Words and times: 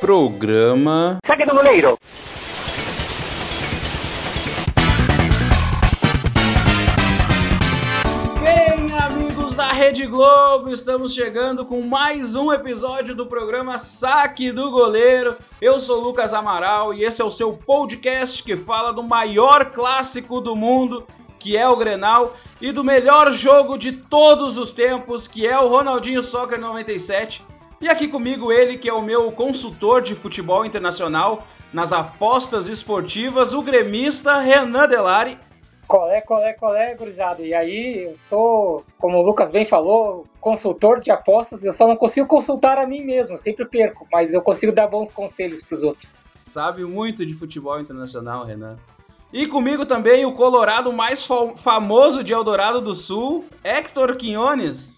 Programa. 0.00 1.18
Saque 1.26 1.44
do 1.44 1.52
goleiro! 1.52 1.98
Bem, 8.40 8.96
amigos 8.96 9.56
da 9.56 9.72
Rede 9.72 10.06
Globo, 10.06 10.70
estamos 10.70 11.12
chegando 11.12 11.66
com 11.66 11.82
mais 11.82 12.36
um 12.36 12.52
episódio 12.52 13.12
do 13.12 13.26
programa 13.26 13.76
Saque 13.76 14.52
do 14.52 14.70
Goleiro. 14.70 15.36
Eu 15.60 15.80
sou 15.80 16.00
Lucas 16.00 16.32
Amaral 16.32 16.94
e 16.94 17.02
esse 17.02 17.20
é 17.20 17.24
o 17.24 17.30
seu 17.30 17.54
podcast 17.54 18.44
que 18.44 18.56
fala 18.56 18.92
do 18.92 19.02
maior 19.02 19.72
clássico 19.72 20.40
do 20.40 20.54
mundo, 20.54 21.04
que 21.40 21.56
é 21.56 21.68
o 21.68 21.76
Grenal, 21.76 22.34
e 22.60 22.70
do 22.70 22.84
melhor 22.84 23.32
jogo 23.32 23.76
de 23.76 23.90
todos 23.90 24.56
os 24.58 24.72
tempos, 24.72 25.26
que 25.26 25.44
é 25.44 25.58
o 25.58 25.66
Ronaldinho 25.66 26.22
Soccer 26.22 26.60
97. 26.60 27.47
E 27.80 27.88
aqui 27.88 28.08
comigo 28.08 28.50
ele, 28.50 28.76
que 28.76 28.88
é 28.88 28.92
o 28.92 29.00
meu 29.02 29.30
consultor 29.30 30.02
de 30.02 30.14
futebol 30.14 30.64
internacional 30.64 31.46
nas 31.72 31.92
apostas 31.92 32.66
esportivas, 32.66 33.54
o 33.54 33.62
gremista 33.62 34.38
Renan 34.38 34.88
Delari. 34.88 35.38
Colé, 35.86 36.20
colé, 36.20 36.52
colé, 36.52 36.94
gurizada. 36.94 37.40
E 37.42 37.54
aí, 37.54 38.04
eu 38.08 38.16
sou, 38.16 38.84
como 38.98 39.18
o 39.18 39.22
Lucas 39.22 39.50
bem 39.50 39.64
falou, 39.64 40.26
consultor 40.40 41.00
de 41.00 41.10
apostas. 41.10 41.64
Eu 41.64 41.72
só 41.72 41.86
não 41.86 41.96
consigo 41.96 42.26
consultar 42.26 42.78
a 42.78 42.86
mim 42.86 43.04
mesmo, 43.04 43.34
eu 43.36 43.38
sempre 43.38 43.64
perco, 43.64 44.06
mas 44.12 44.34
eu 44.34 44.42
consigo 44.42 44.72
dar 44.72 44.86
bons 44.88 45.10
conselhos 45.12 45.62
pros 45.62 45.82
outros. 45.82 46.18
Sabe 46.34 46.84
muito 46.84 47.24
de 47.24 47.32
futebol 47.32 47.80
internacional, 47.80 48.44
Renan. 48.44 48.76
E 49.32 49.46
comigo 49.46 49.86
também 49.86 50.26
o 50.26 50.32
colorado 50.32 50.92
mais 50.92 51.24
fa- 51.24 51.54
famoso 51.56 52.24
de 52.24 52.32
Eldorado 52.32 52.80
do 52.80 52.94
Sul, 52.94 53.44
Hector 53.62 54.16
Quinones. 54.16 54.97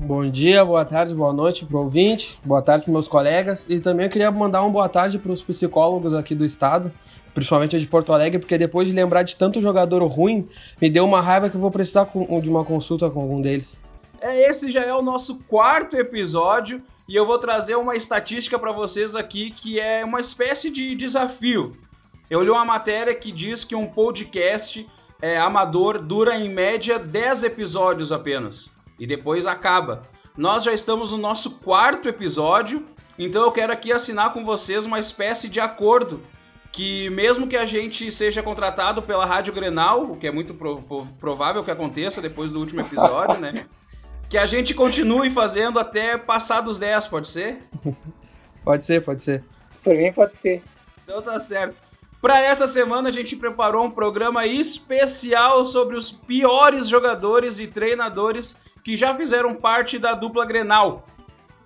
Bom 0.00 0.30
dia, 0.30 0.64
boa 0.64 0.84
tarde, 0.84 1.12
boa 1.12 1.32
noite 1.32 1.66
pro 1.66 1.80
ouvinte, 1.80 2.38
boa 2.44 2.62
tarde 2.62 2.84
pros 2.84 2.92
meus 2.92 3.08
colegas 3.08 3.66
e 3.68 3.80
também 3.80 4.08
queria 4.08 4.30
mandar 4.30 4.62
uma 4.62 4.70
boa 4.70 4.88
tarde 4.88 5.18
para 5.18 5.32
os 5.32 5.42
psicólogos 5.42 6.14
aqui 6.14 6.36
do 6.36 6.44
estado, 6.44 6.92
principalmente 7.34 7.78
de 7.78 7.86
Porto 7.86 8.12
Alegre, 8.12 8.38
porque 8.38 8.56
depois 8.56 8.86
de 8.86 8.94
lembrar 8.94 9.24
de 9.24 9.34
tanto 9.34 9.60
jogador 9.60 10.02
ruim, 10.06 10.48
me 10.80 10.88
deu 10.88 11.04
uma 11.04 11.20
raiva 11.20 11.50
que 11.50 11.56
eu 11.56 11.60
vou 11.60 11.70
precisar 11.70 12.08
de 12.40 12.48
uma 12.48 12.64
consulta 12.64 13.10
com 13.10 13.20
algum 13.20 13.42
deles. 13.42 13.82
É, 14.20 14.48
esse 14.48 14.70
já 14.70 14.82
é 14.82 14.94
o 14.94 15.02
nosso 15.02 15.40
quarto 15.48 15.96
episódio 15.96 16.80
e 17.08 17.16
eu 17.16 17.26
vou 17.26 17.38
trazer 17.38 17.74
uma 17.74 17.96
estatística 17.96 18.56
para 18.56 18.70
vocês 18.70 19.16
aqui 19.16 19.50
que 19.50 19.80
é 19.80 20.04
uma 20.04 20.20
espécie 20.20 20.70
de 20.70 20.94
desafio. 20.94 21.76
Eu 22.30 22.40
li 22.40 22.50
uma 22.50 22.64
matéria 22.64 23.14
que 23.16 23.32
diz 23.32 23.64
que 23.64 23.74
um 23.74 23.86
podcast 23.86 24.88
é, 25.20 25.36
amador 25.38 26.00
dura 26.00 26.36
em 26.36 26.48
média 26.48 27.00
10 27.00 27.42
episódios 27.42 28.12
apenas 28.12 28.77
e 28.98 29.06
depois 29.06 29.46
acaba. 29.46 30.02
Nós 30.36 30.62
já 30.64 30.72
estamos 30.72 31.12
no 31.12 31.18
nosso 31.18 31.58
quarto 31.60 32.08
episódio, 32.08 32.84
então 33.18 33.42
eu 33.42 33.52
quero 33.52 33.72
aqui 33.72 33.92
assinar 33.92 34.32
com 34.32 34.44
vocês 34.44 34.84
uma 34.86 34.98
espécie 34.98 35.48
de 35.48 35.60
acordo 35.60 36.20
que 36.70 37.10
mesmo 37.10 37.48
que 37.48 37.56
a 37.56 37.64
gente 37.66 38.12
seja 38.12 38.42
contratado 38.42 39.02
pela 39.02 39.24
Rádio 39.26 39.52
Grenal, 39.52 40.04
o 40.12 40.16
que 40.16 40.26
é 40.26 40.30
muito 40.30 40.54
pro- 40.54 40.80
pro- 40.82 41.06
provável 41.18 41.64
que 41.64 41.70
aconteça 41.70 42.20
depois 42.20 42.50
do 42.50 42.60
último 42.60 42.80
episódio, 42.82 43.40
né? 43.40 43.64
Que 44.28 44.38
a 44.38 44.46
gente 44.46 44.74
continue 44.74 45.30
fazendo 45.30 45.80
até 45.80 46.16
passar 46.18 46.60
dos 46.60 46.78
10, 46.78 47.08
pode 47.08 47.28
ser? 47.28 47.58
Pode 48.62 48.84
ser, 48.84 49.02
pode 49.02 49.22
ser. 49.22 49.42
Por 49.82 49.96
mim, 49.96 50.12
pode 50.12 50.36
ser. 50.36 50.62
Então 51.02 51.22
tá 51.22 51.40
certo. 51.40 51.74
Para 52.20 52.40
essa 52.40 52.68
semana 52.68 53.08
a 53.08 53.12
gente 53.12 53.34
preparou 53.36 53.84
um 53.86 53.90
programa 53.90 54.44
especial 54.46 55.64
sobre 55.64 55.96
os 55.96 56.10
piores 56.12 56.88
jogadores 56.88 57.58
e 57.58 57.66
treinadores 57.66 58.56
que 58.88 58.96
já 58.96 59.14
fizeram 59.14 59.54
parte 59.54 59.98
da 59.98 60.14
dupla 60.14 60.46
Grenal. 60.46 61.04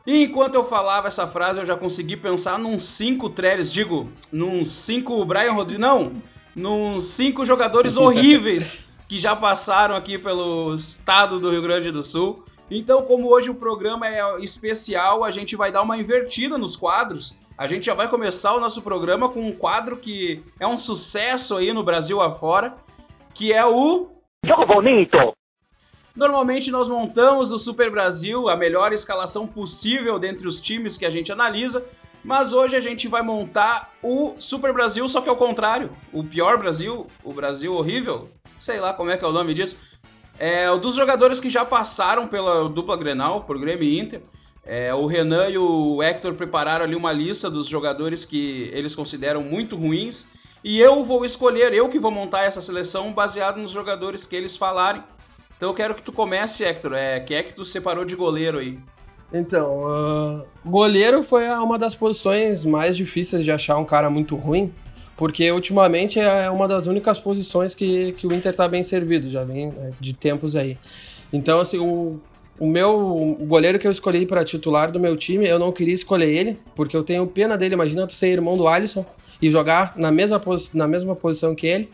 E 0.05 0.25
enquanto 0.25 0.56
eu 0.56 0.65
falava 0.65 1.06
essa 1.06 1.25
frase, 1.25 1.61
eu 1.61 1.64
já 1.64 1.77
consegui 1.77 2.17
pensar 2.17 2.59
num 2.59 2.81
cinco 2.81 3.31
Trellis, 3.31 3.73
digo, 3.73 4.11
num 4.33 4.64
cinco 4.64 5.25
Brian 5.25 5.53
Rodrigues, 5.53 5.81
não, 5.81 6.14
num 6.53 6.98
cinco 6.98 7.45
jogadores 7.45 7.95
horríveis 7.97 8.84
que 9.08 9.20
já 9.20 9.36
passaram 9.36 9.95
aqui 9.95 10.19
pelo 10.19 10.74
estado 10.74 11.39
do 11.39 11.48
Rio 11.48 11.63
Grande 11.63 11.92
do 11.92 12.02
Sul. 12.02 12.45
Então, 12.69 13.02
como 13.02 13.33
hoje 13.33 13.51
o 13.51 13.55
programa 13.55 14.08
é 14.08 14.41
especial, 14.41 15.23
a 15.23 15.30
gente 15.30 15.55
vai 15.55 15.70
dar 15.70 15.83
uma 15.83 15.96
invertida 15.96 16.58
nos 16.58 16.75
quadros. 16.75 17.36
A 17.57 17.69
gente 17.69 17.86
já 17.86 17.95
vai 17.95 18.08
começar 18.08 18.52
o 18.52 18.58
nosso 18.58 18.83
programa 18.83 19.29
com 19.29 19.46
um 19.46 19.52
quadro 19.52 19.96
que 19.96 20.42
é 20.58 20.67
um 20.67 20.77
sucesso 20.77 21.57
aí 21.57 21.73
no 21.73 21.85
Brasil 21.85 22.20
afora, 22.20 22.75
que 23.33 23.52
é 23.52 23.64
o 23.64 24.11
Jogo 24.45 24.67
bonito! 24.67 25.33
Normalmente 26.14 26.70
nós 26.70 26.89
montamos 26.89 27.52
o 27.52 27.58
Super 27.58 27.90
Brasil, 27.90 28.48
a 28.48 28.56
melhor 28.56 28.92
escalação 28.92 29.46
possível 29.46 30.18
dentre 30.18 30.46
os 30.46 30.61
times 30.61 30.98
que 30.98 31.06
a 31.06 31.11
gente 31.11 31.33
analisa, 31.33 31.84
mas 32.23 32.52
hoje 32.52 32.77
a 32.77 32.80
gente 32.80 33.08
vai 33.08 33.23
montar 33.23 33.90
o 34.02 34.34
Super 34.39 34.72
Brasil, 34.72 35.08
só 35.08 35.20
que 35.20 35.28
ao 35.28 35.36
contrário, 35.36 35.90
o 36.12 36.22
pior 36.22 36.58
Brasil, 36.58 37.06
o 37.24 37.33
Brasil 37.33 37.74
horrível, 37.74 38.28
sei 38.58 38.78
lá 38.78 38.92
como 38.92 39.11
é 39.11 39.17
que 39.17 39.24
é 39.24 39.28
o 39.28 39.33
nome 39.33 39.55
disso. 39.55 39.78
É 40.39 40.70
o 40.70 40.78
dos 40.78 40.95
jogadores 40.95 41.40
que 41.40 41.51
já 41.51 41.64
passaram 41.64 42.28
pela 42.28 42.68
dupla 42.68 42.96
Grenal, 42.96 43.42
por 43.42 43.58
Grêmio 43.58 43.84
e 43.84 43.98
Inter. 43.98 44.22
É, 44.64 44.95
o 44.95 45.06
Renan 45.06 45.48
e 45.48 45.58
o 45.58 46.02
Hector 46.02 46.34
prepararam 46.34 46.84
ali 46.84 46.95
uma 46.95 47.12
lista 47.12 47.51
dos 47.51 47.67
jogadores 47.67 48.24
que 48.24 48.70
eles 48.72 48.95
consideram 48.95 49.42
muito 49.42 49.77
ruins. 49.77 50.28
E 50.62 50.80
eu 50.80 51.02
vou 51.02 51.24
escolher, 51.24 51.74
eu 51.74 51.89
que 51.89 51.98
vou 51.98 52.11
montar 52.11 52.45
essa 52.45 52.62
seleção 52.62 53.12
baseado 53.12 53.56
nos 53.58 53.72
jogadores 53.72 54.24
que 54.27 54.36
eles 54.36 54.56
falarem. 54.56 55.02
Então 55.62 55.70
eu 55.70 55.77
quero 55.77 55.95
que 55.95 56.02
tu 56.02 56.11
comece, 56.11 56.64
Hector. 56.64 56.92
É, 56.92 57.20
quem 57.20 57.36
é 57.36 57.42
que 57.45 57.55
tu 57.55 57.64
separou 57.64 58.05
de 58.05 58.17
goleiro 58.17 58.58
aí? 58.58 58.80
Então, 59.33 59.86
ah, 59.86 60.42
goleiro 60.67 61.23
foi 61.23 61.48
uma 61.50 61.78
das 61.78 61.95
posições 61.95 62.64
mais 62.64 62.96
difíceis 62.96 63.45
de 63.45 63.52
achar 63.52 63.77
um 63.77 63.84
cara 63.84 64.11
muito 64.11 64.34
ruim, 64.34 64.72
porque 65.17 65.52
ultimamente 65.52 66.18
é 66.18 66.51
uma 66.51 66.67
das 66.67 66.89
únicas 66.89 67.20
posições 67.20 67.77
que, 67.77 68.11
que 68.14 68.27
o 68.27 68.33
Inter 68.33 68.56
tá 68.56 68.67
bem 68.67 68.83
servido, 68.83 69.30
já 69.30 69.45
vem 69.45 69.68
né, 69.68 69.92
de 70.01 70.12
tempos 70.12 70.56
aí. 70.56 70.77
Então, 71.33 71.61
assim, 71.61 71.78
o, 71.78 72.18
o 72.58 72.67
meu 72.67 73.36
o 73.40 73.46
goleiro 73.46 73.78
que 73.78 73.86
eu 73.86 73.92
escolhi 73.92 74.27
para 74.27 74.45
titular 74.45 74.90
do 74.90 74.98
meu 74.98 75.17
time, 75.17 75.46
eu 75.46 75.61
não 75.61 75.70
queria 75.70 75.95
escolher 75.95 76.28
ele, 76.28 76.58
porque 76.74 76.96
eu 76.96 77.05
tenho 77.05 77.24
pena 77.24 77.56
dele. 77.56 77.74
Imagina 77.74 78.05
tu 78.05 78.14
ser 78.14 78.33
irmão 78.33 78.56
do 78.56 78.67
Alisson 78.67 79.06
e 79.40 79.48
jogar 79.48 79.96
na 79.96 80.11
mesma, 80.11 80.42
na 80.74 80.89
mesma 80.89 81.14
posição 81.14 81.55
que 81.55 81.68
ele. 81.68 81.89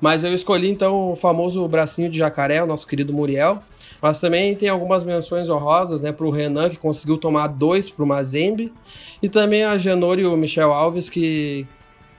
Mas 0.00 0.24
eu 0.24 0.32
escolhi 0.32 0.70
então 0.70 1.12
o 1.12 1.16
famoso 1.16 1.66
bracinho 1.68 2.08
de 2.08 2.18
jacaré, 2.18 2.62
o 2.62 2.66
nosso 2.66 2.86
querido 2.86 3.12
Muriel. 3.12 3.62
Mas 4.00 4.18
também 4.18 4.54
tem 4.56 4.68
algumas 4.68 5.04
menções 5.04 5.48
honrosas, 5.48 6.00
né, 6.00 6.10
pro 6.10 6.30
Renan, 6.30 6.70
que 6.70 6.78
conseguiu 6.78 7.18
tomar 7.18 7.48
dois 7.48 7.90
pro 7.90 8.06
Mazembe. 8.06 8.72
E 9.22 9.28
também 9.28 9.64
a 9.64 9.76
Genori 9.76 10.22
e 10.22 10.26
o 10.26 10.36
Michel 10.36 10.72
Alves, 10.72 11.08
que 11.08 11.66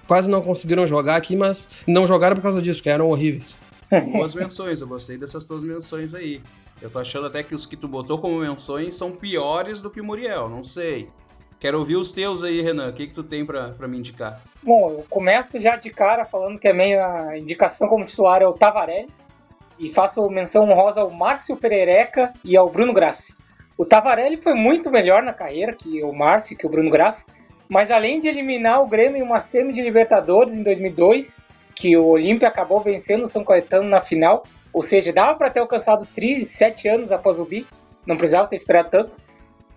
quase 0.08 0.30
não 0.30 0.42
conseguiram 0.42 0.86
jogar 0.86 1.16
aqui, 1.16 1.36
mas 1.36 1.68
não 1.88 2.06
jogaram 2.06 2.36
por 2.36 2.44
causa 2.44 2.62
disso, 2.62 2.80
porque 2.80 2.90
eram 2.90 3.10
horríveis. 3.10 3.56
Boas 4.14 4.36
menções, 4.36 4.80
eu 4.80 4.88
gostei 4.88 5.18
dessas 5.18 5.44
tuas 5.44 5.64
menções 5.64 6.14
aí. 6.14 6.42
Eu 6.82 6.90
tô 6.90 7.00
achando 7.00 7.28
até 7.28 7.44
que 7.44 7.54
os 7.54 7.66
que 7.66 7.76
tu 7.76 7.88
botou 7.88 8.18
como 8.18 8.40
menções 8.40 8.96
são 8.96 9.12
piores 9.12 9.82
do 9.82 9.90
que 9.90 10.02
o 10.02 10.04
Muriel, 10.04 10.50
não 10.50 10.64
sei. 10.64 11.10
Quero 11.62 11.78
ouvir 11.78 11.96
os 11.96 12.10
teus 12.10 12.44
aí, 12.44 12.60
Renan. 12.60 12.90
O 12.90 12.94
que, 12.94 13.06
que 13.06 13.14
tu 13.14 13.24
tem 13.24 13.46
pra 13.46 13.88
me 13.88 14.00
indicar? 14.00 14.42
Bom, 14.64 14.94
eu 14.94 15.06
começo 15.08 15.62
já 15.62 15.76
de 15.76 15.92
cara 15.92 16.26
falando 16.26 16.58
que 16.58 16.68
a 16.68 16.74
minha 16.74 17.38
indicação 17.38 17.88
como 17.88 18.04
titular 18.04 18.42
é 18.42 18.48
o 18.48 18.54
Tavarelli. 18.54 19.08
E 19.78 19.88
faço 19.88 20.28
menção 20.28 20.64
honrosa 20.64 21.02
ao 21.02 21.12
Márcio 21.12 21.56
Perereca 21.56 22.34
e 22.44 22.58
ao 22.58 22.68
Bruno 22.68 22.92
Grassi. 22.92 23.36
O 23.78 23.86
Tavarelli 23.86 24.42
foi 24.42 24.56
muito 24.56 24.90
melhor 24.90 25.22
na 25.22 25.34
carreira 25.34 25.76
que 25.76 26.04
o 26.04 26.12
Márcio, 26.12 26.58
que 26.58 26.66
o 26.66 26.70
Bruno 26.70 26.90
Grassi. 26.90 27.28
Mas 27.70 27.92
além 27.92 28.20
de 28.20 28.28
eliminar 28.28 28.82
o 28.82 28.88
Grêmio 28.88 29.20
em 29.20 29.24
uma 29.24 29.40
semi 29.40 29.72
de 29.72 29.84
Libertadores 29.84 30.56
em 30.56 30.64
2002, 30.64 31.42
que 31.76 31.96
o 31.96 32.08
Olímpia 32.08 32.48
acabou 32.48 32.80
vencendo 32.80 33.24
o 33.24 33.28
São 33.28 33.44
Caetano 33.44 33.88
na 33.88 34.02
final, 34.02 34.44
ou 34.74 34.82
seja, 34.82 35.14
dava 35.14 35.38
para 35.38 35.52
ter 35.52 35.60
alcançado 35.60 36.08
tri 36.08 36.44
sete 36.44 36.90
anos 36.90 37.12
após 37.12 37.40
o 37.40 37.46
bi, 37.46 37.68
não 38.04 38.18
precisava 38.18 38.48
ter 38.48 38.56
esperado 38.56 38.90
tanto. 38.90 39.16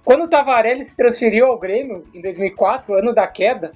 Quando 0.05 0.25
o 0.25 0.29
Tavarelli 0.29 0.85
se 0.85 0.97
transferiu 0.97 1.47
ao 1.47 1.59
Grêmio 1.59 2.05
em 2.13 2.21
2004, 2.21 2.95
ano 2.95 3.15
da 3.15 3.27
queda, 3.27 3.73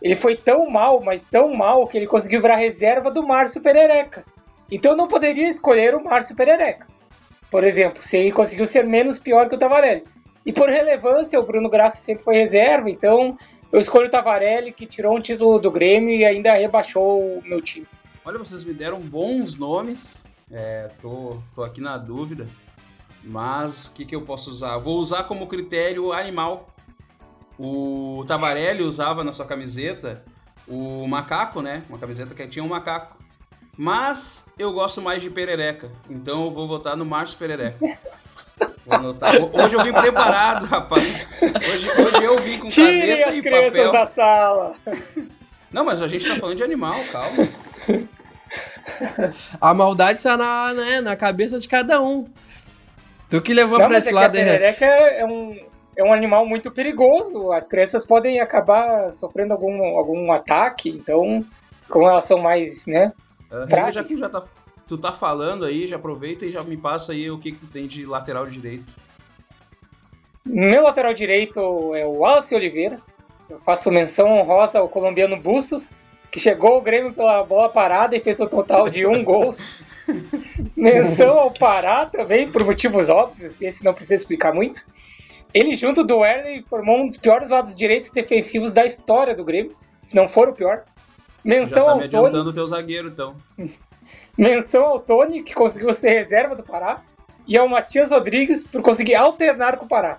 ele 0.00 0.14
foi 0.14 0.36
tão 0.36 0.70
mal, 0.70 1.02
mas 1.02 1.24
tão 1.24 1.52
mal, 1.54 1.86
que 1.88 1.96
ele 1.96 2.06
conseguiu 2.06 2.40
virar 2.40 2.56
reserva 2.56 3.10
do 3.10 3.26
Márcio 3.26 3.60
Perereca. 3.60 4.24
Então 4.70 4.96
não 4.96 5.08
poderia 5.08 5.48
escolher 5.48 5.94
o 5.94 6.04
Márcio 6.04 6.36
Perereca. 6.36 6.86
Por 7.50 7.64
exemplo, 7.64 8.02
se 8.02 8.18
ele 8.18 8.32
conseguiu 8.32 8.66
ser 8.66 8.84
menos 8.84 9.18
pior 9.18 9.48
que 9.48 9.54
o 9.54 9.58
Tavarelli. 9.58 10.04
E 10.46 10.52
por 10.52 10.68
relevância, 10.68 11.40
o 11.40 11.46
Bruno 11.46 11.70
Graça 11.70 11.96
sempre 11.96 12.22
foi 12.22 12.36
reserva, 12.36 12.90
então 12.90 13.36
eu 13.72 13.80
escolho 13.80 14.06
o 14.06 14.10
Tavarelli, 14.10 14.72
que 14.72 14.86
tirou 14.86 15.16
um 15.16 15.20
título 15.20 15.58
do 15.58 15.70
Grêmio 15.70 16.14
e 16.14 16.24
ainda 16.24 16.52
rebaixou 16.54 17.38
o 17.38 17.42
meu 17.44 17.60
time. 17.60 17.86
Olha, 18.24 18.38
vocês 18.38 18.64
me 18.64 18.72
deram 18.72 19.00
bons 19.00 19.56
nomes. 19.58 20.24
É, 20.50 20.90
tô, 21.00 21.38
tô 21.54 21.62
aqui 21.62 21.80
na 21.80 21.98
dúvida. 21.98 22.46
Mas 23.24 23.86
o 23.86 23.94
que, 23.94 24.04
que 24.04 24.14
eu 24.14 24.22
posso 24.22 24.50
usar? 24.50 24.76
Vou 24.78 24.98
usar 24.98 25.24
como 25.24 25.46
critério 25.46 26.12
animal. 26.12 26.68
O 27.58 28.24
Tavarelli 28.26 28.82
usava 28.82 29.24
na 29.24 29.32
sua 29.32 29.46
camiseta 29.46 30.22
o 30.68 31.06
macaco, 31.06 31.62
né? 31.62 31.82
Uma 31.88 31.98
camiseta 31.98 32.34
que 32.34 32.46
tinha 32.46 32.64
um 32.64 32.68
macaco. 32.68 33.16
Mas 33.76 34.46
eu 34.58 34.72
gosto 34.72 35.00
mais 35.00 35.22
de 35.22 35.30
perereca. 35.30 35.90
Então 36.08 36.44
eu 36.44 36.50
vou 36.50 36.68
votar 36.68 36.96
no 36.96 37.04
Márcio 37.04 37.38
Perereca. 37.38 37.78
Vou 38.86 38.94
anotar. 38.94 39.34
Hoje 39.52 39.74
eu 39.74 39.82
vim 39.82 39.92
preparado, 39.92 40.66
rapaz. 40.66 41.26
Hoje, 41.42 41.90
hoje 41.90 42.24
eu 42.24 42.36
vim 42.36 42.58
com 42.58 42.66
Tirem 42.66 43.00
caneta 43.00 43.30
as 43.30 43.36
e 43.36 43.42
crianças 43.42 43.72
papel. 43.72 43.92
da 43.92 44.06
sala. 44.06 44.74
Não, 45.72 45.84
mas 45.84 46.02
a 46.02 46.06
gente 46.06 46.28
tá 46.28 46.36
falando 46.36 46.56
de 46.56 46.62
animal, 46.62 46.94
calma. 47.10 47.48
A 49.60 49.74
maldade 49.74 50.22
tá 50.22 50.36
na, 50.36 50.74
né, 50.74 51.00
na 51.00 51.16
cabeça 51.16 51.58
de 51.58 51.66
cada 51.66 52.00
um. 52.00 52.28
Tu 53.30 53.40
que 53.40 53.54
levou 53.54 53.78
Não, 53.78 53.88
pra 53.88 53.98
esse 53.98 54.08
é 54.08 54.10
que 54.12 54.16
a 54.18 54.20
lado 54.20 54.36
aí. 54.36 54.44
perereca 54.44 54.84
é 54.84 55.24
um, 55.24 55.58
é 55.96 56.04
um 56.04 56.12
animal 56.12 56.46
muito 56.46 56.70
perigoso. 56.70 57.52
As 57.52 57.66
crianças 57.68 58.04
podem 58.06 58.40
acabar 58.40 59.10
sofrendo 59.14 59.52
algum, 59.52 59.82
algum 59.96 60.30
ataque, 60.32 60.90
então, 60.90 61.44
como 61.88 62.08
elas 62.08 62.24
são 62.26 62.38
mais, 62.38 62.86
né? 62.86 63.12
Uh, 63.50 63.68
Frágeis. 63.68 63.94
já 63.94 64.04
que 64.04 64.14
já 64.16 64.28
tá, 64.28 64.42
tu 64.86 64.98
tá 64.98 65.12
falando 65.12 65.64
aí, 65.64 65.86
já 65.86 65.96
aproveita 65.96 66.44
e 66.44 66.50
já 66.50 66.62
me 66.62 66.76
passa 66.76 67.12
aí 67.12 67.30
o 67.30 67.38
que, 67.38 67.52
que 67.52 67.58
tu 67.60 67.66
tem 67.66 67.86
de 67.86 68.04
lateral 68.06 68.46
direito. 68.46 68.92
Meu 70.44 70.82
lateral 70.82 71.14
direito 71.14 71.58
é 71.94 72.04
o 72.04 72.18
Wallace 72.18 72.54
Oliveira. 72.54 72.98
Eu 73.48 73.58
faço 73.60 73.90
menção 73.90 74.28
honrosa 74.38 74.78
ao 74.78 74.88
colombiano 74.88 75.36
Bustos, 75.40 75.92
que 76.30 76.38
chegou 76.38 76.74
ao 76.74 76.82
Grêmio 76.82 77.12
pela 77.12 77.42
bola 77.42 77.68
parada 77.68 78.14
e 78.16 78.20
fez 78.20 78.40
um 78.40 78.46
total 78.46 78.88
de 78.90 79.06
um 79.06 79.22
gol. 79.24 79.54
Menção 80.76 81.38
ao 81.38 81.50
Pará 81.50 82.06
também, 82.06 82.50
por 82.50 82.64
motivos 82.64 83.08
óbvios, 83.08 83.60
esse 83.62 83.84
não 83.84 83.94
precisa 83.94 84.14
explicar 84.14 84.52
muito. 84.52 84.84
Ele, 85.52 85.74
junto 85.76 86.02
do 86.04 86.18
Werley, 86.18 86.64
formou 86.68 87.00
um 87.00 87.06
dos 87.06 87.16
piores 87.16 87.50
lados 87.50 87.76
direitos 87.76 88.10
defensivos 88.10 88.72
da 88.72 88.84
história 88.84 89.34
do 89.34 89.44
Grêmio, 89.44 89.76
se 90.02 90.16
não 90.16 90.26
for 90.26 90.48
o 90.48 90.52
pior. 90.52 90.84
Já 90.84 90.84
Menção 91.44 91.86
tá 91.86 91.94
me 91.94 92.02
ao 92.02 92.08
Tony, 92.08 92.26
adiantando 92.26 92.50
o 92.50 92.52
teu 92.52 92.66
zagueiro, 92.66 93.08
então. 93.08 93.36
menção 94.36 94.84
ao 94.84 94.98
Tony, 94.98 95.42
que 95.42 95.54
conseguiu 95.54 95.92
ser 95.94 96.10
reserva 96.10 96.56
do 96.56 96.62
Pará, 96.62 97.02
e 97.46 97.56
ao 97.56 97.68
Matias 97.68 98.10
Rodrigues 98.10 98.66
por 98.66 98.82
conseguir 98.82 99.14
alternar 99.14 99.76
com 99.76 99.84
o 99.84 99.88
Pará. 99.88 100.18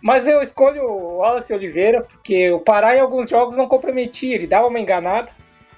Mas 0.00 0.26
eu 0.26 0.42
escolho 0.42 0.82
o 0.82 1.18
Wallace 1.18 1.54
Oliveira, 1.54 2.02
porque 2.02 2.50
o 2.50 2.58
Pará 2.58 2.96
em 2.96 3.00
alguns 3.00 3.28
jogos 3.28 3.56
não 3.56 3.68
comprometia, 3.68 4.34
ele 4.34 4.48
dava 4.48 4.66
uma 4.66 4.80
enganada. 4.80 5.30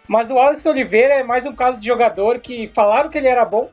Mas 0.08 0.30
o 0.30 0.34
Wallace 0.34 0.68
Oliveira 0.68 1.14
é 1.14 1.22
mais 1.22 1.46
um 1.46 1.54
caso 1.54 1.80
de 1.80 1.86
jogador 1.86 2.38
que 2.38 2.68
falaram 2.68 3.08
que 3.08 3.16
ele 3.16 3.28
era 3.28 3.44
bom, 3.44 3.70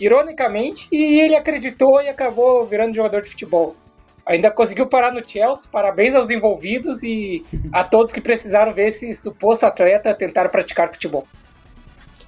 ironicamente, 0.00 0.88
e 0.90 1.20
ele 1.20 1.36
acreditou 1.36 2.00
e 2.00 2.08
acabou 2.08 2.64
virando 2.66 2.94
jogador 2.94 3.22
de 3.22 3.30
futebol. 3.30 3.76
Ainda 4.24 4.50
conseguiu 4.50 4.88
parar 4.88 5.12
no 5.12 5.26
Chelsea, 5.26 5.68
parabéns 5.70 6.14
aos 6.14 6.30
envolvidos 6.30 7.02
e 7.02 7.44
a 7.72 7.84
todos 7.84 8.12
que 8.12 8.20
precisaram 8.20 8.72
ver 8.72 8.88
esse 8.88 9.14
suposto 9.14 9.66
atleta 9.66 10.12
tentar 10.14 10.48
praticar 10.48 10.92
futebol. 10.92 11.24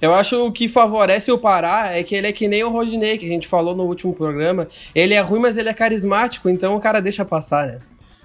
Eu 0.01 0.13
acho 0.13 0.45
o 0.45 0.51
que 0.51 0.69
favorece 0.69 1.29
o 1.29 1.37
Pará 1.37 1.89
é 1.91 2.01
que 2.03 2.15
ele 2.15 2.27
é 2.27 2.31
que 2.31 2.47
nem 2.47 2.63
o 2.63 2.69
Rodinei, 2.69 3.17
que 3.17 3.25
a 3.25 3.29
gente 3.29 3.49
falou 3.49 3.75
no 3.75 3.83
último 3.83 4.13
programa. 4.13 4.67
Ele 4.95 5.13
é 5.13 5.19
ruim, 5.19 5.41
mas 5.41 5.57
ele 5.57 5.67
é 5.67 5.73
carismático, 5.73 6.49
então 6.49 6.73
o 6.75 6.79
cara 6.79 7.01
deixa 7.01 7.25
passar, 7.25 7.67
né? 7.67 7.79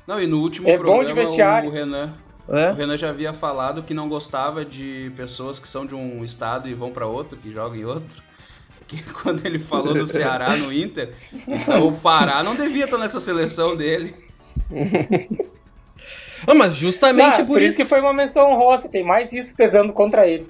Não, 0.06 0.20
e 0.20 0.26
no 0.26 0.38
último 0.38 0.68
É 0.68 0.76
bom 0.76 1.04
programa 1.04 1.66
o 1.66 1.70
Renan, 1.70 2.14
o 2.48 2.56
É? 2.56 2.72
Renan 2.72 2.96
já 2.96 3.10
havia 3.10 3.32
falado 3.32 3.82
que 3.82 3.94
não 3.94 4.08
gostava 4.08 4.64
de 4.64 5.10
pessoas 5.16 5.58
que 5.58 5.68
são 5.68 5.84
de 5.86 5.94
um 5.94 6.24
estado 6.24 6.68
e 6.68 6.74
vão 6.74 6.90
pra 6.92 7.06
outro, 7.06 7.38
que 7.38 7.52
jogam 7.52 7.76
em 7.76 7.84
outro. 7.84 8.22
Que 8.86 9.02
quando 9.22 9.44
ele 9.46 9.58
falou 9.58 9.94
do 9.94 10.06
Ceará 10.06 10.56
no 10.56 10.72
Inter, 10.72 11.14
então 11.46 11.86
o 11.88 11.92
Pará 11.98 12.42
não 12.42 12.54
devia 12.54 12.84
estar 12.84 12.98
nessa 12.98 13.18
seleção 13.20 13.74
dele. 13.76 14.14
Ah, 16.46 16.54
mas 16.54 16.74
justamente 16.74 17.40
Ah, 17.40 17.44
por, 17.44 17.60
isso. 17.62 17.76
que 17.76 17.84
foi 17.84 18.00
uma 18.00 18.12
menção 18.12 18.50
honrosa, 18.50 18.88
tem 18.88 19.02
mais 19.04 19.32
isso 19.32 19.56
pesando 19.56 19.92
contra 19.92 20.26
ele. 20.26 20.46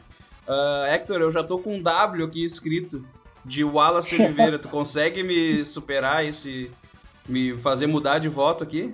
Ah, 0.49 0.87
Hector, 0.89 1.21
eu 1.21 1.31
já 1.31 1.43
tô 1.45 1.59
com 1.59 1.77
um 1.77 1.83
W 1.83 2.25
aqui 2.25 2.45
escrito 2.45 3.05
de 3.45 3.63
Wallace 3.63 4.15
Oliveira. 4.21 4.59
tu 4.59 4.69
consegue 4.69 5.23
me 5.23 5.65
superar 5.65 6.25
esse. 6.27 6.71
me 7.29 7.57
fazer 7.59 7.87
mudar 7.87 8.19
de 8.19 8.29
voto 8.29 8.65
aqui? 8.65 8.93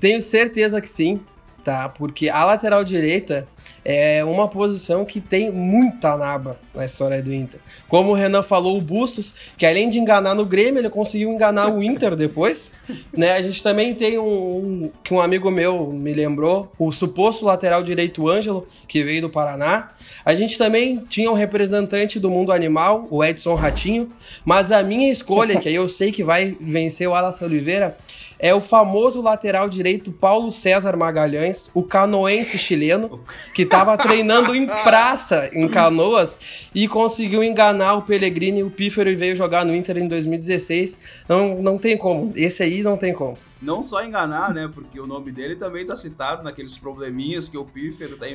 Tenho 0.00 0.22
certeza 0.22 0.80
que 0.80 0.88
sim, 0.88 1.20
tá? 1.64 1.88
Porque 1.88 2.28
a 2.28 2.44
lateral 2.44 2.82
direita 2.84 3.46
é 3.84 4.24
uma 4.24 4.48
posição 4.48 5.04
que 5.04 5.20
tem 5.20 5.50
muita 5.50 6.16
naba 6.16 6.58
na 6.74 6.84
história 6.84 7.22
do 7.22 7.32
Inter. 7.32 7.60
Como 7.88 8.10
o 8.10 8.14
Renan 8.14 8.42
falou, 8.42 8.76
o 8.78 8.80
Bustos, 8.80 9.34
que 9.56 9.66
além 9.66 9.90
de 9.90 9.98
enganar 9.98 10.34
no 10.34 10.44
Grêmio, 10.44 10.80
ele 10.80 10.90
conseguiu 10.90 11.30
enganar 11.30 11.68
o 11.72 11.82
Inter 11.82 12.14
depois. 12.16 12.70
Né? 13.12 13.32
A 13.32 13.42
gente 13.42 13.62
também 13.62 13.94
tem 13.94 14.18
um, 14.18 14.24
um- 14.24 14.90
que 15.04 15.12
um 15.12 15.20
amigo 15.20 15.50
meu 15.50 15.92
me 15.92 16.12
lembrou, 16.14 16.72
o 16.78 16.90
suposto 16.90 17.44
lateral 17.44 17.82
direito 17.82 18.28
Ângelo, 18.28 18.66
que 18.86 19.02
veio 19.04 19.22
do 19.22 19.30
Paraná. 19.30 19.88
A 20.24 20.34
gente 20.34 20.56
também 20.56 21.04
tinha 21.08 21.30
um 21.30 21.34
representante 21.34 22.18
do 22.18 22.30
mundo 22.30 22.50
animal, 22.52 23.06
o 23.10 23.22
Edson 23.22 23.54
Ratinho, 23.54 24.08
mas 24.44 24.72
a 24.72 24.82
minha 24.82 25.10
escolha, 25.10 25.58
que 25.58 25.68
aí 25.68 25.74
eu 25.74 25.88
sei 25.88 26.10
que 26.12 26.24
vai 26.24 26.56
vencer 26.60 27.06
o 27.08 27.14
Alas 27.14 27.42
Oliveira, 27.42 27.96
é 28.38 28.54
o 28.54 28.60
famoso 28.60 29.20
lateral 29.20 29.68
direito 29.68 30.12
Paulo 30.12 30.50
César 30.50 30.96
Magalhães, 30.96 31.70
o 31.74 31.82
canoense 31.82 32.56
chileno, 32.56 33.20
que 33.52 33.62
estava 33.62 33.96
treinando 33.98 34.54
em 34.54 34.66
praça 34.84 35.50
em 35.52 35.68
Canoas 35.68 36.68
e 36.74 36.86
conseguiu 36.86 37.42
enganar 37.42 37.94
o 37.94 38.02
Pellegrini 38.02 38.60
e 38.60 38.62
o 38.62 38.70
Pífero 38.70 39.10
e 39.10 39.16
veio 39.16 39.34
jogar 39.34 39.64
no 39.64 39.74
Inter 39.74 39.98
em 39.98 40.06
2016. 40.06 40.98
Não, 41.28 41.60
não 41.60 41.78
tem 41.78 41.96
como. 41.96 42.32
Esse 42.36 42.62
aí 42.62 42.82
não 42.82 42.96
tem 42.96 43.12
como. 43.12 43.36
Não 43.60 43.82
só 43.82 44.04
enganar, 44.04 44.54
né? 44.54 44.70
Porque 44.72 45.00
o 45.00 45.06
nome 45.06 45.32
dele 45.32 45.56
também 45.56 45.84
tá 45.84 45.96
citado 45.96 46.44
naqueles 46.44 46.78
probleminhas 46.78 47.48
que 47.48 47.58
o 47.58 47.64
Pífero 47.64 48.16
tá, 48.16 48.26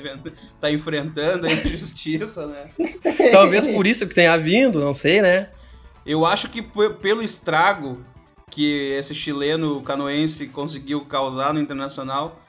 tá 0.60 0.70
enfrentando 0.70 1.48
aí 1.48 1.56
na 1.56 1.62
justiça, 1.62 2.46
né? 2.46 2.70
Talvez 3.32 3.66
por 3.66 3.88
isso 3.88 4.06
que 4.06 4.14
tenha 4.14 4.38
vindo, 4.38 4.82
não 4.82 4.94
sei, 4.94 5.22
né? 5.22 5.50
Eu 6.06 6.26
acho 6.26 6.50
que 6.50 6.62
pelo 7.02 7.24
estrago 7.24 8.00
que 8.54 8.92
esse 8.92 9.16
chileno 9.16 9.82
canoense 9.82 10.48
conseguiu 10.48 11.02
causar 11.06 11.54
no 11.54 11.60
Internacional, 11.60 12.40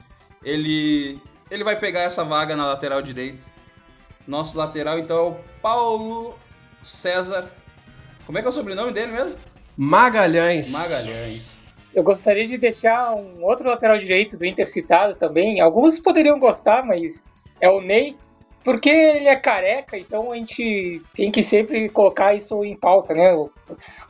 ele, 0.43 1.19
ele 1.49 1.63
vai 1.63 1.77
pegar 1.79 2.01
essa 2.01 2.23
vaga 2.23 2.55
na 2.55 2.67
lateral 2.67 3.01
direita. 3.01 3.43
Nosso 4.27 4.57
lateral, 4.57 4.99
então, 4.99 5.17
é 5.17 5.21
o 5.21 5.35
Paulo 5.61 6.35
César. 6.83 7.49
Como 8.25 8.37
é 8.37 8.41
que 8.41 8.47
é 8.47 8.49
o 8.49 8.53
sobrenome 8.53 8.91
dele 8.91 9.11
mesmo? 9.11 9.37
Magalhães. 9.75 10.71
Magalhães. 10.71 11.55
Eu 11.93 12.03
gostaria 12.03 12.47
de 12.47 12.57
deixar 12.57 13.13
um 13.15 13.43
outro 13.43 13.67
lateral 13.67 13.97
direito 13.97 14.37
do 14.37 14.45
Inter 14.45 14.65
citado 14.65 15.15
também. 15.15 15.59
Alguns 15.59 15.99
poderiam 15.99 16.39
gostar, 16.39 16.85
mas 16.85 17.23
é 17.59 17.69
o 17.69 17.81
Ney, 17.81 18.15
porque 18.65 18.89
ele 18.89 19.27
é 19.27 19.35
careca, 19.37 19.97
então 19.97 20.31
a 20.31 20.35
gente 20.35 21.01
tem 21.13 21.31
que 21.31 21.43
sempre 21.43 21.87
colocar 21.87 22.33
isso 22.33 22.65
em 22.65 22.75
pauta, 22.75 23.13
né? 23.13 23.31
O 23.33 23.49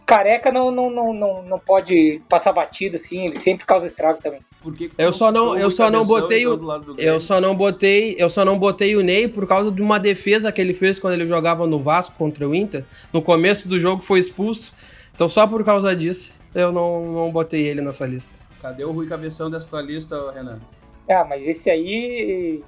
careca 0.06 0.52
não, 0.52 0.72
não, 0.72 0.90
não, 0.90 1.14
não, 1.14 1.44
não 1.44 1.60
pode 1.60 2.22
passar 2.30 2.54
batido, 2.54 2.96
assim, 2.96 3.26
ele 3.26 3.40
sempre 3.40 3.66
causa 3.66 3.86
estrago 3.86 4.20
também. 4.24 4.40
Por 4.64 4.74
que 4.74 4.90
que 4.90 4.96
Eu 4.98 5.12
tu 5.12 5.18
só 5.18 5.32
não- 5.32 5.56
eu 5.58 5.70
só 5.70 5.92
não 5.92 6.04
botei 6.04 6.42
e 6.44 6.48
o-? 6.48 6.60
Eu 6.98 7.20
só 7.20 7.40
não 7.40 7.54
botei, 7.56 8.16
eu 8.18 8.30
só 8.30 8.44
não 8.44 8.58
botei 8.58 8.96
o 8.96 9.02
Ney 9.04 9.28
por 9.28 9.46
causa 9.46 9.72
de 9.72 9.82
uma 9.82 10.00
defesa 10.00 10.52
que 10.52 10.60
ele 10.60 10.74
fez 10.74 10.98
quando 10.98 11.14
ele 11.14 11.26
jogava 11.28 11.68
no 11.68 11.78
Vasco 11.78 12.16
contra 12.18 12.48
o 12.48 12.56
Inter. 12.56 12.84
No 13.14 13.22
começo 13.22 13.68
do 13.68 13.78
jogo 13.78 14.02
foi 14.02 14.20
expulso. 14.20 14.74
Então 15.14 15.30
só 15.30 15.46
por 15.46 15.64
causa 15.64 15.96
disso 15.96 16.34
eu 16.56 16.72
não, 16.72 17.06
não 17.14 17.32
botei 17.32 17.68
ele 17.68 17.82
nessa 17.82 18.06
lista. 18.08 18.32
Cadê 18.62 18.84
o 18.86 18.92
Rui 18.92 19.06
Cabeção 19.06 19.52
dessa 19.52 19.70
tua 19.70 19.82
lista, 19.82 20.32
Renan? 20.32 20.60
Ah, 21.08 21.24
mas 21.24 21.46
esse 21.46 21.70
aí, 21.70 22.64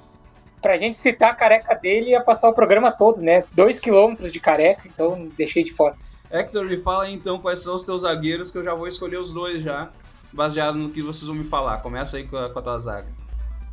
pra 0.62 0.78
gente 0.78 0.98
citar 0.98 1.32
a 1.32 1.36
careca 1.36 1.76
dele, 1.76 2.12
ia 2.12 2.22
passar 2.22 2.50
o 2.50 2.54
programa 2.54 2.92
todo, 2.92 3.22
né? 3.22 3.44
Dois 3.54 3.80
quilômetros 3.80 4.32
de 4.32 4.40
careca, 4.40 4.88
então 4.88 5.30
deixei 5.38 5.64
de 5.64 5.72
fora. 5.72 5.96
Hector, 6.30 6.66
me 6.66 6.78
fala 6.78 7.06
aí, 7.06 7.14
então 7.14 7.40
quais 7.40 7.62
são 7.62 7.76
os 7.76 7.86
teus 7.86 8.02
zagueiros 8.02 8.52
que 8.52 8.58
eu 8.58 8.64
já 8.64 8.74
vou 8.74 8.88
escolher 8.88 9.18
os 9.18 9.32
dois 9.32 9.64
já, 9.64 9.90
baseado 10.34 10.78
no 10.78 10.90
que 10.90 11.02
vocês 11.02 11.26
vão 11.26 11.36
me 11.36 11.46
falar. 11.46 11.78
Começa 11.78 12.18
aí 12.18 12.26
com 12.26 12.38
a, 12.38 12.50
com 12.50 12.60
a 12.60 12.62
tua 12.62 12.78
zaga. 12.78 13.08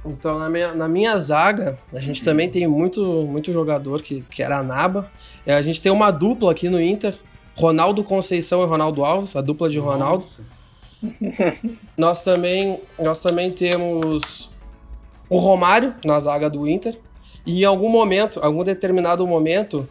Então 0.05 0.39
na 0.39 0.51
minha, 0.51 0.75
na 0.75 0.89
minha 0.89 1.19
zaga, 1.19 1.79
a 1.93 1.99
gente 1.99 2.23
também 2.23 2.51
tem 2.51 2.69
muito, 2.69 3.03
muito 3.27 3.53
jogador 3.53 4.03
que, 4.03 4.21
que 4.31 4.43
era 4.43 4.63
naba. 4.63 5.11
É, 5.47 5.55
A 5.55 5.63
gente 5.63 5.81
tem 5.81 5.91
uma 5.91 6.11
dupla 6.11 6.53
aqui 6.53 6.69
no 6.69 6.81
Inter, 6.81 7.19
Ronaldo 7.57 8.05
Conceição 8.05 8.63
e 8.63 8.67
Ronaldo 8.67 9.05
Alves, 9.05 9.35
a 9.35 9.41
dupla 9.41 9.69
de 9.69 9.79
Ronaldo. 9.79 10.23
Nossa. 10.23 10.55
Nós 11.97 12.23
também, 12.23 12.81
nós 12.99 13.21
também 13.21 13.53
temos 13.53 14.51
o 15.35 15.39
Romário 15.39 15.93
na 16.05 16.21
zaga 16.21 16.49
do 16.49 16.69
Inter. 16.69 16.97
E 17.45 17.63
em 17.63 17.65
algum 17.65 17.89
momento, 17.89 18.39
algum 18.41 18.63
determinado 18.63 19.27
momento, 19.27 19.89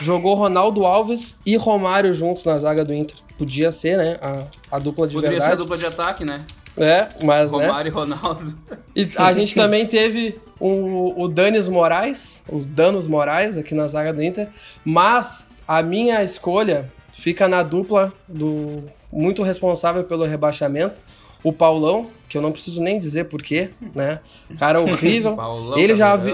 jogou 0.00 0.34
Ronaldo 0.34 0.86
Alves 0.86 1.36
e 1.44 1.56
Romário 1.56 2.14
juntos 2.14 2.42
na 2.44 2.58
zaga 2.58 2.82
do 2.82 2.94
Inter. 2.94 3.16
Podia 3.36 3.70
ser, 3.70 3.98
né? 3.98 4.18
A, 4.22 4.76
a 4.76 4.78
dupla 4.78 5.06
de 5.06 5.14
Poderia 5.14 5.38
ser 5.38 5.44
a 5.44 5.48
verdade. 5.50 5.62
dupla 5.62 5.76
de 5.76 5.84
ataque, 5.84 6.24
né? 6.24 6.46
É, 6.74 7.08
mas 7.22 7.52
né? 7.52 7.66
Romário 7.66 7.90
e 7.90 7.92
Ronaldo. 7.92 8.58
E 8.94 9.10
a 9.16 9.30
gente 9.34 9.54
também 9.54 9.86
teve 9.86 10.40
o, 10.58 11.22
o 11.22 11.28
Danis 11.28 11.68
Moraes, 11.68 12.42
o 12.48 12.60
Danos 12.60 13.06
Moraes 13.06 13.58
aqui 13.58 13.74
na 13.74 13.86
zaga 13.86 14.10
do 14.10 14.22
Inter. 14.22 14.48
Mas 14.82 15.58
a 15.68 15.82
minha 15.82 16.22
escolha 16.22 16.90
fica 17.12 17.46
na 17.46 17.62
dupla 17.62 18.10
do 18.26 18.84
muito 19.12 19.42
responsável 19.42 20.04
pelo 20.04 20.24
rebaixamento, 20.24 21.00
o 21.48 21.52
Paulão, 21.52 22.08
que 22.28 22.36
eu 22.36 22.42
não 22.42 22.50
preciso 22.50 22.82
nem 22.82 22.98
dizer 22.98 23.24
porquê, 23.26 23.70
né? 23.94 24.18
Cara 24.58 24.80
horrível. 24.80 25.36
Paulão, 25.36 25.78
ele 25.78 25.94
já 25.94 26.16
vi- 26.16 26.32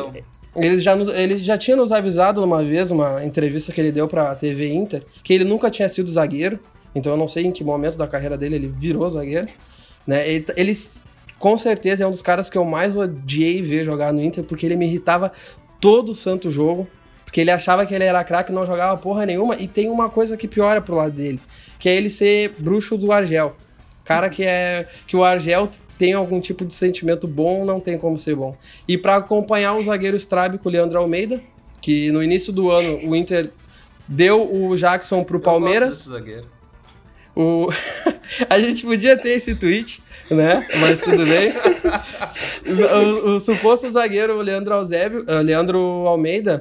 ele 0.56 0.78
já, 0.80 0.94
ele 0.94 1.38
já 1.38 1.58
tinha 1.58 1.76
nos 1.76 1.92
avisado 1.92 2.42
uma 2.42 2.62
vez, 2.64 2.90
uma 2.90 3.24
entrevista 3.24 3.72
que 3.72 3.80
ele 3.80 3.92
deu 3.92 4.08
pra 4.08 4.34
TV 4.34 4.72
Inter, 4.72 5.02
que 5.22 5.32
ele 5.34 5.44
nunca 5.44 5.70
tinha 5.70 5.88
sido 5.88 6.10
zagueiro. 6.10 6.58
Então 6.94 7.12
eu 7.12 7.16
não 7.18 7.28
sei 7.28 7.44
em 7.44 7.50
que 7.52 7.62
momento 7.64 7.96
da 7.96 8.06
carreira 8.06 8.36
dele 8.38 8.56
ele 8.56 8.68
virou 8.68 9.08
zagueiro. 9.10 9.46
Né? 10.06 10.28
Ele, 10.28 10.46
ele 10.56 10.72
com 11.38 11.56
certeza 11.58 12.04
é 12.04 12.06
um 12.06 12.10
dos 12.10 12.22
caras 12.22 12.48
que 12.48 12.56
eu 12.56 12.64
mais 12.64 12.96
odiei 12.96 13.60
ver 13.62 13.84
jogar 13.84 14.12
no 14.12 14.22
Inter, 14.22 14.44
porque 14.44 14.64
ele 14.66 14.76
me 14.76 14.86
irritava 14.86 15.30
todo 15.80 16.12
o 16.12 16.14
santo 16.14 16.50
jogo. 16.50 16.86
Porque 17.24 17.40
ele 17.40 17.50
achava 17.50 17.84
que 17.86 17.94
ele 17.94 18.04
era 18.04 18.22
craque, 18.24 18.52
não 18.52 18.66
jogava 18.66 18.94
porra 18.98 19.24
nenhuma. 19.24 19.56
E 19.56 19.66
tem 19.66 19.88
uma 19.88 20.10
coisa 20.10 20.36
que 20.36 20.46
piora 20.46 20.82
pro 20.82 20.94
lado 20.94 21.12
dele, 21.12 21.40
que 21.78 21.88
é 21.88 21.96
ele 21.96 22.10
ser 22.10 22.54
bruxo 22.58 22.96
do 22.98 23.10
Argel. 23.10 23.56
Cara 24.04 24.28
que 24.28 24.44
é. 24.44 24.88
que 25.06 25.16
o 25.16 25.24
Argel 25.24 25.68
tem 25.98 26.14
algum 26.14 26.40
tipo 26.40 26.64
de 26.64 26.74
sentimento 26.74 27.28
bom, 27.28 27.64
não 27.64 27.78
tem 27.78 27.96
como 27.96 28.18
ser 28.18 28.34
bom. 28.34 28.56
E 28.88 28.98
para 28.98 29.16
acompanhar 29.16 29.74
o 29.74 29.82
zagueiro 29.82 30.16
estrábico 30.16 30.68
Leandro 30.68 30.98
Almeida, 30.98 31.40
que 31.80 32.10
no 32.10 32.22
início 32.22 32.52
do 32.52 32.70
ano 32.70 33.08
o 33.08 33.14
Inter 33.14 33.50
deu 34.08 34.52
o 34.52 34.76
Jackson 34.76 35.22
pro 35.22 35.40
Palmeiras. 35.40 36.08
O... 37.34 37.68
a 38.50 38.58
gente 38.58 38.84
podia 38.84 39.16
ter 39.16 39.30
esse 39.30 39.54
tweet, 39.54 40.02
né? 40.30 40.66
Mas 40.80 41.00
tudo 41.00 41.24
bem. 41.24 41.52
o, 43.24 43.30
o, 43.30 43.40
suposto 43.40 43.90
zagueiro 43.90 44.36
Leandro, 44.38 44.74
Alzébio, 44.74 45.24
uh, 45.28 45.42
Leandro 45.42 45.78
Almeida, 46.06 46.60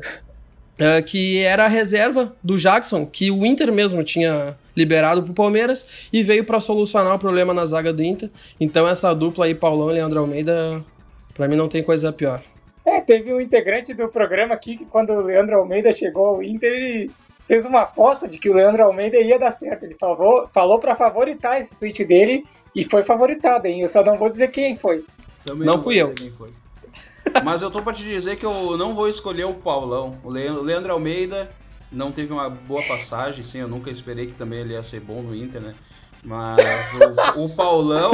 uh, 0.81 1.03
que 1.05 1.41
era 1.43 1.65
a 1.65 1.67
reserva 1.67 2.35
do 2.43 2.57
Jackson, 2.57 3.05
que 3.05 3.29
o 3.29 3.45
Inter 3.45 3.71
mesmo 3.71 4.03
tinha 4.03 4.57
liberado 4.75 5.21
pro 5.21 5.33
Palmeiras 5.33 5.85
e 6.11 6.23
veio 6.23 6.43
para 6.43 6.59
solucionar 6.59 7.15
o 7.15 7.19
problema 7.19 7.53
na 7.53 7.65
zaga 7.65 7.93
do 7.93 8.01
Inter. 8.01 8.29
Então 8.59 8.88
essa 8.88 9.13
dupla 9.13 9.45
aí, 9.45 9.53
Paulão 9.53 9.91
e 9.91 9.93
Leandro 9.93 10.19
Almeida, 10.19 10.83
para 11.33 11.47
mim 11.47 11.55
não 11.55 11.67
tem 11.67 11.83
coisa 11.83 12.11
pior. 12.11 12.41
É, 12.83 13.00
teve 13.00 13.31
um 13.31 13.39
integrante 13.39 13.93
do 13.93 14.09
programa 14.09 14.55
aqui 14.55 14.75
que 14.75 14.85
quando 14.85 15.11
o 15.11 15.21
Leandro 15.21 15.55
Almeida 15.55 15.91
chegou 15.91 16.25
ao 16.25 16.43
Inter, 16.43 16.71
ele 16.71 17.11
fez 17.45 17.65
uma 17.65 17.81
aposta 17.81 18.27
de 18.27 18.39
que 18.39 18.50
o 18.50 18.53
Leandro 18.53 18.83
Almeida 18.83 19.17
ia 19.17 19.38
dar 19.38 19.51
certo. 19.51 19.83
Ele 19.83 19.95
falou, 20.00 20.50
falou 20.51 20.79
para 20.79 20.95
favoritar 20.95 21.61
esse 21.61 21.77
tweet 21.77 22.03
dele 22.05 22.43
e 22.75 22.83
foi 22.83 23.03
favoritado, 23.03 23.67
hein? 23.67 23.81
Eu 23.81 23.89
só 23.89 24.03
não 24.03 24.17
vou 24.17 24.29
dizer 24.29 24.47
quem 24.47 24.75
foi. 24.75 25.05
Também 25.45 25.67
não, 25.67 25.75
não 25.75 25.83
fui 25.83 25.97
eu. 25.97 26.13
Mas 27.43 27.61
eu 27.61 27.71
tô 27.71 27.81
pra 27.81 27.93
te 27.93 28.03
dizer 28.03 28.35
que 28.35 28.45
eu 28.45 28.77
não 28.77 28.95
vou 28.95 29.07
escolher 29.07 29.45
o 29.45 29.53
Paulão. 29.53 30.19
O 30.23 30.29
Leandro 30.29 30.93
Almeida 30.93 31.51
não 31.91 32.11
teve 32.11 32.31
uma 32.31 32.50
boa 32.50 32.81
passagem, 32.83 33.43
sim, 33.43 33.59
eu 33.59 33.67
nunca 33.67 33.89
esperei 33.89 34.27
que 34.27 34.33
também 34.33 34.59
ele 34.59 34.73
ia 34.73 34.83
ser 34.83 35.01
bom 35.01 35.21
no 35.21 35.35
Inter, 35.35 35.61
né? 35.61 35.73
Mas 36.23 36.93
o, 37.35 37.45
o 37.45 37.50
Paulão. 37.50 38.11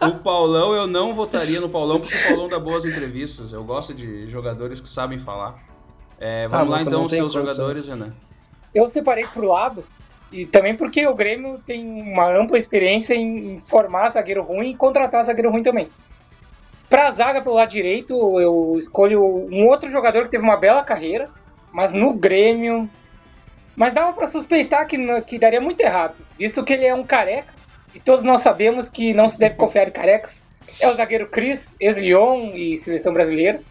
o 0.00 0.14
Paulão 0.18 0.74
eu 0.74 0.86
não 0.86 1.12
votaria 1.12 1.60
no 1.60 1.68
Paulão 1.68 2.00
porque 2.00 2.16
o 2.16 2.28
Paulão 2.28 2.48
dá 2.48 2.58
boas 2.58 2.84
entrevistas. 2.84 3.52
Eu 3.52 3.64
gosto 3.64 3.92
de 3.92 4.28
jogadores 4.30 4.80
que 4.80 4.88
sabem 4.88 5.18
falar. 5.18 5.56
É, 6.18 6.46
vamos 6.48 6.68
ah, 6.68 6.70
lá 6.70 6.82
então, 6.82 7.04
os 7.04 7.12
seus 7.12 7.32
jogadores, 7.32 7.88
Renan. 7.88 8.14
Eu 8.72 8.88
separei 8.88 9.26
pro 9.26 9.46
lado, 9.46 9.84
e 10.32 10.46
também 10.46 10.74
porque 10.74 11.06
o 11.06 11.14
Grêmio 11.14 11.58
tem 11.66 11.84
uma 11.84 12.34
ampla 12.34 12.56
experiência 12.56 13.14
em 13.14 13.58
formar 13.58 14.08
zagueiro 14.08 14.42
ruim 14.42 14.70
e 14.70 14.76
contratar 14.76 15.22
zagueiro 15.24 15.50
ruim 15.50 15.62
também. 15.62 15.90
Pra 16.92 17.10
zaga 17.10 17.40
pelo 17.40 17.54
lado 17.54 17.70
direito, 17.70 18.12
eu 18.38 18.76
escolho 18.78 19.24
um 19.24 19.66
outro 19.66 19.88
jogador 19.88 20.24
que 20.24 20.32
teve 20.32 20.44
uma 20.44 20.58
bela 20.58 20.84
carreira, 20.84 21.26
mas 21.72 21.94
no 21.94 22.12
Grêmio. 22.12 22.86
Mas 23.74 23.94
dava 23.94 24.12
para 24.12 24.26
suspeitar 24.26 24.86
que, 24.86 24.98
que 25.22 25.38
daria 25.38 25.58
muito 25.58 25.80
errado, 25.80 26.14
visto 26.38 26.62
que 26.62 26.74
ele 26.74 26.84
é 26.84 26.94
um 26.94 27.02
careca, 27.02 27.54
e 27.94 27.98
todos 27.98 28.22
nós 28.22 28.42
sabemos 28.42 28.90
que 28.90 29.14
não 29.14 29.26
se 29.26 29.38
deve 29.38 29.54
confiar 29.54 29.88
em 29.88 29.90
carecas. 29.90 30.46
É 30.78 30.86
o 30.86 30.92
zagueiro 30.92 31.30
Cris, 31.30 31.74
ex-Lyon 31.80 32.50
e 32.52 32.76
seleção 32.76 33.14
brasileira. 33.14 33.62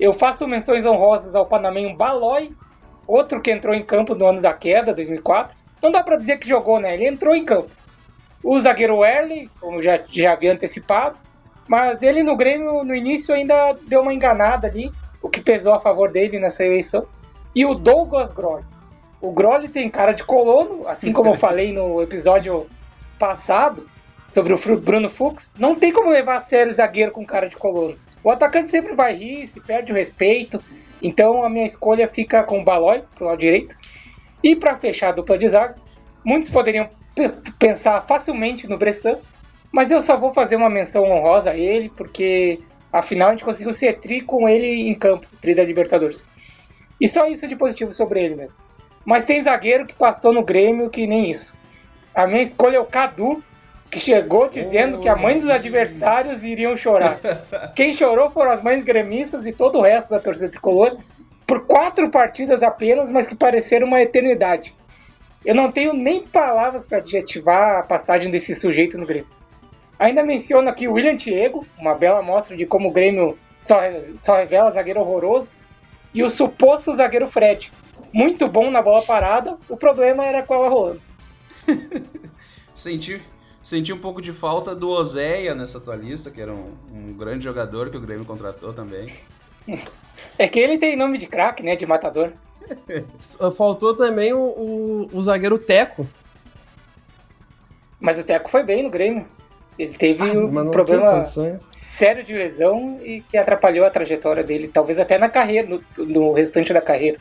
Eu 0.00 0.12
faço 0.12 0.48
menções 0.48 0.84
honrosas 0.84 1.36
ao 1.36 1.46
panamenho 1.46 1.96
Balói, 1.96 2.50
outro 3.06 3.40
que 3.40 3.52
entrou 3.52 3.76
em 3.76 3.84
campo 3.84 4.16
no 4.16 4.26
ano 4.26 4.42
da 4.42 4.52
queda, 4.52 4.92
2004. 4.92 5.56
Não 5.80 5.92
dá 5.92 6.02
para 6.02 6.16
dizer 6.16 6.36
que 6.40 6.48
jogou, 6.48 6.80
né? 6.80 6.94
Ele 6.94 7.06
entrou 7.06 7.36
em 7.36 7.44
campo. 7.44 7.70
O 8.42 8.58
zagueiro 8.58 9.04
Erle, 9.04 9.48
como 9.60 9.80
já, 9.80 10.00
já 10.08 10.32
havia 10.32 10.52
antecipado, 10.52 11.29
mas 11.68 12.02
ele 12.02 12.22
no 12.22 12.36
Grêmio, 12.36 12.84
no 12.84 12.94
início, 12.94 13.34
ainda 13.34 13.74
deu 13.86 14.02
uma 14.02 14.12
enganada 14.12 14.66
ali, 14.66 14.90
o 15.22 15.28
que 15.28 15.40
pesou 15.40 15.72
a 15.72 15.80
favor 15.80 16.10
dele 16.10 16.38
nessa 16.38 16.64
eleição. 16.64 17.06
E 17.54 17.64
o 17.64 17.74
Douglas 17.74 18.32
Groll. 18.32 18.62
O 19.20 19.32
Groll 19.32 19.68
tem 19.68 19.88
cara 19.90 20.12
de 20.12 20.24
colono, 20.24 20.88
assim 20.88 21.12
como 21.12 21.30
eu 21.30 21.34
falei 21.38 21.72
no 21.72 22.02
episódio 22.02 22.66
passado 23.18 23.86
sobre 24.26 24.54
o 24.54 24.80
Bruno 24.80 25.08
Fux. 25.08 25.52
Não 25.58 25.74
tem 25.74 25.92
como 25.92 26.10
levar 26.10 26.36
a 26.36 26.40
sério 26.40 26.70
o 26.70 26.72
zagueiro 26.72 27.12
com 27.12 27.24
cara 27.24 27.48
de 27.48 27.56
colono. 27.56 27.96
O 28.22 28.30
atacante 28.30 28.70
sempre 28.70 28.94
vai 28.94 29.14
rir, 29.14 29.46
se 29.46 29.60
perde 29.60 29.92
o 29.92 29.96
respeito. 29.96 30.62
Então 31.02 31.44
a 31.44 31.48
minha 31.48 31.64
escolha 31.64 32.06
fica 32.06 32.42
com 32.42 32.60
o 32.60 32.64
Balói 32.64 33.02
pro 33.14 33.26
lado 33.26 33.38
direito. 33.38 33.76
E 34.42 34.56
para 34.56 34.76
fechar 34.76 35.10
a 35.10 35.12
dupla 35.12 35.36
de 35.36 35.48
zaga, 35.48 35.76
muitos 36.24 36.50
poderiam 36.50 36.88
pensar 37.58 38.00
facilmente 38.02 38.68
no 38.68 38.78
Bressan, 38.78 39.18
mas 39.72 39.90
eu 39.90 40.00
só 40.02 40.16
vou 40.16 40.32
fazer 40.32 40.56
uma 40.56 40.70
menção 40.70 41.04
honrosa 41.04 41.50
a 41.50 41.56
ele, 41.56 41.90
porque 41.96 42.60
afinal 42.92 43.28
a 43.28 43.30
gente 43.32 43.44
conseguiu 43.44 43.72
ser 43.72 43.98
tri 43.98 44.20
com 44.20 44.48
ele 44.48 44.88
em 44.88 44.94
campo, 44.94 45.26
tri 45.40 45.54
da 45.54 45.62
Libertadores. 45.62 46.26
E 47.00 47.08
só 47.08 47.26
isso 47.26 47.48
de 47.48 47.56
positivo 47.56 47.92
sobre 47.92 48.22
ele 48.22 48.34
mesmo. 48.34 48.56
Mas 49.04 49.24
tem 49.24 49.40
zagueiro 49.40 49.86
que 49.86 49.94
passou 49.94 50.32
no 50.32 50.44
Grêmio 50.44 50.90
que 50.90 51.06
nem 51.06 51.30
isso. 51.30 51.56
A 52.14 52.26
minha 52.26 52.42
escolha 52.42 52.76
é 52.76 52.80
o 52.80 52.84
Cadu, 52.84 53.42
que 53.90 53.98
chegou 53.98 54.48
dizendo 54.48 54.98
que 54.98 55.08
a 55.08 55.16
mãe 55.16 55.38
dos 55.38 55.48
adversários 55.48 56.44
iriam 56.44 56.76
chorar. 56.76 57.18
Quem 57.74 57.92
chorou 57.92 58.30
foram 58.30 58.50
as 58.50 58.62
mães 58.62 58.84
gremistas 58.84 59.46
e 59.46 59.52
todo 59.52 59.78
o 59.78 59.82
resto 59.82 60.10
da 60.10 60.20
torcida 60.20 60.50
tricolor 60.50 60.98
por 61.46 61.66
quatro 61.66 62.08
partidas 62.10 62.62
apenas, 62.62 63.10
mas 63.10 63.26
que 63.26 63.34
pareceram 63.34 63.86
uma 63.86 64.00
eternidade. 64.00 64.74
Eu 65.44 65.54
não 65.54 65.72
tenho 65.72 65.92
nem 65.92 66.24
palavras 66.24 66.86
para 66.86 66.98
adjetivar 66.98 67.78
a 67.78 67.82
passagem 67.82 68.30
desse 68.30 68.54
sujeito 68.54 68.98
no 68.98 69.06
Grêmio. 69.06 69.39
Ainda 70.00 70.22
menciono 70.22 70.66
aqui 70.66 70.88
o 70.88 70.94
William 70.94 71.14
Diego, 71.14 71.66
uma 71.78 71.94
bela 71.94 72.22
mostra 72.22 72.56
de 72.56 72.64
como 72.64 72.88
o 72.88 72.92
Grêmio 72.92 73.38
só, 73.60 73.78
só 74.16 74.36
revela 74.36 74.70
zagueiro 74.70 74.98
horroroso, 75.00 75.52
e 76.14 76.22
o 76.22 76.30
suposto 76.30 76.94
zagueiro 76.94 77.26
Fred. 77.26 77.70
Muito 78.10 78.48
bom 78.48 78.70
na 78.70 78.80
bola 78.80 79.02
parada, 79.02 79.58
o 79.68 79.76
problema 79.76 80.24
era 80.24 80.42
com 80.42 80.54
ela 80.54 80.70
rolando. 80.70 81.02
Senti, 82.74 83.20
Senti 83.62 83.92
um 83.92 83.98
pouco 83.98 84.22
de 84.22 84.32
falta 84.32 84.74
do 84.74 84.88
Oséia 84.88 85.54
nessa 85.54 85.78
tua 85.78 85.96
lista, 85.96 86.30
que 86.30 86.40
era 86.40 86.50
um, 86.50 86.74
um 86.90 87.12
grande 87.12 87.44
jogador 87.44 87.90
que 87.90 87.98
o 87.98 88.00
Grêmio 88.00 88.24
contratou 88.24 88.72
também. 88.72 89.14
É 90.38 90.48
que 90.48 90.58
ele 90.58 90.78
tem 90.78 90.96
nome 90.96 91.18
de 91.18 91.26
craque, 91.26 91.62
né? 91.62 91.76
De 91.76 91.84
matador. 91.84 92.32
Faltou 93.54 93.94
também 93.94 94.32
o, 94.32 94.40
o, 94.40 95.10
o, 95.12 95.22
zagueiro 95.22 95.58
Teco. 95.58 96.08
Mas 98.00 98.18
o 98.18 98.24
Teco 98.24 98.50
foi 98.50 98.64
bem 98.64 98.82
no 98.82 98.90
Grêmio. 98.90 99.26
Ele 99.78 99.92
teve 99.92 100.22
ah, 100.22 100.32
um 100.32 100.70
problema 100.70 101.24
sério 101.24 102.22
de 102.22 102.34
lesão 102.34 102.98
e 103.02 103.22
que 103.22 103.38
atrapalhou 103.38 103.86
a 103.86 103.90
trajetória 103.90 104.44
dele, 104.44 104.68
talvez 104.68 105.00
até 105.00 105.16
na 105.16 105.28
carreira, 105.28 105.68
no, 105.68 106.04
no 106.04 106.32
restante 106.32 106.72
da 106.72 106.80
carreira. 106.82 107.18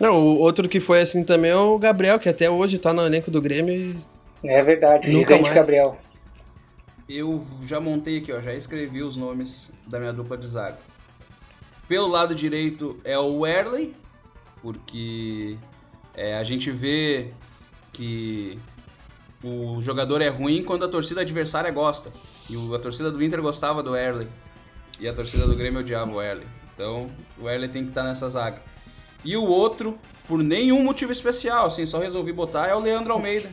Não, 0.00 0.16
o 0.16 0.38
outro 0.38 0.68
que 0.68 0.80
foi 0.80 1.00
assim 1.00 1.22
também 1.22 1.50
é 1.50 1.56
o 1.56 1.78
Gabriel, 1.78 2.18
que 2.18 2.28
até 2.28 2.48
hoje 2.48 2.78
tá 2.78 2.92
no 2.92 3.04
elenco 3.04 3.30
do 3.30 3.42
Grêmio 3.42 3.74
e 3.74 3.96
é 4.44 4.62
verdade, 4.62 5.08
Nunca 5.12 5.34
gigante 5.34 5.42
mais. 5.42 5.54
Gabriel. 5.54 5.98
Eu 7.08 7.44
já 7.64 7.78
montei 7.78 8.18
aqui, 8.18 8.32
ó, 8.32 8.40
já 8.40 8.54
escrevi 8.54 9.02
os 9.02 9.16
nomes 9.16 9.72
da 9.86 9.98
minha 9.98 10.12
dupla 10.12 10.36
de 10.36 10.46
zaga. 10.46 10.78
Pelo 11.86 12.08
lado 12.08 12.34
direito 12.34 12.98
é 13.04 13.18
o 13.18 13.40
Werley, 13.40 13.94
porque 14.60 15.56
é, 16.14 16.36
a 16.36 16.44
gente 16.44 16.70
vê 16.70 17.28
que 17.92 18.58
o 19.42 19.80
jogador 19.80 20.22
é 20.22 20.28
ruim 20.28 20.62
quando 20.62 20.84
a 20.84 20.88
torcida 20.88 21.22
adversária 21.22 21.70
gosta. 21.70 22.12
E 22.48 22.56
a 22.74 22.78
torcida 22.78 23.10
do 23.10 23.22
Inter 23.22 23.42
gostava 23.42 23.82
do 23.82 23.96
Erley. 23.96 24.28
E 25.00 25.08
a 25.08 25.12
torcida 25.12 25.46
do 25.46 25.54
Grêmio 25.56 25.80
odiava 25.80 26.10
o 26.10 26.22
Erley. 26.22 26.46
Então 26.74 27.08
o 27.40 27.48
Erley 27.48 27.68
tem 27.68 27.82
que 27.82 27.90
estar 27.90 28.04
nessa 28.04 28.28
zaga. 28.28 28.62
E 29.24 29.36
o 29.36 29.44
outro, 29.44 29.98
por 30.26 30.42
nenhum 30.42 30.82
motivo 30.82 31.12
especial, 31.12 31.66
assim, 31.66 31.86
só 31.86 31.98
resolvi 31.98 32.32
botar, 32.32 32.68
é 32.68 32.74
o 32.74 32.80
Leandro 32.80 33.12
Almeida. 33.12 33.48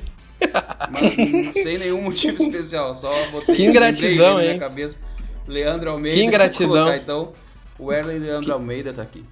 Mas 0.91 1.53
sem 1.53 1.77
nenhum 1.77 2.01
motivo 2.01 2.41
especial, 2.41 2.93
só 2.93 3.11
botei 3.31 3.55
que 3.55 3.65
ingratidão, 3.65 4.37
na 4.37 4.43
minha 4.43 4.59
cabeça. 4.59 4.97
Leandro 5.47 5.91
Almeida. 5.91 6.17
Que 6.17 6.23
ingratidão. 6.23 6.85
Colocar, 6.85 6.97
então, 6.97 7.31
o 7.77 7.91
Erlen 7.91 8.19
Leandro 8.19 8.45
que... 8.45 8.51
Almeida 8.51 8.93
tá 8.93 9.01
aqui. 9.01 9.23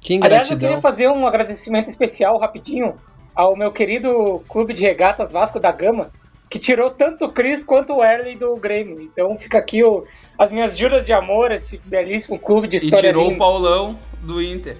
Que 0.00 0.14
ingratidão. 0.14 0.38
Aliás, 0.38 0.50
eu 0.50 0.58
queria 0.58 0.80
fazer 0.80 1.08
um 1.08 1.26
agradecimento 1.26 1.88
especial 1.88 2.38
rapidinho 2.38 2.94
ao 3.34 3.56
meu 3.56 3.72
querido 3.72 4.42
clube 4.48 4.72
de 4.72 4.82
regatas 4.82 5.32
Vasco 5.32 5.58
da 5.58 5.72
Gama, 5.72 6.10
que 6.48 6.58
tirou 6.58 6.90
tanto 6.90 7.24
o 7.24 7.32
Cris 7.32 7.64
quanto 7.64 7.94
o 7.94 8.04
Erlen 8.04 8.36
do 8.36 8.54
Grêmio. 8.56 9.00
Então 9.00 9.36
fica 9.36 9.58
aqui 9.58 9.82
o, 9.82 10.04
as 10.38 10.52
minhas 10.52 10.78
juras 10.78 11.04
de 11.04 11.12
amor, 11.12 11.50
esse 11.50 11.78
belíssimo 11.84 12.38
clube 12.38 12.68
de 12.68 12.76
história. 12.76 13.08
E 13.08 13.10
tirou 13.10 13.24
linda. 13.24 13.34
o 13.34 13.38
Paulão 13.38 13.98
do 14.22 14.40
Inter. 14.40 14.76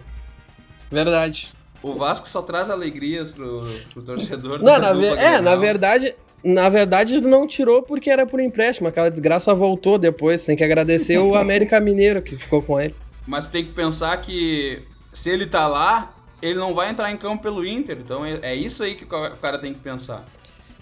Verdade. 0.91 1.53
O 1.83 1.95
Vasco 1.95 2.29
só 2.29 2.41
traz 2.43 2.71
alegrias 2.71 3.33
pro, 3.33 3.61
pro 3.93 4.03
torcedor. 4.03 4.63
Não, 4.63 4.79
na 4.79 4.93
ve 4.93 5.07
é, 5.07 5.41
na 5.41 5.57
verdade, 5.57 6.15
na 6.43 6.69
verdade 6.69 7.21
não 7.21 7.47
tirou 7.47 7.83
porque 7.83 8.09
era 8.09 8.25
por 8.25 8.41
empréstimo. 8.41 8.89
Aquela 8.89 9.11
desgraça 9.11 9.53
voltou 9.55 9.99
depois. 9.99 10.45
Tem 10.45 10.57
que 10.57 10.65
agradecer 10.65 11.19
o 11.19 11.35
América 11.37 11.81
Mineiro 11.81 12.23
que 12.23 12.37
ficou 12.37 12.63
com 12.63 12.81
ele. 12.81 12.95
Mas 13.27 13.49
tem 13.49 13.65
que 13.65 13.73
pensar 13.73 14.17
que 14.19 14.83
se 15.13 15.29
ele 15.29 15.47
tá 15.47 15.67
lá, 15.67 16.14
ele 16.45 16.59
não 16.59 16.75
vai 16.75 16.91
entrar 16.91 17.11
em 17.11 17.17
campo 17.17 17.43
pelo 17.43 17.65
Inter. 17.65 17.97
Então 18.05 18.25
é, 18.25 18.39
é 18.43 18.55
isso 18.55 18.83
aí 18.83 18.95
que 18.95 19.05
o 19.05 19.07
cara 19.07 19.59
tem 19.59 19.73
que 19.73 19.81
pensar. 19.81 20.27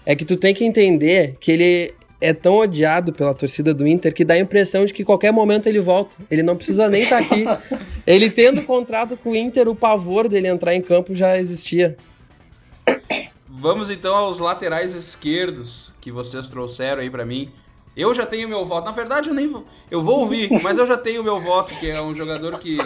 É 0.05 0.13
que 0.13 0.25
tu 0.25 0.35
tem 0.35 0.53
que 0.53 0.65
entender 0.65 1.37
que 1.39 1.51
ele 1.51 1.93
é 2.19 2.33
tão 2.33 2.57
odiado 2.57 3.13
pela 3.13 3.33
torcida 3.33 3.73
do 3.73 3.87
Inter 3.87 4.13
que 4.13 4.25
dá 4.25 4.33
a 4.33 4.39
impressão 4.39 4.85
de 4.85 4.93
que 4.93 5.05
qualquer 5.05 5.31
momento 5.31 5.67
ele 5.67 5.79
volta. 5.79 6.17
Ele 6.29 6.43
não 6.43 6.57
precisa 6.57 6.89
nem 6.89 7.03
estar 7.03 7.19
aqui. 7.19 7.45
ele 8.05 8.29
tendo 8.29 8.61
contrato 8.63 9.15
com 9.15 9.31
o 9.31 9.35
Inter, 9.35 9.69
o 9.69 9.75
pavor 9.75 10.27
dele 10.27 10.47
entrar 10.47 10.75
em 10.75 10.81
campo 10.81 11.15
já 11.15 11.39
existia. 11.39 11.95
Vamos 13.47 13.89
então 13.89 14.15
aos 14.15 14.39
laterais 14.39 14.93
esquerdos 14.93 15.93
que 16.01 16.11
vocês 16.11 16.49
trouxeram 16.49 17.01
aí 17.01 17.09
para 17.09 17.25
mim. 17.25 17.49
Eu 17.95 18.13
já 18.13 18.25
tenho 18.25 18.49
meu 18.49 18.65
voto. 18.65 18.85
Na 18.85 18.91
verdade, 18.91 19.29
eu 19.29 19.35
nem 19.35 19.47
vou, 19.47 19.65
eu 19.89 20.01
vou 20.01 20.19
ouvir, 20.21 20.49
mas 20.63 20.77
eu 20.77 20.85
já 20.85 20.97
tenho 20.97 21.23
meu 21.23 21.39
voto, 21.39 21.73
que 21.75 21.89
é 21.89 22.01
um 22.01 22.13
jogador 22.13 22.57
que 22.57 22.77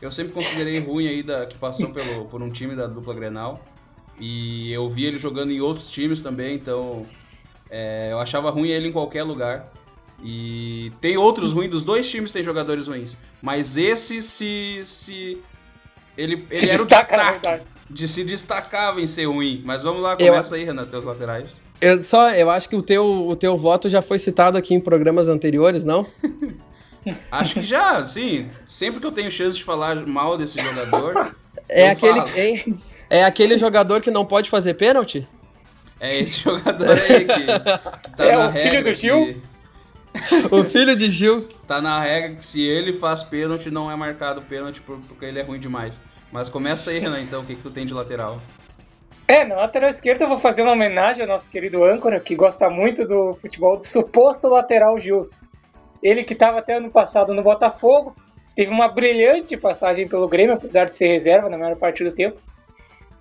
eu 0.00 0.10
sempre 0.10 0.32
considerei 0.32 0.78
ruim 0.80 1.06
aí 1.06 1.22
da, 1.22 1.46
que 1.46 1.56
passou 1.56 1.90
pelo, 1.90 2.26
por 2.26 2.42
um 2.42 2.50
time 2.50 2.74
da 2.74 2.86
dupla 2.86 3.14
Grenal. 3.14 3.64
E 4.18 4.72
eu 4.72 4.88
vi 4.88 5.04
ele 5.04 5.18
jogando 5.18 5.52
em 5.52 5.60
outros 5.60 5.90
times 5.90 6.22
também, 6.22 6.54
então 6.54 7.06
é, 7.70 8.08
eu 8.12 8.18
achava 8.18 8.50
ruim 8.50 8.68
ele 8.68 8.88
em 8.88 8.92
qualquer 8.92 9.22
lugar. 9.22 9.70
E 10.22 10.90
tem 11.00 11.16
outros 11.16 11.52
ruins, 11.52 11.70
dos 11.70 11.84
dois 11.84 12.08
times 12.08 12.32
tem 12.32 12.42
jogadores 12.42 12.86
ruins. 12.86 13.16
Mas 13.42 13.76
esse 13.76 14.22
se. 14.22 14.80
se 14.84 15.42
ele, 16.16 16.46
ele 16.50 16.56
Se 16.56 16.70
era 16.70 16.82
o 16.82 16.86
destaca, 16.86 17.16
na 17.16 17.32
destaque 17.32 17.76
de 17.88 18.08
se 18.08 18.24
destacava 18.24 19.00
em 19.00 19.06
ser 19.06 19.26
ruim. 19.26 19.62
Mas 19.64 19.82
vamos 19.82 20.02
lá, 20.02 20.16
começa 20.16 20.56
aí, 20.56 20.64
Renan, 20.64 20.86
teus 20.86 21.04
laterais. 21.04 21.56
Eu, 21.80 22.02
só, 22.04 22.30
eu 22.30 22.50
acho 22.50 22.68
que 22.68 22.76
o 22.76 22.82
teu, 22.82 23.28
o 23.28 23.36
teu 23.36 23.56
voto 23.56 23.88
já 23.88 24.00
foi 24.00 24.18
citado 24.18 24.56
aqui 24.56 24.74
em 24.74 24.80
programas 24.80 25.28
anteriores, 25.28 25.84
não? 25.84 26.06
Acho 27.30 27.54
que 27.54 27.62
já, 27.62 28.04
sim. 28.04 28.48
Sempre 28.66 28.98
que 29.00 29.06
eu 29.06 29.12
tenho 29.12 29.30
chance 29.30 29.56
de 29.56 29.62
falar 29.62 29.94
mal 30.06 30.36
desse 30.36 30.58
jogador, 30.58 31.34
É 31.68 31.86
Eu 31.88 31.92
aquele, 31.92 32.18
falo. 32.20 32.36
hein? 32.36 32.80
é 33.08 33.24
aquele 33.24 33.56
jogador 33.58 34.00
que 34.00 34.10
não 34.10 34.26
pode 34.26 34.50
fazer 34.50 34.74
pênalti? 34.74 35.26
é 36.00 36.18
esse 36.18 36.40
jogador 36.40 36.90
aí 36.90 37.24
que, 37.24 37.44
tá 38.16 38.24
É 38.26 38.36
na 38.36 38.48
o 38.48 38.52
filho 38.52 38.82
do 38.82 38.92
Gil? 38.92 39.24
que- 39.26 39.42
O 40.50 40.64
filho 40.64 40.96
de 40.96 41.08
Gil. 41.08 41.48
tá 41.68 41.80
na 41.80 42.00
regra 42.00 42.34
que 42.36 42.44
se 42.44 42.60
ele 42.60 42.92
faz 42.92 43.22
pênalti, 43.22 43.70
não 43.70 43.88
é 43.90 43.94
marcado 43.94 44.42
pênalti 44.42 44.80
por- 44.80 44.98
porque 45.08 45.26
ele 45.26 45.38
é 45.38 45.42
ruim 45.42 45.60
demais. 45.60 46.00
Mas 46.32 46.48
começa 46.48 46.90
aí, 46.90 46.98
Renan, 46.98 47.20
então, 47.20 47.42
o 47.42 47.44
que, 47.46 47.54
que 47.54 47.62
tu 47.62 47.70
tem 47.70 47.86
de 47.86 47.94
lateral? 47.94 48.42
É, 49.28 49.44
na 49.44 49.56
lateral 49.56 49.90
esquerda 49.90 50.22
eu 50.24 50.28
vou 50.28 50.38
fazer 50.38 50.62
uma 50.62 50.72
homenagem 50.72 51.22
ao 51.22 51.28
nosso 51.28 51.50
querido 51.50 51.82
âncora, 51.84 52.20
que 52.20 52.36
gosta 52.36 52.70
muito 52.70 53.04
do 53.04 53.34
futebol 53.34 53.76
do 53.76 53.84
suposto 53.84 54.46
lateral 54.46 55.00
Gilson. 55.00 55.40
Ele 56.00 56.22
que 56.22 56.32
estava 56.32 56.60
até 56.60 56.74
ano 56.74 56.90
passado 56.90 57.34
no 57.34 57.42
Botafogo, 57.42 58.14
teve 58.54 58.70
uma 58.70 58.86
brilhante 58.86 59.56
passagem 59.56 60.06
pelo 60.06 60.28
Grêmio, 60.28 60.54
apesar 60.54 60.84
de 60.84 60.96
ser 60.96 61.08
reserva 61.08 61.48
na 61.48 61.58
maior 61.58 61.74
parte 61.74 62.04
do 62.04 62.12
tempo. 62.12 62.40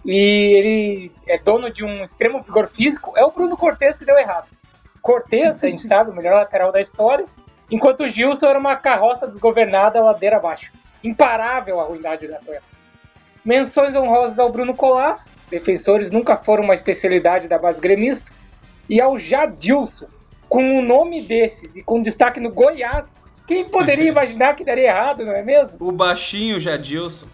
E 0.05 0.55
ele 0.55 1.11
é 1.27 1.39
dono 1.39 1.71
de 1.71 1.83
um 1.83 2.03
extremo 2.03 2.39
vigor 2.39 2.67
físico. 2.67 3.13
É 3.17 3.25
o 3.25 3.31
Bruno 3.31 3.57
Cortes 3.57 3.97
que 3.97 4.05
deu 4.05 4.17
errado. 4.17 4.47
Cortes, 5.01 5.63
a 5.63 5.67
gente 5.67 5.81
sabe, 5.87 6.11
o 6.11 6.15
melhor 6.15 6.35
lateral 6.35 6.71
da 6.71 6.79
história, 6.79 7.25
enquanto 7.71 8.01
o 8.01 8.09
Gilson 8.09 8.45
era 8.47 8.59
uma 8.59 8.75
carroça 8.75 9.25
desgovernada 9.25 10.03
ladeira 10.03 10.37
abaixo. 10.37 10.71
Imparável 11.03 11.79
a 11.79 11.85
ruindade 11.85 12.27
do 12.27 12.35
atleta. 12.35 12.74
Menções 13.45 13.95
honrosas 13.95 14.39
ao 14.39 14.51
Bruno 14.51 14.75
Colasso, 14.75 15.31
defensores 15.49 16.09
nunca 16.09 16.35
foram 16.35 16.63
uma 16.63 16.73
especialidade 16.73 17.47
da 17.47 17.59
base 17.59 17.79
gremista, 17.79 18.31
e 18.89 18.99
ao 18.99 19.17
Jadilson, 19.19 20.07
com 20.49 20.63
um 20.63 20.83
nome 20.83 21.21
desses 21.21 21.75
e 21.75 21.83
com 21.83 22.01
destaque 22.01 22.39
no 22.39 22.49
Goiás. 22.51 23.21
Quem 23.47 23.65
poderia 23.65 24.09
imaginar 24.09 24.55
que 24.55 24.63
daria 24.65 24.85
errado, 24.89 25.23
não 25.23 25.33
é 25.33 25.43
mesmo? 25.43 25.77
O 25.79 25.91
baixinho 25.91 26.59
Jadilson. 26.59 27.27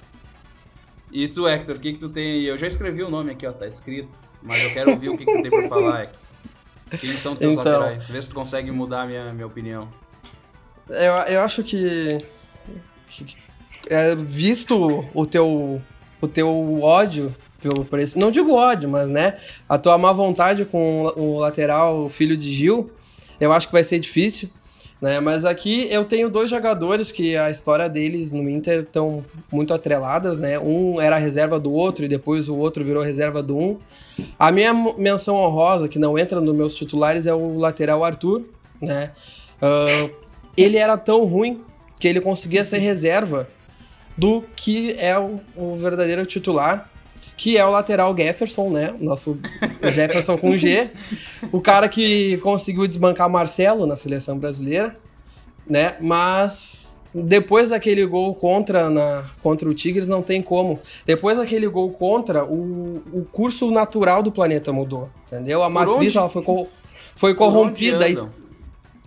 E 1.14 1.28
tu, 1.28 1.48
Hector, 1.48 1.76
o 1.76 1.80
que, 1.80 1.94
que 1.94 2.00
tu 2.00 2.10
tem 2.10 2.26
aí? 2.34 2.46
Eu 2.46 2.58
já 2.58 2.68
escrevi 2.68 3.04
o 3.04 3.10
nome 3.10 3.32
aqui, 3.32 3.46
ó, 3.48 3.52
tá 3.52 3.68
escrito. 3.68 4.18
Mas 4.42 4.64
eu 4.64 4.72
quero 4.74 4.92
ouvir 4.92 5.10
o 5.10 5.18
que, 5.18 5.26
que 5.26 5.32
tu 5.32 5.42
tem 5.42 5.52
pra 5.52 5.68
falar, 5.70 6.04
Hector. 6.04 6.20
Quem 7.00 7.14
são 7.18 7.34
os 7.34 7.40
teus 7.40 7.54
Então. 7.54 7.80
laterais? 7.80 8.08
Vê 8.08 8.22
se 8.22 8.30
tu 8.30 8.36
consegue 8.36 8.72
mudar 8.72 9.04
a 9.04 9.06
minha, 9.06 9.34
minha 9.34 9.48
opinião. 9.48 9.88
Eu, 10.90 11.14
eu 11.36 11.42
acho 11.44 11.64
que, 11.64 12.18
que- 13.08 13.38
é, 13.90 14.16
visto 14.16 15.06
o 15.14 15.26
teu, 15.26 15.82
o 16.22 16.28
teu 16.28 16.82
ódio 16.82 17.36
pelo 17.62 17.86
esse, 18.02 18.18
não 18.18 18.32
digo 18.32 18.54
ódio, 18.54 18.90
mas 18.90 19.10
né, 19.10 19.38
a 19.68 19.78
tua 19.78 19.98
má 19.98 20.12
vontade 20.12 20.66
com 20.66 21.12
o 21.16 21.38
lateral 21.38 22.10
filho 22.10 22.36
de 22.36 22.52
Gil, 22.52 22.90
eu 23.40 23.52
acho 23.52 23.68
que 23.68 23.74
vai 23.74 23.84
ser 23.84 24.00
difícil. 24.00 24.50
Né? 25.02 25.20
Mas 25.20 25.46
aqui 25.46 25.88
eu 25.90 26.06
tenho 26.06 26.30
dois 26.30 26.48
jogadores 26.48 27.12
que 27.12 27.36
a 27.36 27.50
história 27.50 27.90
deles 27.90 28.32
no 28.32 28.48
Inter 28.48 28.82
estão 28.82 29.26
muito 29.52 29.74
atreladas, 29.74 30.38
né? 30.38 30.60
Um 30.60 31.02
era 31.02 31.18
reserva 31.18 31.60
do 31.60 31.74
outro 31.74 32.06
e 32.06 32.08
depois 32.08 32.48
o 32.48 32.56
outro 32.56 32.86
virou 32.86 33.02
reserva 33.02 33.42
do 33.42 33.58
um. 33.58 33.78
A 34.38 34.52
minha 34.52 34.72
menção 35.00 35.38
honrosa, 35.38 35.88
que 35.88 35.98
não 35.98 36.20
entra 36.20 36.40
nos 36.40 36.56
meus 36.56 36.76
titulares, 36.76 37.26
é 37.26 37.34
o 37.34 37.58
lateral 37.58 38.04
Arthur, 38.04 38.44
né? 38.80 39.12
Ah, 39.60 40.08
ele 40.56 40.78
era 40.78 40.96
tão 40.98 41.26
ruim 41.26 41.62
que 42.00 42.08
ele 42.08 42.22
conseguia 42.22 42.64
ser 42.64 42.78
reserva 42.78 43.48
do 44.22 44.44
que 44.56 44.92
é 45.00 45.18
o, 45.18 45.40
o 45.56 45.76
verdadeiro 45.76 46.24
titular, 46.28 46.88
que 47.36 47.58
é 47.58 47.66
o 47.66 47.72
lateral 47.72 48.16
Jefferson, 48.16 48.70
né? 48.70 48.94
Nosso 49.00 49.40
Jefferson 49.82 50.38
com 50.38 50.56
G. 50.56 50.92
O 51.52 51.60
cara 51.60 51.90
que 51.90 52.38
conseguiu 52.38 52.86
desbancar 52.86 53.28
Marcelo 53.28 53.88
na 53.88 53.96
seleção 53.98 54.38
brasileira, 54.38 54.96
né? 55.68 55.96
Mas 56.00 56.96
depois 57.16 57.70
daquele 57.70 58.06
gol 58.06 58.36
contra, 58.36 58.92
na, 58.92 59.26
contra 59.42 59.68
o 59.68 59.74
Tigres, 59.74 60.06
não 60.06 60.22
tem 60.22 60.40
como. 60.40 60.80
Depois 61.04 61.40
daquele 61.40 61.68
gol 61.68 61.90
contra, 61.92 62.46
o, 62.46 62.98
o 63.12 63.26
curso 63.32 63.72
natural 63.72 64.22
do 64.22 64.32
planeta 64.32 64.72
mudou, 64.72 65.10
entendeu? 65.26 65.64
A 65.64 65.66
Por 65.66 65.74
matriz 65.74 65.98
onde? 66.10 66.18
ela 66.20 66.30
foi, 66.30 66.44
co- 66.44 66.68
foi 67.16 67.34
corrompida. 67.34 68.08
E 68.08 68.16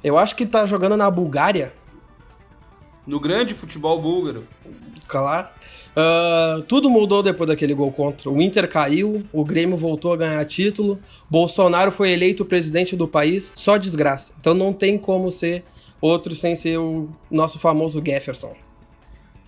eu 0.03 0.19
acho 0.19 0.35
que 0.35 0.45
tá 0.45 0.67
jogando 0.67 0.97
na 0.97 1.09
Bulgária, 1.09 1.73
No 3.07 3.21
grande 3.21 3.55
futebol 3.55 4.01
búlgaro. 4.03 4.43
Claro. 5.21 5.49
Ah, 5.97 6.63
tudo 6.67 6.91
mudou 6.91 7.23
depois 7.23 7.49
daquele 7.49 7.75
gol 7.75 7.93
contra. 7.93 8.29
O 8.29 8.41
Inter 8.41 8.69
caiu, 8.69 9.25
o 9.33 9.45
Grêmio 9.45 9.77
voltou 9.77 10.13
a 10.13 10.17
ganhar 10.17 10.45
título, 10.45 10.99
Bolsonaro 11.31 11.93
foi 11.93 12.11
eleito 12.11 12.45
presidente 12.45 12.97
do 12.97 13.07
país, 13.07 13.53
só 13.55 13.77
desgraça. 13.77 14.35
Então 14.41 14.55
não 14.55 14.73
tem 14.73 14.99
como 14.99 15.31
ser 15.31 15.63
outro 16.01 16.35
sem 16.35 16.57
ser 16.57 16.79
o 16.79 17.09
nosso 17.31 17.59
famoso 17.59 18.03
Jefferson. 18.05 18.55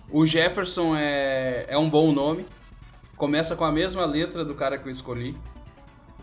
O 0.09 0.25
Jefferson 0.25 0.95
é, 0.95 1.65
é 1.67 1.77
um 1.77 1.89
bom 1.89 2.11
nome. 2.13 2.45
Começa 3.17 3.55
com 3.55 3.65
a 3.65 3.71
mesma 3.71 4.05
letra 4.05 4.45
do 4.45 4.55
cara 4.55 4.77
que 4.77 4.87
eu 4.87 4.91
escolhi. 4.91 5.35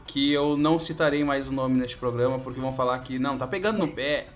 Que 0.06 0.32
eu 0.32 0.56
não 0.56 0.78
citarei 0.78 1.24
mais 1.24 1.48
o 1.48 1.52
nome 1.52 1.78
neste 1.78 1.96
programa, 1.96 2.38
porque 2.38 2.60
vão 2.60 2.72
falar 2.72 2.98
que 3.00 3.18
não, 3.18 3.36
tá 3.36 3.46
pegando 3.46 3.78
no 3.78 3.88
pé. 3.88 4.26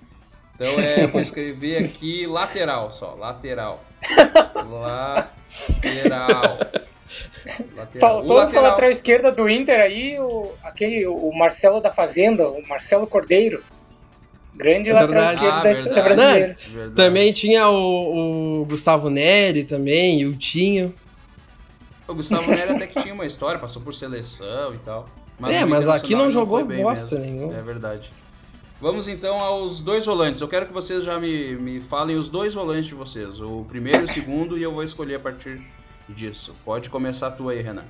Então 0.55 0.79
é, 0.79 1.05
eu 1.05 1.09
vou 1.09 1.21
escrever 1.23 1.83
aqui 1.83 2.27
lateral 2.27 2.91
só, 2.91 3.15
lateral. 3.15 3.88
Lateral. 4.65 6.59
Lateral. 7.77 8.01
Faltou 8.01 8.37
O 8.39 8.45
nessa 8.45 8.61
lateral 8.61 8.91
esquerda 8.91 9.33
do 9.33 9.49
Inter 9.49 9.81
aí 9.81 10.19
o, 10.19 10.53
aquele, 10.63 11.07
o 11.07 11.33
Marcelo 11.33 11.81
da 11.81 11.91
Fazenda, 11.91 12.49
o 12.49 12.67
Marcelo 12.67 13.07
Cordeiro. 13.07 13.63
Grande 14.55 14.91
É 14.91 14.95
lateral 14.95 15.25
verdade. 15.29 15.37
esquerda 15.37 15.59
Ah, 15.59 15.63
da 15.63 15.73
história 15.73 16.03
verdade. 16.03 16.17
brasileira. 16.27 16.57
Verdade. 16.69 16.95
Também 16.95 17.33
tinha 17.33 17.69
o, 17.69 18.61
o 18.63 18.65
Gustavo 18.67 19.09
Neri 19.09 19.65
também, 19.65 20.21
e 20.21 20.27
o 20.27 20.37
Tinho. 20.37 20.95
O 22.07 22.15
Gustavo 22.15 22.51
Nery 22.51 22.73
até 22.73 22.87
que 22.87 23.01
tinha 23.01 23.15
uma 23.15 23.25
história, 23.27 23.59
passou 23.61 23.81
por 23.83 23.95
seleção 23.95 24.75
e 24.75 24.79
tal. 24.79 25.07
É, 25.47 25.61
no 25.61 25.69
mas 25.69 25.87
aqui 25.87 26.15
não 26.17 26.31
jogou 26.31 26.65
bosta 26.65 27.17
mesmo. 27.17 27.37
nenhuma. 27.37 27.57
É 27.59 27.63
verdade. 27.63 28.11
Vamos 28.81 29.09
então 29.09 29.39
aos 29.39 29.81
dois 29.81 30.07
volantes. 30.07 30.41
Eu 30.41 30.47
quero 30.47 30.67
que 30.67 30.73
vocês 30.73 31.03
já 31.03 31.19
me, 31.19 31.57
me 31.57 31.81
falem 31.81 32.17
os 32.17 32.29
dois 32.29 32.55
volantes 32.55 32.87
de 32.87 32.95
vocês. 32.95 33.41
O 33.41 33.65
primeiro 33.65 34.03
e 34.03 34.05
o 34.05 34.09
segundo, 34.09 34.57
e 34.57 34.63
eu 34.63 34.73
vou 34.73 34.85
escolher 34.85 35.17
a 35.17 35.21
partir 35.21 35.61
disso. 36.09 36.55
Pode 36.65 36.89
começar 36.89 37.33
tu 37.33 37.49
aí, 37.49 37.61
Renan. 37.61 37.85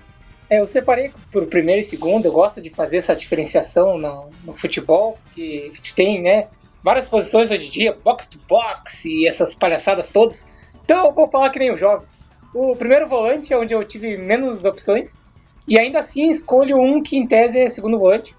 É, 0.49 0.61
eu 0.61 0.67
separei 0.67 1.13
por 1.31 1.47
primeiro 1.47 1.81
e 1.83 1.85
segundo, 1.85 2.25
eu 2.25 2.33
gosto 2.33 2.63
de 2.63 2.71
fazer 2.71 2.97
essa 2.97 3.15
diferenciação 3.15 3.99
no, 3.99 4.31
no 4.43 4.57
futebol, 4.57 5.19
que 5.35 5.71
a 5.75 5.95
tem, 5.95 6.23
né, 6.23 6.49
várias 6.83 7.07
posições 7.07 7.51
hoje 7.51 7.67
em 7.67 7.71
dia, 7.71 7.99
box 8.03 8.27
to 8.29 8.41
box 8.49 9.05
e 9.05 9.27
essas 9.27 9.55
palhaçadas 9.55 10.11
todas. 10.11 10.51
Então 10.83 11.05
eu 11.05 11.13
vou 11.13 11.31
falar 11.31 11.51
que 11.51 11.59
nem 11.59 11.71
o 11.71 11.77
jovem. 11.77 12.09
O 12.55 12.75
primeiro 12.75 13.07
volante 13.07 13.53
é 13.53 13.59
onde 13.59 13.75
eu 13.75 13.85
tive 13.85 14.17
menos 14.17 14.65
opções, 14.65 15.21
e 15.67 15.79
ainda 15.79 16.01
assim 16.01 16.31
escolho 16.31 16.79
um 16.81 17.03
que 17.03 17.19
em 17.19 17.27
tese 17.27 17.59
é 17.59 17.69
segundo 17.69 17.99
volante. 17.99 18.35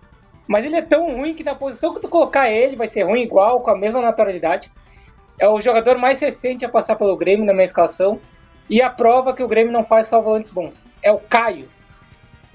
Mas 0.50 0.66
ele 0.66 0.78
é 0.78 0.82
tão 0.82 1.16
ruim 1.16 1.36
que 1.36 1.44
na 1.44 1.54
posição 1.54 1.94
que 1.94 2.02
tu 2.02 2.10
colocar 2.10 2.50
ele 2.50 2.76
vai 2.76 2.88
ser 2.88 3.04
ruim 3.04 3.22
igual, 3.22 3.62
com 3.62 3.70
a 3.70 3.78
mesma 3.78 4.02
naturalidade. 4.02 4.72
É 5.40 5.48
o 5.48 5.62
jogador 5.62 6.00
mais 6.00 6.20
recente 6.20 6.66
a 6.66 6.70
passar 6.70 6.96
pelo 6.96 7.16
Grêmio 7.16 7.46
na 7.46 7.54
minha 7.54 7.66
escalação. 7.66 8.20
E 8.68 8.82
a 8.82 8.90
prova 8.90 9.32
que 9.32 9.44
o 9.44 9.48
Grêmio 9.48 9.72
não 9.72 9.84
faz 9.84 10.08
só 10.08 10.20
volantes 10.20 10.50
bons. 10.50 10.90
É 11.04 11.12
o 11.12 11.20
Caio. 11.20 11.70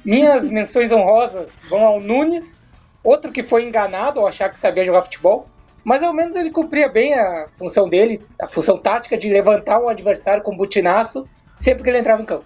Minhas 0.05 0.51
menções 0.51 0.91
honrosas 0.91 1.63
vão 1.71 1.87
ao 1.87 2.01
Nunes, 2.01 2.67
outro 3.01 3.31
que 3.31 3.45
foi 3.45 3.63
enganado 3.63 4.19
ao 4.19 4.27
achar 4.27 4.51
que 4.51 4.59
sabia 4.59 4.85
jogar 4.85 5.03
futebol, 5.03 5.47
mas 5.85 6.03
ao 6.03 6.13
menos 6.13 6.35
ele 6.35 6.51
cumpria 6.51 6.89
bem 6.89 7.15
a 7.15 7.47
função 7.57 7.89
dele, 7.89 8.21
a 8.43 8.49
função 8.49 8.77
tática 8.77 9.17
de 9.17 9.29
levantar 9.29 9.79
o 9.79 9.89
adversário 9.89 10.43
com 10.43 10.57
butinaço 10.57 11.29
sempre 11.57 11.85
que 11.85 11.91
ele 11.91 11.99
entrava 11.99 12.21
em 12.21 12.27
campo. 12.27 12.45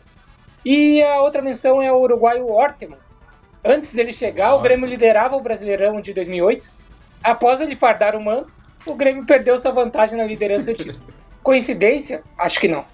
E 0.62 1.02
a 1.02 1.22
outra 1.22 1.40
menção 1.40 1.80
é 1.80 1.90
o 1.90 2.00
uruguaio 2.00 2.46
Orteman. 2.46 2.98
Antes 3.64 3.92
dele 3.92 4.12
chegar, 4.12 4.54
o 4.54 4.60
Grêmio 4.60 4.86
liderava 4.86 5.36
o 5.36 5.40
Brasileirão 5.40 6.00
de 6.00 6.12
2008 6.14 6.78
Após 7.22 7.60
ele 7.60 7.76
fardar 7.76 8.14
o 8.14 8.24
manto, 8.24 8.48
o 8.86 8.94
Grêmio 8.94 9.26
perdeu 9.26 9.58
sua 9.58 9.72
vantagem 9.72 10.16
na 10.16 10.24
liderança 10.24 10.72
do 10.72 10.78
título. 10.78 11.04
Coincidência? 11.42 12.22
Acho 12.38 12.60
que 12.60 12.68
não. 12.68 12.84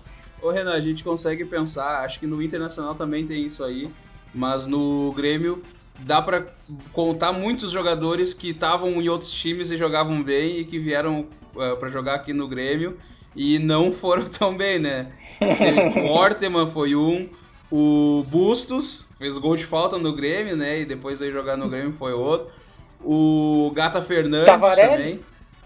Ô 0.40 0.50
Renan, 0.50 0.72
a 0.72 0.80
gente 0.80 1.02
consegue 1.02 1.44
pensar, 1.44 2.04
acho 2.04 2.20
que 2.20 2.26
no 2.26 2.42
Internacional 2.42 2.94
também 2.94 3.26
tem 3.26 3.46
isso 3.46 3.64
aí, 3.64 3.90
mas 4.34 4.66
no 4.66 5.12
Grêmio 5.12 5.62
dá 6.00 6.20
pra 6.20 6.44
contar 6.92 7.32
muitos 7.32 7.70
jogadores 7.70 8.34
que 8.34 8.50
estavam 8.50 8.90
em 9.00 9.08
outros 9.08 9.32
times 9.32 9.70
e 9.70 9.76
jogavam 9.76 10.22
bem 10.22 10.58
e 10.58 10.64
que 10.64 10.78
vieram 10.78 11.26
uh, 11.54 11.76
pra 11.78 11.88
jogar 11.88 12.14
aqui 12.14 12.32
no 12.32 12.48
Grêmio 12.48 12.98
e 13.34 13.58
não 13.58 13.90
foram 13.92 14.24
tão 14.24 14.54
bem, 14.54 14.78
né? 14.78 15.12
o 16.04 16.10
Orteman 16.10 16.66
foi 16.66 16.94
um, 16.94 17.28
o 17.76 18.22
Bustos 18.28 19.04
fez 19.18 19.36
gol 19.36 19.56
de 19.56 19.66
falta 19.66 19.98
no 19.98 20.12
Grêmio, 20.12 20.56
né? 20.56 20.78
E 20.78 20.84
depois 20.84 21.20
aí 21.20 21.32
jogar 21.32 21.56
no 21.56 21.68
Grêmio 21.68 21.92
foi 21.92 22.12
outro. 22.12 22.52
O 23.00 23.72
Gata 23.74 24.00
Fernandes 24.00 24.46
Tavarelli? 24.46 24.90
também. 24.90 25.20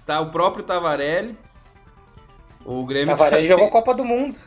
Tá, 0.06 0.18
o 0.18 0.30
próprio 0.30 0.64
Tavarelli. 0.64 1.36
O 2.64 2.86
Grêmio 2.86 3.08
Tavarelli 3.08 3.46
tá- 3.46 3.52
jogou 3.52 3.68
Copa 3.68 3.92
do 3.92 4.06
Mundo. 4.06 4.38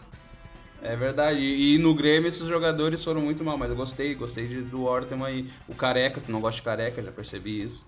É 0.81 0.95
verdade. 0.95 1.39
E, 1.39 1.75
e 1.75 1.77
no 1.77 1.93
Grêmio 1.93 2.29
esses 2.29 2.47
jogadores 2.47 3.03
foram 3.03 3.21
muito 3.21 3.43
mal, 3.43 3.59
mas 3.59 3.69
eu 3.69 3.75
gostei, 3.75 4.15
gostei 4.15 4.47
de, 4.47 4.61
do 4.63 4.85
Orteman 4.85 5.27
aí. 5.27 5.47
O 5.67 5.75
Careca, 5.75 6.19
tu 6.19 6.31
não 6.31 6.41
gosta 6.41 6.55
de 6.57 6.63
Careca, 6.63 6.99
já 7.03 7.11
percebi 7.11 7.61
isso. 7.61 7.85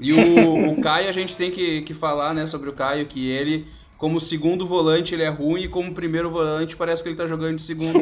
E 0.00 0.14
o, 0.14 0.70
o 0.72 0.80
Caio, 0.80 1.10
a 1.10 1.12
gente 1.12 1.36
tem 1.36 1.50
que, 1.50 1.82
que 1.82 1.92
falar, 1.92 2.32
né, 2.32 2.46
sobre 2.46 2.70
o 2.70 2.72
Caio, 2.72 3.04
que 3.04 3.28
ele, 3.28 3.66
como 3.98 4.20
segundo 4.20 4.64
volante, 4.66 5.12
ele 5.14 5.24
é 5.24 5.28
ruim, 5.28 5.62
e 5.64 5.68
como 5.68 5.92
primeiro 5.92 6.30
volante, 6.30 6.76
parece 6.76 7.02
que 7.02 7.08
ele 7.10 7.16
tá 7.16 7.26
jogando 7.26 7.56
de 7.56 7.62
segundo. 7.62 7.98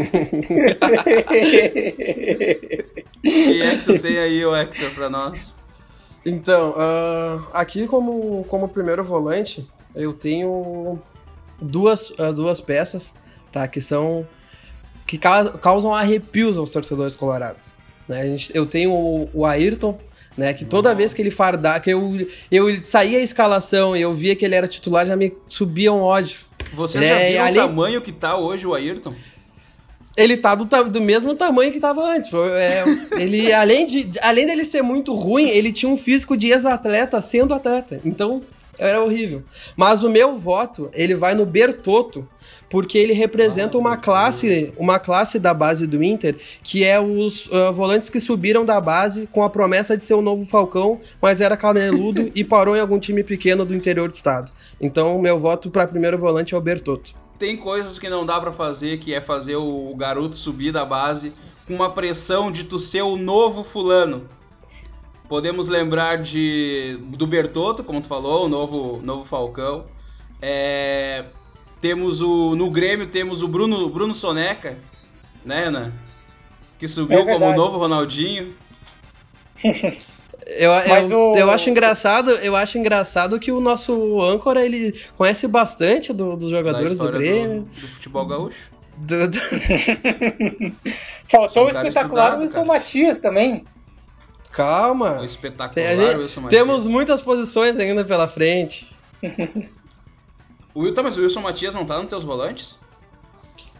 Quem 3.23 3.61
é 3.63 3.77
que 3.79 3.85
tu 3.85 3.99
tem 3.99 4.19
aí, 4.19 4.45
o 4.45 4.55
Hector, 4.55 4.91
pra 4.95 5.11
nós? 5.11 5.55
Então, 6.25 6.75
ah, 6.77 7.43
aqui 7.55 7.87
como, 7.87 8.45
como 8.45 8.69
primeiro 8.69 9.03
volante, 9.05 9.67
eu 9.95 10.13
tenho 10.13 11.01
duas, 11.61 12.13
ah, 12.19 12.31
duas 12.33 12.61
peças, 12.61 13.13
tá? 13.53 13.67
Que 13.67 13.81
são. 13.81 14.27
que 15.07 15.17
ca- 15.19 15.53
causam 15.59 15.95
arrepios 15.95 16.59
aos 16.59 16.71
torcedores 16.71 17.15
colorados. 17.15 17.75
Né? 18.09 18.21
A 18.21 18.27
gente- 18.27 18.51
eu 18.55 18.67
tenho 18.67 18.93
o, 18.93 19.31
o 19.33 19.47
Ayrton, 19.47 19.99
né? 20.37 20.53
Que 20.53 20.64
toda 20.64 20.94
vez 20.94 21.12
que 21.14 21.22
ele 21.22 21.31
fardar, 21.31 21.81
que 21.81 21.90
eu, 21.90 22.27
eu 22.51 22.83
saía 22.83 23.18
a 23.18 23.22
escalação 23.22 23.96
e 23.96 24.01
eu 24.03 24.12
via 24.12 24.35
que 24.37 24.44
ele 24.44 24.55
era 24.55 24.68
titular, 24.68 25.07
já 25.07 25.16
me 25.16 25.33
subia 25.49 25.92
um 25.92 26.01
ódio. 26.01 26.38
Você 26.75 26.99
Ele 26.99 27.07
já 27.07 27.18
viu 27.18 27.42
ali- 27.42 27.59
o 27.59 27.66
tamanho 27.68 28.03
que 28.03 28.12
tá 28.12 28.37
hoje 28.37 28.66
o 28.66 28.75
Ayrton? 28.75 29.14
Ele 30.16 30.37
tá 30.38 30.55
do, 30.55 30.64
do 30.88 31.01
mesmo 31.01 31.35
tamanho 31.35 31.70
que 31.70 31.79
tava 31.79 32.03
antes. 32.03 32.33
É, 32.33 32.85
ele, 33.18 33.53
além, 33.55 33.85
de, 33.87 34.11
além 34.22 34.46
dele 34.46 34.64
ser 34.64 34.81
muito 34.83 35.14
ruim, 35.14 35.49
ele 35.51 35.70
tinha 35.70 35.90
um 35.90 35.96
físico 35.96 36.37
de 36.37 36.49
ex-atleta 36.49 37.20
sendo 37.20 37.53
atleta. 37.53 38.01
Então, 38.05 38.42
era 38.79 39.03
horrível. 39.03 39.43
Mas 39.77 40.03
o 40.03 40.11
meu 40.11 40.39
voto, 40.39 40.91
ele 40.93 41.15
vai 41.15 41.35
no 41.35 41.47
Bertotto, 41.47 42.27
porque 42.69 42.99
ele 42.99 43.12
representa 43.12 43.79
uma 43.79 43.97
classe, 43.97 44.73
uma 44.77 44.99
classe 44.99 45.39
da 45.39 45.55
base 45.55 45.87
do 45.87 46.03
Inter, 46.03 46.37
que 46.62 46.85
é 46.85 47.01
os 47.01 47.49
ah, 47.53 47.71
volantes 47.71 48.09
que 48.09 48.21
subiram 48.21 48.65
da 48.65 48.81
base 48.81 49.27
com 49.29 49.43
a 49.43 49.51
promessa 49.51 49.97
de 49.97 50.05
ser 50.05 50.15
o 50.15 50.23
novo 50.23 50.45
Falcão, 50.45 51.01
mas 51.21 51.41
era 51.41 51.57
caneludo 51.57 52.31
e 52.35 52.43
parou 52.43 52.77
em 52.77 52.81
algum 52.81 52.99
time 52.99 53.23
pequeno 53.23 53.65
do 53.65 53.75
interior 53.75 54.09
do 54.09 54.15
estado. 54.15 54.53
Então, 54.81 55.17
o 55.17 55.23
meu 55.23 55.39
voto 55.39 55.71
para 55.71 55.87
primeiro 55.87 56.19
volante 56.19 56.55
é 56.55 56.57
o 56.57 56.61
Bertotto. 56.61 57.15
Tem 57.39 57.57
coisas 57.57 57.99
que 57.99 58.09
não 58.09 58.25
dá 58.25 58.41
pra 58.41 58.51
fazer, 58.51 58.99
que 58.99 59.12
é 59.12 59.21
fazer 59.21 59.57
o 59.57 59.95
garoto 59.95 60.37
subir 60.37 60.73
da 60.73 60.85
base 60.85 61.33
com 61.67 61.75
uma 61.75 61.91
pressão 61.91 62.51
de 62.51 62.65
tu 62.65 62.79
ser 62.79 63.03
o 63.03 63.17
novo 63.17 63.62
fulano. 63.62 64.27
Podemos 65.29 65.67
lembrar 65.69 66.19
de 66.23 66.99
do 67.03 67.27
Bertotto, 67.27 67.83
como 67.83 68.01
tu 68.01 68.07
falou, 68.09 68.47
o 68.47 68.49
novo, 68.49 69.01
novo 69.03 69.25
Falcão. 69.25 69.85
É, 70.41 71.25
temos 71.81 72.21
o 72.21 72.55
no 72.55 72.71
Grêmio 72.71 73.07
temos 73.09 73.43
o 73.43 73.49
Bruno 73.49 73.89
Bruno 73.91 74.15
Soneca, 74.15 74.77
né, 75.45 75.65
Renan? 75.65 75.93
Que 76.79 76.87
subiu 76.87 77.21
É 77.21 77.25
como 77.33 77.47
o 77.47 77.55
novo 77.55 77.79
Ronaldinho. 77.79 78.55
Eu, 80.49 80.71
eu, 80.71 81.33
o- 81.33 81.37
eu 81.37 81.51
acho 81.51 81.69
engraçado, 81.69 82.31
eu 82.31 82.55
acho 82.55 82.79
engraçado 82.79 83.37
que 83.41 83.51
o 83.51 83.61
nosso 83.61 84.23
âncora 84.23 84.65
ele 84.65 84.93
conhece 85.17 85.49
bastante 85.49 86.12
do- 86.12 86.37
dos 86.37 86.51
jogadores 86.51 86.97
do 86.97 87.11
Grêmio. 87.11 87.62
do, 87.62 87.81
do 87.81 87.89
futebol 87.89 88.25
gaúcho. 88.27 88.71
do- 88.97 89.29
do- 89.29 89.39
Faltou 91.29 91.65
o 91.65 91.67
um 91.67 91.69
espetacular 91.71 92.27
estudado, 92.39 92.43
Wilson 92.43 92.65
cara. 92.65 92.79
Matias 92.79 93.19
também. 93.19 93.65
Calma. 94.57 95.21
O 95.21 95.25
espetacular 95.25 95.73
Tem- 95.87 96.16
Wilson 96.16 96.40
Matias. 96.40 96.61
temos 96.62 96.87
muitas 96.87 97.21
posições 97.21 97.79
ainda 97.79 98.05
pela 98.05 98.27
frente. 98.27 98.90
O 100.75 100.81
Wilton, 100.81 101.05
mas 101.05 101.16
o 101.16 101.23
Wilson 101.23 101.40
Matias 101.40 101.75
não 101.75 101.87
tá 101.87 101.99
nos 101.99 102.11
teus 102.11 102.23
volantes? 102.23 102.79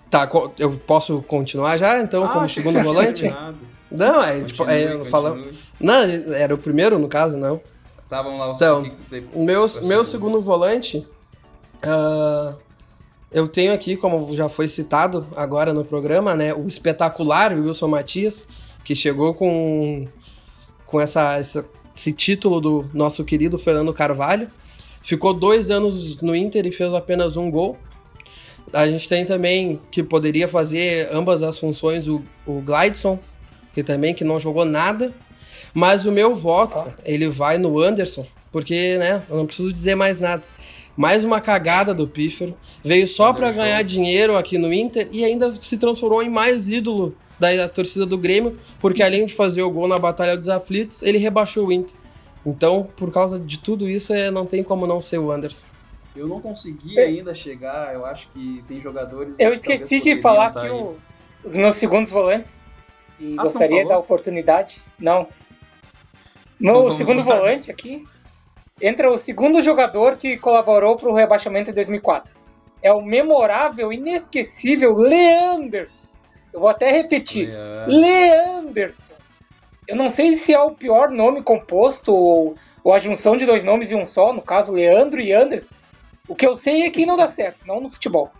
Tá, 0.09 0.27
eu 0.59 0.79
posso 0.79 1.21
continuar 1.21 1.77
já 1.77 2.01
então 2.01 2.25
Ah, 2.25 2.29
como 2.31 2.49
segundo 2.49 2.83
volante? 2.83 3.21
terminado. 3.29 3.57
Não, 3.91 4.23
é 4.23 4.43
tipo, 4.43 4.65
é, 4.65 5.05
falando. 5.05 5.47
Não, 5.79 5.95
era 6.35 6.55
o 6.55 6.59
primeiro 6.59 6.99
no 6.99 7.07
caso, 7.07 7.37
não. 7.37 7.61
Tá, 8.09 8.23
vamos 8.23 8.39
lá. 8.41 8.51
Então, 8.57 8.91
o 9.35 9.45
meu, 9.45 9.67
meu 9.83 10.05
segundo 10.07 10.41
volante, 10.41 11.07
ah, 11.83 12.55
eu 13.31 13.47
tenho 13.47 13.75
aqui, 13.75 13.95
como 13.95 14.35
já 14.35 14.49
foi 14.49 14.67
citado 14.67 15.27
agora 15.37 15.75
no 15.75 15.85
programa, 15.85 16.35
né, 16.35 16.55
o 16.55 16.67
espetacular 16.67 17.53
Wilson 17.53 17.89
Matias, 17.89 18.47
que 18.83 18.95
chegou 18.97 19.35
com, 19.35 20.09
com 20.87 21.01
essa, 21.01 21.35
essa- 21.37 21.65
esse 21.95 22.13
título 22.13 22.61
do 22.61 22.89
nosso 22.95 23.25
querido 23.25 23.59
Fernando 23.59 23.93
Carvalho. 23.93 24.49
Ficou 25.03 25.33
dois 25.33 25.71
anos 25.71 26.21
no 26.21 26.35
Inter 26.35 26.67
e 26.67 26.73
fez 26.73 26.93
apenas 26.95 27.37
um 27.37 27.51
gol. 27.51 27.77
A 28.73 28.87
gente 28.89 29.09
tem 29.09 29.25
também, 29.25 29.81
que 29.91 30.03
poderia 30.03 30.49
fazer 30.49 31.09
ambas 31.13 31.43
as 31.43 31.59
funções, 31.59 32.07
o, 32.09 32.23
o 32.45 32.61
Glidson, 32.61 33.19
que 33.73 33.83
também 33.83 34.13
que 34.15 34.25
não 34.25 34.41
jogou 34.41 34.65
nada. 34.65 35.13
Mas 35.73 36.05
o 36.05 36.11
meu 36.13 36.35
voto, 36.35 36.85
ele 37.05 37.29
vai 37.29 37.59
no 37.59 37.79
Anderson, 37.81 38.27
porque, 38.51 38.97
né, 38.99 39.23
eu 39.29 39.37
não 39.37 39.47
preciso 39.47 39.73
dizer 39.73 39.95
mais 39.95 40.19
nada. 40.19 40.43
Mais 40.97 41.23
uma 41.23 41.41
cagada 41.41 41.93
do 41.95 42.09
Pífero. 42.09 42.57
Veio 42.83 43.07
só 43.07 43.29
Anderson. 43.31 43.53
ganhar 43.59 43.83
dinheiro 43.83 44.37
aqui 44.37 44.57
no 44.59 44.73
Inter 44.73 45.07
e 45.13 45.25
ainda 45.25 45.53
se 45.53 45.77
transformou 45.77 46.23
em 46.23 46.31
mais 46.31 46.69
ídolo 46.69 47.15
da 47.39 47.69
torcida 47.69 48.07
do 48.07 48.17
Grêmio, 48.17 48.57
porque 48.81 49.03
além 49.03 49.27
de 49.27 49.35
fazer 49.35 49.63
o 49.63 49.71
gol 49.71 49.87
na 49.89 49.99
Batalha 49.99 50.37
dos 50.37 50.49
Aflitos, 50.49 51.03
ele 51.03 51.19
rebaixou 51.19 51.67
o 51.67 51.73
Inter. 51.73 51.97
Então, 52.45 52.89
por 52.97 53.13
causa 53.13 53.39
de 53.39 53.59
tudo 53.59 53.89
isso, 53.89 54.13
é, 54.15 54.31
não 54.31 54.47
tem 54.47 54.63
como 54.63 54.87
não 54.87 55.01
ser 55.03 55.19
o 55.19 55.31
Anderson. 55.33 55.65
Eu 56.15 56.27
não 56.29 56.41
consegui 56.41 56.99
ainda 56.99 57.35
chegar, 57.35 57.93
eu 57.93 58.07
acho 58.07 58.29
que 58.33 58.65
tem 58.67 58.81
jogadores. 58.81 59.39
Eu 59.39 59.51
que 59.51 59.57
esqueci 59.57 60.01
de 60.01 60.21
falar 60.23 60.51
tá 60.51 60.63
que 60.63 60.71
o- 60.71 60.97
os 61.45 61.57
meus 61.57 61.77
segundos 61.77 62.11
volantes. 62.11 62.71
E 63.21 63.35
Ah, 63.39 63.43
gostaria 63.43 63.79
de 63.79 63.83
dar 63.85 63.89
falou? 63.91 64.03
oportunidade. 64.05 64.81
Não. 64.99 65.23
Então 65.23 66.73
Meu 66.73 66.75
vamos 66.75 66.95
segundo 66.95 67.19
lá. 67.19 67.37
volante 67.37 67.71
aqui 67.71 68.05
entra 68.81 69.11
o 69.11 69.19
segundo 69.19 69.61
jogador 69.63 70.17
que 70.17 70.37
colaborou 70.39 70.97
para 70.97 71.09
o 71.11 71.15
rebaixamento 71.15 71.71
em 71.71 71.75
2004. 71.75 72.33
É 72.83 72.93
o 72.93 73.03
memorável, 73.03 73.93
inesquecível 73.93 74.93
Leanderson. 74.95 76.07
Eu 76.57 76.61
vou 76.61 76.71
até 76.71 76.91
repetir. 76.91 77.51
Leanderson. 77.87 79.13
Eu 79.87 79.95
não 79.95 80.09
sei 80.09 80.37
se 80.37 80.55
é 80.55 80.59
o 80.59 80.71
pior 80.71 81.11
nome 81.11 81.43
composto 81.43 82.15
ou, 82.15 82.55
ou 82.83 82.95
a 82.95 82.99
junção 82.99 83.37
de 83.37 83.45
dois 83.45 83.63
nomes 83.63 83.93
em 83.93 83.95
um 83.95 84.07
só, 84.07 84.33
no 84.33 84.41
caso 84.41 84.73
Leandro 84.73 85.21
e 85.21 85.35
Anderson. 85.35 85.75
O 86.27 86.35
que 86.35 86.47
eu 86.47 86.57
sei 86.57 86.85
é 86.85 86.91
que 86.91 87.05
não 87.05 87.15
dá 87.15 87.29
certo, 87.29 87.67
não 87.67 87.79
no 87.79 87.91
futebol. 87.91 88.31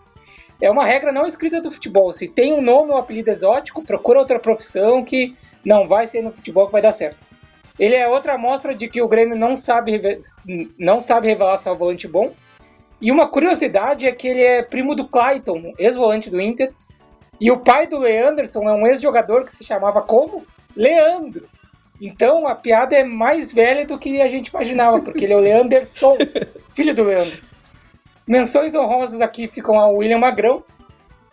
É 0.59 0.67
uma 0.67 0.83
regra 0.83 1.11
não 1.11 1.27
escrita 1.27 1.61
do 1.61 1.69
futebol. 1.69 2.11
Se 2.11 2.27
tem 2.27 2.53
um 2.53 2.59
nome 2.59 2.89
ou 2.89 2.97
apelido 2.97 3.29
exótico, 3.29 3.83
procura 3.83 4.17
outra 4.17 4.39
profissão 4.39 5.05
que 5.05 5.35
não 5.63 5.87
vai 5.87 6.07
ser 6.07 6.23
no 6.23 6.33
futebol 6.33 6.65
que 6.65 6.71
vai 6.71 6.81
dar 6.81 6.93
certo. 6.93 7.19
Ele 7.77 7.93
é 7.93 8.07
outra 8.07 8.33
amostra 8.33 8.73
de 8.73 8.87
que 8.87 8.99
o 8.99 9.07
Grêmio 9.07 9.37
não 9.37 9.55
sabe, 9.55 10.01
não 10.75 10.99
sabe 10.99 11.27
revelar 11.27 11.59
seu 11.59 11.77
volante 11.77 12.07
bom. 12.07 12.33
E 12.99 13.11
uma 13.11 13.29
curiosidade 13.29 14.07
é 14.07 14.11
que 14.11 14.27
ele 14.27 14.41
é 14.41 14.63
primo 14.63 14.95
do 14.95 15.07
Clayton, 15.07 15.75
ex-volante 15.77 16.31
do 16.31 16.41
Inter. 16.41 16.73
E 17.39 17.51
o 17.51 17.59
pai 17.59 17.87
do 17.87 17.99
Leanderson 17.99 18.67
é 18.67 18.73
um 18.73 18.87
ex-jogador 18.87 19.43
que 19.43 19.51
se 19.51 19.63
chamava 19.63 20.01
como? 20.01 20.45
Leandro. 20.75 21.47
Então 22.01 22.47
a 22.47 22.55
piada 22.55 22.95
é 22.95 23.03
mais 23.03 23.51
velha 23.51 23.85
do 23.85 23.97
que 23.97 24.21
a 24.21 24.27
gente 24.27 24.47
imaginava, 24.47 25.01
porque 25.01 25.25
ele 25.25 25.33
é 25.33 25.37
o 25.37 25.39
Leanderson, 25.39 26.17
filho 26.73 26.93
do 26.93 27.03
Leandro. 27.03 27.41
Menções 28.27 28.75
honrosas 28.75 29.21
aqui 29.21 29.47
ficam 29.47 29.79
ao 29.79 29.95
William 29.95 30.19
Magrão. 30.19 30.63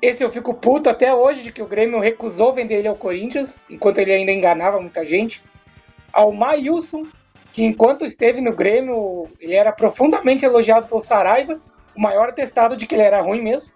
Esse 0.01 0.23
eu 0.23 0.31
fico 0.31 0.55
puto 0.55 0.89
até 0.89 1.15
hoje 1.15 1.43
de 1.43 1.53
que 1.53 1.63
o 1.63 1.67
Grêmio 1.67 1.99
recusou 1.99 2.53
vender 2.53 2.75
ele 2.77 2.89
ao 2.89 2.97
Corinthians, 2.97 3.65
enquanto 3.69 3.99
ele 3.99 4.13
ainda 4.13 4.31
enganava 4.31 4.81
muita 4.81 5.05
gente. 5.05 5.43
Ao 6.13 6.31
Mailson, 6.31 7.07
que 7.53 7.65
enquanto 7.65 8.05
esteve 8.05 8.41
no 8.41 8.55
Grêmio, 8.55 9.27
ele 9.41 9.55
era 9.55 9.73
profundamente 9.73 10.45
elogiado 10.45 10.87
pelo 10.87 11.01
Saraiva, 11.01 11.59
o 11.97 12.01
maior 12.01 12.29
atestado 12.29 12.77
de 12.77 12.87
que 12.87 12.95
ele 12.95 13.03
era 13.03 13.21
ruim 13.21 13.43
mesmo. 13.43 13.71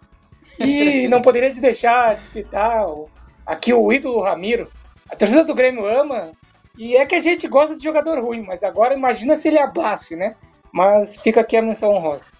E 0.60 1.06
não 1.08 1.20
poderia 1.22 1.52
deixar 1.54 2.16
de 2.16 2.26
citar 2.26 2.86
o- 2.88 3.08
aqui 3.46 3.72
o 3.72 3.92
ídolo 3.92 4.20
Ramiro. 4.22 4.68
A 5.10 5.16
torcida 5.16 5.44
do 5.44 5.54
Grêmio 5.54 5.86
ama 5.86 6.32
E 6.76 6.94
é 6.96 7.04
que 7.06 7.14
a 7.16 7.20
gente 7.20 7.48
gosta 7.48 7.76
de 7.76 7.82
jogador 7.82 8.22
ruim, 8.22 8.42
mas 8.42 8.62
agora 8.62 8.94
imagina 8.94 9.36
se 9.36 9.48
ele 9.48 9.58
ablasse, 9.58 10.14
né? 10.14 10.36
Mas 10.72 11.18
fica 11.20 11.40
aqui 11.40 11.56
a 11.56 11.62
menção 11.62 11.92
honrosa. 11.92 12.30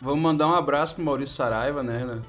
Vamos 0.00 0.20
mandar 0.20 0.48
um 0.48 0.54
abraço 0.54 0.96
pro 0.96 1.04
Maurício 1.04 1.36
Saraiva, 1.36 1.80
né, 1.82 1.98
Renan? 1.98 2.22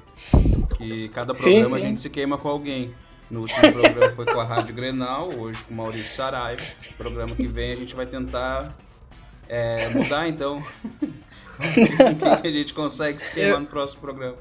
Que 0.76 1.08
cada 1.08 1.34
Sim, 1.34 1.42
programa 1.54 1.66
sim. 1.68 1.74
a 1.74 1.88
gente 1.88 2.00
se 2.00 2.10
queima 2.10 2.38
com 2.38 2.48
alguém. 2.48 2.94
No 3.28 3.40
último 3.40 3.72
programa 3.72 4.12
foi 4.14 4.24
com 4.26 4.38
a 4.40 4.44
Rádio 4.44 4.72
Grenal, 4.72 5.30
hoje 5.36 5.64
com 5.64 5.74
o 5.74 5.76
Maurício 5.76 6.14
Saraiva. 6.14 6.62
O 6.90 6.94
programa 6.94 7.34
que 7.34 7.46
vem 7.46 7.72
a 7.72 7.76
gente 7.76 7.96
vai 7.96 8.06
tentar 8.06 8.72
é, 9.48 9.88
mudar, 9.90 10.28
então. 10.28 10.62
Quem 11.74 12.36
que 12.42 12.46
a 12.48 12.52
gente 12.52 12.72
consegue 12.72 13.20
se 13.20 13.32
queimar 13.32 13.54
Eu- 13.54 13.60
no 13.60 13.66
próximo 13.66 14.00
programa? 14.02 14.36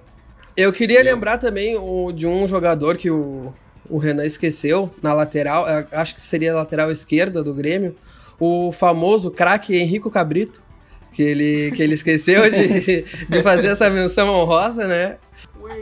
Eu 0.58 0.72
queria 0.72 1.04
lembrar 1.04 1.38
também 1.38 1.76
o- 1.78 2.12
de 2.12 2.26
um 2.26 2.48
jogador 2.48 2.96
que 2.98 3.10
o, 3.12 3.54
o 3.90 3.98
Renan 3.98 4.26
esqueceu 4.26 4.94
na 5.02 5.14
lateral, 5.14 5.68
eh, 5.68 5.86
acho 5.92 6.16
que 6.16 6.22
seria 6.22 6.54
a 6.54 6.56
lateral 6.56 6.92
esquerda 6.92 7.44
do 7.44 7.54
Grêmio, 7.54 7.96
o 8.40 8.72
famoso 8.72 9.30
craque 9.32 9.76
Henrico 9.76 10.10
Cabrito, 10.10 10.64
que 11.12 11.22
ele, 11.22 11.72
que 11.72 11.82
ele 11.84 11.94
esqueceu 11.96 12.50
de, 12.50 13.02
de 13.30 13.42
fazer 13.42 13.68
essa 13.68 13.90
menção 13.90 14.30
honrosa, 14.30 14.88
né? 14.88 15.18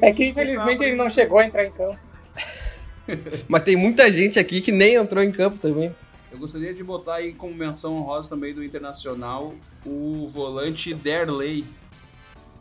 É 0.01 0.11
que 0.11 0.25
infelizmente 0.25 0.83
ele 0.83 0.95
não 0.95 1.09
chegou 1.09 1.39
a 1.39 1.45
entrar 1.45 1.65
em 1.65 1.71
campo. 1.71 1.97
Mas 3.47 3.63
tem 3.63 3.75
muita 3.75 4.11
gente 4.11 4.39
aqui 4.39 4.61
que 4.61 4.71
nem 4.71 4.95
entrou 4.95 5.23
em 5.23 5.31
campo 5.31 5.59
também. 5.59 5.93
Eu 6.31 6.39
gostaria 6.39 6.73
de 6.73 6.83
botar 6.83 7.15
aí 7.15 7.31
como 7.33 7.53
menção 7.53 7.95
honrosa 7.97 8.29
também 8.29 8.53
do 8.55 8.63
Internacional 8.63 9.53
o 9.85 10.27
volante 10.33 10.93
Derley, 10.93 11.63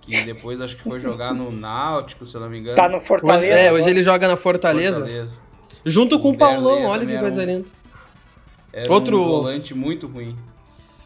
que 0.02 0.22
depois 0.24 0.60
acho 0.60 0.76
que 0.76 0.82
foi 0.82 0.98
jogar 1.00 1.32
no 1.32 1.50
Náutico, 1.50 2.24
se 2.26 2.36
eu 2.36 2.40
não 2.42 2.50
me 2.50 2.58
engano. 2.58 2.76
Tá 2.76 2.88
no 2.88 2.96
Hoje, 2.98 3.06
Fortaleza. 3.06 3.46
é, 3.46 3.68
agora. 3.68 3.80
hoje 3.82 3.90
ele 3.90 4.02
joga 4.02 4.28
na 4.28 4.36
Fortaleza, 4.36 4.98
Fortaleza. 5.00 5.40
junto 5.86 6.18
com 6.18 6.30
O 6.30 6.36
Paulão, 6.36 6.72
Derlei 6.80 6.86
olha 6.86 7.06
que 7.06 7.18
coisa 7.18 7.42
um- 7.42 7.46
linda. 7.46 7.68
Era 8.72 8.92
Outro- 8.92 9.20
um 9.20 9.24
volante 9.28 9.74
muito 9.74 10.06
ruim. 10.06 10.36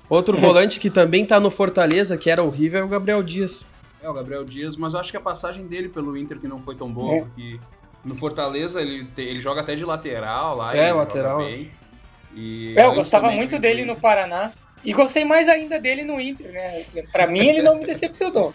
Outro 0.08 0.36
volante 0.36 0.78
que 0.80 0.88
também 0.88 1.26
tá 1.26 1.38
no 1.40 1.50
Fortaleza, 1.50 2.16
que 2.16 2.30
era 2.30 2.42
horrível, 2.42 2.80
é 2.80 2.84
o 2.84 2.88
Gabriel 2.88 3.22
Dias. 3.22 3.66
É, 4.02 4.08
o 4.08 4.12
Gabriel 4.14 4.44
Dias, 4.44 4.76
mas 4.76 4.94
eu 4.94 5.00
acho 5.00 5.10
que 5.10 5.16
a 5.16 5.20
passagem 5.20 5.66
dele 5.66 5.88
pelo 5.88 6.16
Inter 6.16 6.38
que 6.38 6.46
não 6.46 6.60
foi 6.60 6.74
tão 6.76 6.88
boa, 6.90 7.16
É. 7.16 7.20
porque 7.22 7.58
no 8.04 8.14
Fortaleza 8.14 8.80
ele, 8.80 9.04
te- 9.04 9.22
ele 9.22 9.40
joga 9.40 9.62
até 9.62 9.74
de 9.74 9.84
lateral 9.84 10.56
lá. 10.56 10.76
É, 10.76 10.92
lateral. 10.92 11.38
bem. 11.38 11.70
E 12.36 12.74
É, 12.78 12.84
eu 12.86 12.94
gostava 12.94 13.30
muito 13.32 13.56
de- 13.56 13.58
dele 13.60 13.84
no 13.84 13.96
Paraná. 13.96 14.52
E 14.84 14.92
gostei 14.92 15.24
mais 15.24 15.48
ainda 15.48 15.80
dele 15.80 16.04
no 16.04 16.20
Inter, 16.20 16.52
né? 16.52 16.84
Pra 17.10 17.26
mim 17.26 17.40
ele 17.48 17.62
não 17.62 17.76
me 17.78 17.84
decepcionou. 17.86 18.54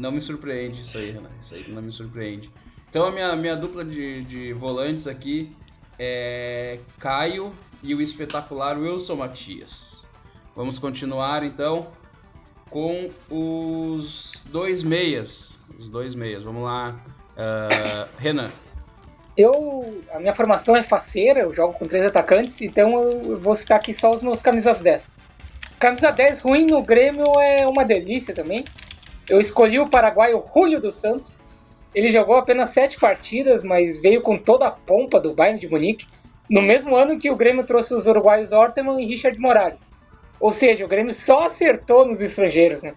Não 0.00 0.10
me 0.10 0.20
surpreende 0.22 0.80
isso 0.80 0.96
aí, 0.96 1.10
Renan. 1.10 1.28
Isso 1.38 1.54
aí 1.54 1.70
não 1.70 1.82
me 1.82 1.92
surpreende. 1.92 2.50
Então 2.88 3.04
a 3.04 3.12
minha, 3.12 3.36
minha 3.36 3.54
dupla 3.54 3.84
de, 3.84 4.22
de 4.24 4.50
volantes 4.54 5.06
aqui 5.06 5.54
é 5.98 6.80
Caio 6.98 7.52
e 7.82 7.94
o 7.94 8.00
espetacular 8.00 8.78
Wilson 8.78 9.16
Matias. 9.16 10.06
Vamos 10.56 10.78
continuar 10.78 11.42
então 11.42 11.88
com 12.70 13.10
os 13.28 14.42
dois 14.46 14.82
meias. 14.82 15.58
Os 15.78 15.90
dois 15.90 16.14
meias. 16.14 16.44
Vamos 16.44 16.62
lá. 16.62 16.98
Ah, 17.36 18.08
Renan. 18.18 18.50
Eu, 19.36 20.02
a 20.14 20.18
minha 20.18 20.34
formação 20.34 20.74
é 20.74 20.82
faceira, 20.82 21.40
eu 21.40 21.52
jogo 21.52 21.74
com 21.74 21.86
três 21.86 22.06
atacantes, 22.06 22.62
então 22.62 23.22
eu 23.22 23.38
vou 23.38 23.54
citar 23.54 23.76
aqui 23.76 23.92
só 23.92 24.10
os 24.10 24.22
meus 24.22 24.40
camisas 24.40 24.80
10. 24.80 25.18
Camisa 25.78 26.10
10 26.10 26.40
ruim 26.40 26.64
no 26.64 26.82
Grêmio 26.82 27.38
é 27.38 27.66
uma 27.66 27.84
delícia 27.84 28.34
também. 28.34 28.64
Eu 29.30 29.40
escolhi 29.40 29.78
o 29.78 29.88
paraguaio 29.88 30.42
Julio 30.52 30.80
dos 30.80 30.96
Santos. 30.96 31.42
Ele 31.94 32.10
jogou 32.10 32.36
apenas 32.36 32.70
sete 32.70 32.98
partidas, 32.98 33.64
mas 33.64 33.98
veio 33.98 34.20
com 34.20 34.36
toda 34.36 34.66
a 34.66 34.70
pompa 34.70 35.18
do 35.18 35.34
Bayern 35.34 35.58
de 35.58 35.68
Munique, 35.68 36.06
no 36.48 36.60
mesmo 36.60 36.94
ano 36.94 37.18
que 37.18 37.30
o 37.30 37.36
Grêmio 37.36 37.64
trouxe 37.64 37.94
os 37.94 38.06
uruguaios 38.06 38.52
Orteman 38.52 39.00
e 39.00 39.06
Richard 39.06 39.38
Morales. 39.38 39.90
Ou 40.38 40.52
seja, 40.52 40.84
o 40.84 40.88
Grêmio 40.88 41.14
só 41.14 41.46
acertou 41.46 42.04
nos 42.04 42.20
estrangeiros, 42.20 42.82
né? 42.82 42.92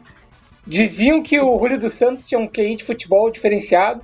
Diziam 0.65 1.21
que 1.23 1.39
o 1.39 1.57
Julio 1.59 1.79
dos 1.79 1.93
Santos 1.93 2.25
tinha 2.25 2.39
um 2.39 2.47
QI 2.47 2.75
de 2.75 2.83
futebol 2.83 3.29
diferenciado, 3.29 4.03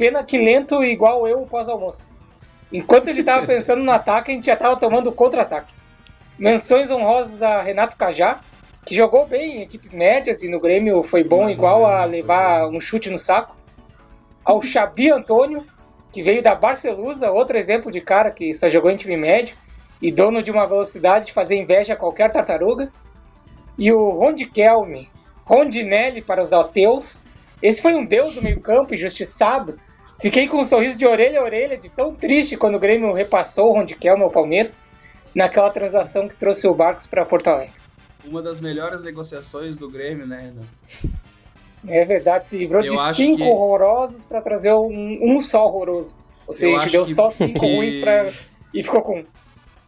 Pena 0.00 0.24
que 0.24 0.38
lento 0.38 0.82
igual 0.82 1.28
eu 1.28 1.42
pós-almoço. 1.42 2.08
Enquanto 2.72 3.08
ele 3.08 3.22
tava 3.22 3.44
pensando 3.46 3.84
no 3.84 3.92
ataque, 3.92 4.30
a 4.30 4.34
gente 4.34 4.46
já 4.46 4.56
tava 4.56 4.74
tomando 4.74 5.10
o 5.10 5.12
contra-ataque. 5.12 5.74
Menções 6.38 6.90
honrosas 6.90 7.42
a 7.42 7.60
Renato 7.60 7.98
Cajá, 7.98 8.40
que 8.90 8.96
jogou 8.96 9.24
bem 9.24 9.58
em 9.58 9.62
equipes 9.62 9.92
médias 9.92 10.42
e 10.42 10.48
no 10.48 10.58
Grêmio 10.58 11.00
foi 11.04 11.22
bom 11.22 11.44
Mais 11.44 11.56
ou 11.56 11.62
igual 11.62 11.86
a 11.86 12.04
levar 12.04 12.66
um 12.66 12.80
chute 12.80 13.08
no 13.08 13.20
saco. 13.20 13.56
Ao 14.44 14.60
Xabi 14.60 15.12
Antônio, 15.12 15.64
que 16.10 16.24
veio 16.24 16.42
da 16.42 16.56
Barcelusa, 16.56 17.30
outro 17.30 17.56
exemplo 17.56 17.92
de 17.92 18.00
cara 18.00 18.32
que 18.32 18.52
só 18.52 18.68
jogou 18.68 18.90
em 18.90 18.96
time 18.96 19.16
médio 19.16 19.54
e 20.02 20.10
dono 20.10 20.42
de 20.42 20.50
uma 20.50 20.66
velocidade 20.66 21.26
de 21.26 21.32
fazer 21.32 21.54
inveja 21.54 21.94
a 21.94 21.96
qualquer 21.96 22.32
tartaruga. 22.32 22.90
E 23.78 23.92
o 23.92 24.10
Rondikelme, 24.10 25.08
Rondinelli 25.44 26.20
para 26.20 26.42
os 26.42 26.52
ateus. 26.52 27.22
Esse 27.62 27.80
foi 27.80 27.94
um 27.94 28.04
deus 28.04 28.34
do 28.34 28.42
meio-campo, 28.42 28.92
injustiçado. 28.92 29.78
Fiquei 30.20 30.48
com 30.48 30.56
um 30.56 30.64
sorriso 30.64 30.98
de 30.98 31.06
orelha 31.06 31.38
a 31.38 31.44
orelha, 31.44 31.76
de 31.76 31.88
tão 31.90 32.12
triste 32.12 32.56
quando 32.56 32.74
o 32.74 32.80
Grêmio 32.80 33.12
repassou 33.12 33.70
o 33.70 33.72
Rondikelme 33.72 34.24
ao 34.24 34.32
Palmeiras 34.32 34.88
naquela 35.32 35.70
transação 35.70 36.26
que 36.26 36.34
trouxe 36.34 36.66
o 36.66 36.74
Barcos 36.74 37.06
para 37.06 37.24
Porto 37.24 37.46
Alegre. 37.46 37.79
Uma 38.24 38.42
das 38.42 38.60
melhores 38.60 39.02
negociações 39.02 39.76
do 39.76 39.88
Grêmio, 39.90 40.26
né, 40.26 40.52
Renan? 40.52 41.12
É 41.88 42.04
verdade, 42.04 42.48
se 42.48 42.58
livrou 42.58 42.82
Eu 42.84 42.94
de 42.94 43.14
cinco 43.14 43.38
que- 43.38 43.42
horrorosos 43.42 44.26
para 44.26 44.40
trazer 44.42 44.72
um, 44.74 45.18
um 45.22 45.40
só 45.40 45.64
horroroso. 45.66 46.18
Ou 46.46 46.54
seja, 46.54 46.76
a 46.76 46.80
gente 46.80 46.92
deu 46.92 47.04
que- 47.04 47.14
só 47.14 47.30
cinco 47.30 47.64
ruins 47.66 47.96
pra... 47.96 48.30
e 48.74 48.82
ficou 48.82 49.00
com 49.02 49.20
um. 49.20 49.24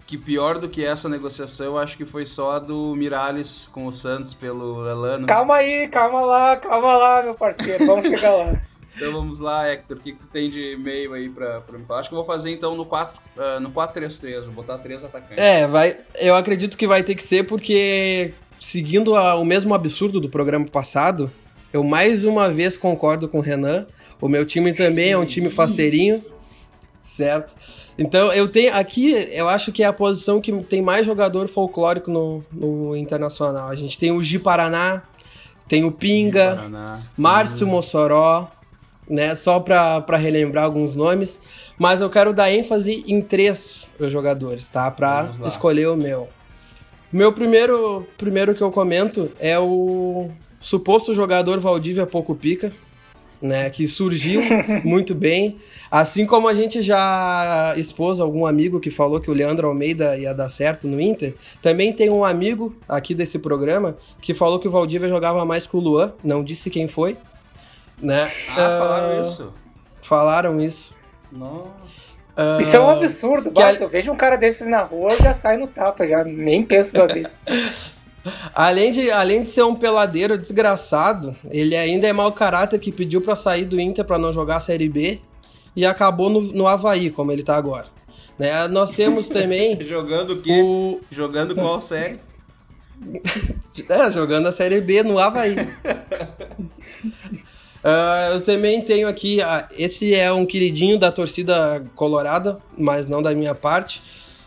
Que 0.07 0.17
pior 0.19 0.59
do 0.59 0.69
que 0.69 0.85
essa 0.85 1.09
negociação, 1.09 1.79
acho 1.79 1.97
que 1.97 2.05
foi 2.05 2.27
só 2.27 2.53
a 2.53 2.59
do 2.59 2.95
Miralles 2.97 3.69
com 3.73 3.87
o 3.87 3.93
Santos 3.93 4.35
pelo 4.35 4.87
Elano. 4.89 5.27
Calma 5.27 5.57
aí, 5.57 5.89
calma 5.89 6.21
lá, 6.23 6.57
calma 6.57 6.97
lá, 6.97 7.23
meu 7.23 7.35
parceiro, 7.35 7.87
vamos 7.87 8.09
chegar 8.09 8.31
lá. 8.33 8.61
Então 8.95 9.11
vamos 9.13 9.39
lá, 9.39 9.67
Hector, 9.69 9.97
o 9.97 10.01
que, 10.01 10.13
que 10.13 10.19
tu 10.19 10.27
tem 10.27 10.51
de 10.51 10.75
e-mail 10.75 11.15
aí 11.15 11.29
pra, 11.31 11.61
pra 11.63 11.79
me 11.79 11.85
falar? 11.87 12.01
Acho 12.01 12.09
que 12.11 12.15
eu 12.15 12.19
vou 12.19 12.25
fazer 12.27 12.51
então 12.51 12.77
no 12.77 12.85
4, 12.85 13.19
ah, 13.39 13.59
no 13.61 13.71
4-3-3, 13.71 14.43
vou 14.45 14.53
botar 14.53 14.79
três 14.79 15.03
atacantes. 15.03 15.39
É, 15.43 15.67
vai, 15.67 15.97
eu 16.21 16.35
acredito 16.35 16.77
que 16.77 16.87
vai 16.87 17.03
ter 17.03 17.15
que 17.15 17.23
ser 17.25 17.45
porque, 17.47 18.35
seguindo 18.61 19.17
a- 19.17 19.37
o 19.37 19.45
mesmo 19.45 19.73
absurdo 19.75 20.21
do 20.21 20.29
programa 20.29 20.67
passado, 20.67 21.31
eu 21.73 21.83
mais 21.83 22.25
uma 22.27 22.51
vez 22.51 22.77
concordo 22.77 23.29
com 23.29 23.39
o 23.39 23.41
Renan. 23.43 23.87
O 24.21 24.29
meu 24.29 24.45
time 24.45 24.73
também 24.75 25.11
é 25.11 25.19
um 25.19 25.25
time 25.25 25.49
faceirinho, 25.49 26.23
certo? 27.01 27.55
Então 27.99 28.33
eu 28.33 28.47
tenho 28.49 28.75
aqui, 28.75 29.13
eu 29.33 29.49
acho 29.49 29.73
que 29.73 29.83
é 29.83 29.87
a 29.87 29.93
posição 29.93 30.41
que 30.41 30.53
tem 30.65 30.81
mais 30.83 31.05
jogador 31.07 31.49
folclórico 31.49 32.11
no, 32.11 32.45
no 32.53 32.95
Internacional. 32.97 33.69
A 33.69 33.75
gente 33.75 33.99
tem 33.99 34.11
o 34.13 34.23
Gi 34.23 34.39
Paraná, 34.39 35.03
tem 35.67 35.85
o 35.85 35.91
Pinga. 35.91 36.55
Márcio 37.17 37.67
Mossoró, 37.67 38.49
né? 39.09 39.35
Só 39.35 39.61
para 39.61 40.17
relembrar 40.17 40.65
alguns 40.65 40.95
nomes. 40.95 41.41
Mas 41.79 42.01
eu 42.01 42.11
quero 42.11 42.33
dar 42.33 42.51
ênfase 42.53 43.03
em 43.07 43.21
três 43.21 43.89
jogadores, 44.01 44.69
tá? 44.69 44.91
Para 44.91 45.31
escolher 45.47 45.89
o 45.89 45.97
meu. 45.97 46.29
O 47.13 47.17
meu 47.17 47.33
primeiro, 47.33 48.07
primeiro 48.17 48.55
que 48.55 48.63
eu 48.63 48.71
comento 48.71 49.31
é 49.39 49.59
o 49.59 50.31
suposto 50.59 51.15
jogador 51.15 51.61
Valdívia 51.61 52.07
Pouco 52.07 52.35
Pica, 52.35 52.73
né? 53.41 53.69
Que 53.69 53.87
surgiu 53.87 54.41
muito 54.85 55.15
bem. 55.15 55.57
Assim 55.91 56.25
como 56.25 56.49
a 56.49 56.55
gente 56.55 56.81
já 56.81 57.75
expôs 57.77 58.19
algum 58.21 58.47
amigo 58.47 58.81
que 58.81 58.91
falou 58.91 59.21
que 59.21 59.31
o 59.31 59.35
Leandro 59.35 59.67
Almeida 59.67 60.17
ia 60.17 60.33
dar 60.33 60.49
certo 60.49 60.87
no 60.87 61.01
Inter, 61.01 61.35
também 61.61 61.93
tem 61.93 62.09
um 62.09 62.25
amigo 62.25 62.75
aqui 62.89 63.15
desse 63.15 63.39
programa 63.39 63.97
que 64.21 64.33
falou 64.33 64.59
que 64.59 64.69
o 64.69 64.71
Valdívia 64.71 65.09
jogava 65.09 65.45
mais 65.45 65.67
que 65.67 65.77
o 65.77 65.81
Luan, 65.81 66.13
não 66.25 66.43
disse 66.43 66.71
quem 66.71 66.89
foi, 66.89 67.17
né? 68.03 68.31
Ah, 68.51 68.55
falaram 68.55 69.11
Ah, 69.21 69.25
isso? 69.25 69.53
Falaram 70.03 70.61
isso. 70.61 70.95
Nossa. 71.31 71.71
Ah, 72.37 72.59
Isso 72.61 72.75
é 72.77 72.81
um 72.81 72.89
absurdo, 72.91 73.51
basta, 73.51 73.85
a- 73.85 73.87
eu 73.87 73.91
vejo 73.91 74.11
um 74.11 74.17
cara 74.17 74.37
desses 74.37 74.67
na 74.67 74.83
rua, 74.83 75.13
eu 75.13 75.23
já 75.23 75.35
saio 75.35 75.61
no 75.61 75.67
tapa, 75.67 76.07
já 76.07 76.25
nem 76.25 76.65
penso 76.65 76.95
duas 76.95 77.13
vezes. 77.13 77.41
Além 78.55 78.93
de, 78.93 79.11
além 79.11 79.43
de 79.43 79.51
ser 79.51 79.65
um 79.65 79.75
peladeiro 79.75 80.39
desgraçado, 80.39 81.35
ele 81.51 81.75
ainda 81.77 82.07
é 82.07 82.13
mau 82.13 82.31
caráter 82.31 82.79
que 82.79 82.93
pediu 82.93 83.21
pra 83.21 83.35
sair 83.35 83.65
do 83.65 83.81
Inter 83.81 84.05
pra 84.05 84.17
não 84.17 84.33
jogar 84.33 84.59
a 84.59 84.61
Série 84.61 84.89
B 84.89 85.21
e 85.75 85.85
acabou 85.85 86.31
no, 86.31 86.41
no 86.41 86.69
Havaí, 86.69 87.11
como 87.11 87.33
ele 87.33 87.43
tá 87.43 87.57
agora. 87.57 87.87
Né? 88.39 88.69
Nós 88.69 88.93
temos 88.93 89.29
também 89.29 89.77
Jogando 89.83 90.35
o 90.35 90.41
quê? 90.41 90.61
o. 90.63 91.01
Jogando 91.11 91.55
qual 91.57 91.81
série? 91.81 92.19
É, 93.89 94.13
jogando 94.13 94.47
a 94.47 94.53
Série 94.53 94.81
B 94.81 95.03
no 95.03 95.19
Havaí. 95.19 95.57
Ah, 97.85 98.31
eu 98.33 98.41
também 98.41 98.81
tenho 98.83 99.09
aqui. 99.09 99.41
ah, 99.43 99.69
esse 99.77 100.15
é 100.15 100.33
um 100.33 100.47
queridinho 100.47 100.99
da 100.99 101.11
torcida 101.11 101.83
colorada, 101.95 102.59
mas 102.79 103.09
não 103.09 103.21
da 103.23 103.35
minha 103.35 103.55
parte. 103.55 104.01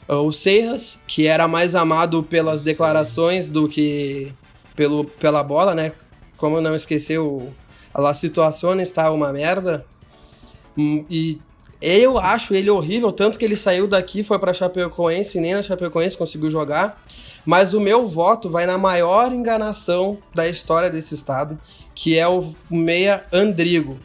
ah, 0.08 0.17
o 0.19 0.32
Serras, 0.32 0.98
que 1.08 1.28
era 1.28 1.48
mais 1.48 1.76
amado 1.76 2.24
pelas 2.24 2.62
declarações 2.62 3.50
do 3.50 3.67
que 3.67 4.32
pelo, 4.76 5.06
pela 5.06 5.43
bola, 5.43 5.74
né? 5.76 5.91
Como 6.38 6.62
não 6.62 6.76
esquecer 6.76 7.19
o. 7.19 7.48
As 7.93 8.17
situações 8.17 8.82
está 8.89 9.10
uma 9.12 9.32
merda. 9.32 9.86
Hum, 10.78 11.06
E 11.10 11.39
Eu 11.82 12.17
acho 12.17 12.54
ele 12.54 12.69
horrível, 12.69 13.12
tanto 13.12 13.38
que 13.38 13.45
ele 13.45 13.56
saiu 13.56 13.88
daqui, 13.88 14.24
foi 14.24 14.39
pra 14.39 14.54
Chapecoense, 14.54 15.39
nem 15.39 15.54
na 15.54 15.62
Chapecoense 15.62 16.17
conseguiu 16.17 16.50
jogar. 16.50 17.05
Mas 17.45 17.73
o 17.73 17.79
meu 17.79 18.08
voto 18.08 18.49
vai 18.49 18.65
na 18.65 18.77
maior 18.77 19.31
enganação 19.31 20.17
da 20.34 20.47
história 20.47 20.89
desse 20.89 21.13
estado, 21.13 21.58
que 21.93 22.17
é 22.17 22.27
o 22.27 22.51
meia 22.69 23.23
Andrigo. 23.31 23.99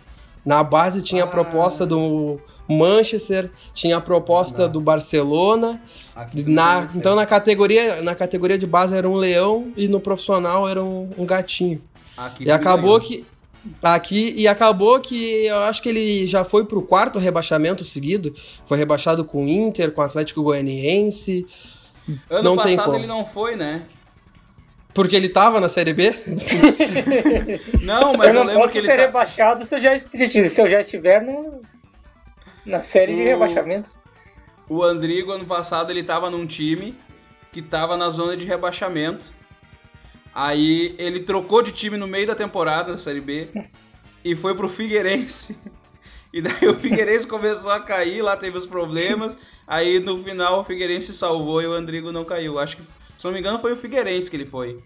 Na 0.44 0.62
base 0.62 1.03
tinha 1.03 1.22
a 1.24 1.26
Ah. 1.26 1.31
proposta 1.31 1.87
do 1.87 2.38
Manchester, 2.68 3.50
tinha 3.74 3.96
a 3.96 4.00
proposta 4.00 4.68
do 4.68 4.81
Barcelona. 4.81 5.81
Na, 6.46 6.85
esse 6.85 6.98
então 6.98 7.16
na 7.16 7.26
categoria, 7.26 8.03
na 8.03 8.14
categoria 8.14 8.57
de 8.59 8.66
base 8.66 8.96
era 8.96 9.09
um 9.09 9.16
leão 9.16 9.72
e 9.76 9.88
no 9.88 10.00
profissional 10.00 10.68
era 10.68 10.83
um, 10.83 11.09
um 11.18 11.24
gatinho. 11.26 11.81
Aqui 12.16 12.42
E 12.44 12.46
tu 12.46 12.53
acabou 12.53 12.98
ganhou. 12.98 13.00
que. 13.00 13.24
Aqui, 13.83 14.33
e 14.38 14.48
acabou 14.48 14.98
que 15.00 15.44
eu 15.46 15.59
acho 15.59 15.83
que 15.83 15.88
ele 15.90 16.26
já 16.26 16.44
foi 16.44 16.64
pro 16.64 16.81
quarto 16.81 17.18
rebaixamento 17.18 17.85
seguido. 17.85 18.35
Foi 18.64 18.79
rebaixado 18.79 19.22
com 19.22 19.44
o 19.44 19.48
Inter, 19.48 19.92
com 19.92 20.00
o 20.00 20.05
Atlético 20.05 20.42
Goianiense. 20.42 21.46
Ano 22.31 22.42
não 22.42 22.57
tem 22.57 22.77
passado 22.77 22.87
como. 22.87 22.96
ele 22.99 23.07
não 23.07 23.25
foi, 23.27 23.57
né? 23.57 23.83
Porque 24.92 25.14
ele 25.14 25.29
tava 25.29 25.61
na 25.61 25.68
Série 25.68 25.92
B. 25.92 26.12
Não, 27.83 28.12
mas 28.14 28.35
eu 28.35 28.40
eu, 28.40 28.40
não 28.40 28.44
lembro 28.44 28.62
posso 28.62 28.73
que 28.73 28.79
ele 28.79 28.87
ser 28.88 28.96
tá... 28.96 29.03
rebaixado 29.03 29.64
se 29.64 29.77
eu 29.77 29.81
já, 29.81 29.96
se 29.99 30.61
eu 30.61 30.68
já 30.68 30.81
estiver 30.81 31.23
no, 31.23 31.61
na 32.66 32.81
série 32.81 33.14
de 33.14 33.23
O- 33.23 33.25
rebaixamento. 33.25 33.88
O 34.68 34.83
Andrigo, 34.83 35.31
ano 35.33 35.46
passado, 35.46 35.90
ele 35.90 36.03
tava 36.03 36.29
num 36.29 36.44
time 36.46 36.96
que 37.53 37.62
tava 37.62 37.96
na 37.96 38.11
zona 38.11 38.37
de 38.37 38.44
rebaixamento. 38.44 39.33
Aí 40.35 40.94
ele 40.99 41.20
trocou 41.20 41.62
de 41.62 41.73
time 41.73 41.96
no 41.96 42.07
meio 42.07 42.27
da 42.27 42.35
temporada 42.35 42.92
da 42.92 42.99
Série 42.99 43.20
B 43.20 43.49
e 44.25 44.35
foi 44.35 44.55
pro 44.55 44.68
Figueirense. 44.68 45.57
E 46.33 46.40
daí 46.40 46.69
o 46.69 46.75
Figueirense 46.75 47.27
começou 47.27 47.71
a 47.73 47.81
cair, 47.81 48.23
lá 48.23 48.37
teve 48.37 48.57
os 48.57 48.66
problemas. 48.66 49.37
Aí 49.66 49.99
no 50.01 50.23
final 50.23 50.61
o 50.61 50.64
Figueirense 50.64 51.12
salvou 51.12 51.61
e 51.61 51.66
o 51.66 51.73
Andrigo 51.73 52.12
não 52.12 52.25
caiu. 52.25 52.59
Acho 52.59 52.77
que, 52.77 52.83
se 53.19 53.25
não 53.25 53.33
me 53.33 53.40
engano, 53.40 53.59
foi 53.59 53.73
o 53.73 53.77
Figueirense 53.77 54.31
que 54.31 54.37
ele 54.37 54.47
foi. 54.47 54.79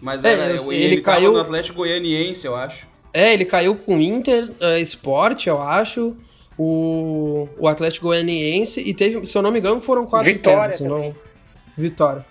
Mas 0.00 0.24
É, 0.24 0.32
era, 0.32 0.54
ele, 0.54 0.74
ele 0.74 1.00
caiu- 1.00 1.32
no 1.32 1.40
Atlético 1.40 1.78
Goianiense, 1.78 2.46
eu 2.46 2.54
acho. 2.54 2.86
É, 3.12 3.32
ele 3.32 3.44
caiu 3.44 3.74
com 3.74 3.96
o 3.96 4.00
Inter, 4.00 4.50
eh, 4.60 4.80
Sport, 4.80 5.46
eu 5.46 5.60
acho. 5.60 6.16
O, 6.56 7.48
o 7.58 7.68
Atlético 7.68 8.06
Goianiense. 8.06 8.80
E 8.80 8.92
teve, 8.92 9.24
se 9.26 9.36
eu 9.36 9.42
não 9.42 9.50
me 9.50 9.58
engano, 9.60 9.80
foram 9.80 10.06
quatro 10.06 10.32
Vitória 10.32 10.76
quedas. 10.76 10.80
Não... 10.80 11.14
Vitória. 11.76 12.24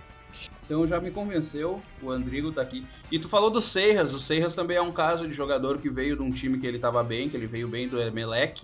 Então 0.67 0.85
já 0.85 0.99
me 0.99 1.09
convenceu, 1.09 1.81
o 2.03 2.11
Andrigo 2.11 2.51
tá 2.51 2.61
aqui. 2.61 2.85
E 3.09 3.17
tu 3.17 3.29
falou 3.29 3.49
do 3.49 3.61
Serras, 3.61 4.13
o 4.13 4.19
Serras 4.19 4.53
também 4.53 4.75
é 4.75 4.81
um 4.81 4.91
caso 4.91 5.25
de 5.25 5.33
jogador 5.33 5.77
que 5.77 5.89
veio 5.89 6.17
de 6.17 6.21
um 6.21 6.29
time 6.29 6.59
que 6.59 6.67
ele 6.67 6.77
tava 6.77 7.01
bem, 7.01 7.29
que 7.29 7.37
ele 7.37 7.47
veio 7.47 7.69
bem 7.69 7.87
do 7.87 8.01
Emelec 8.01 8.63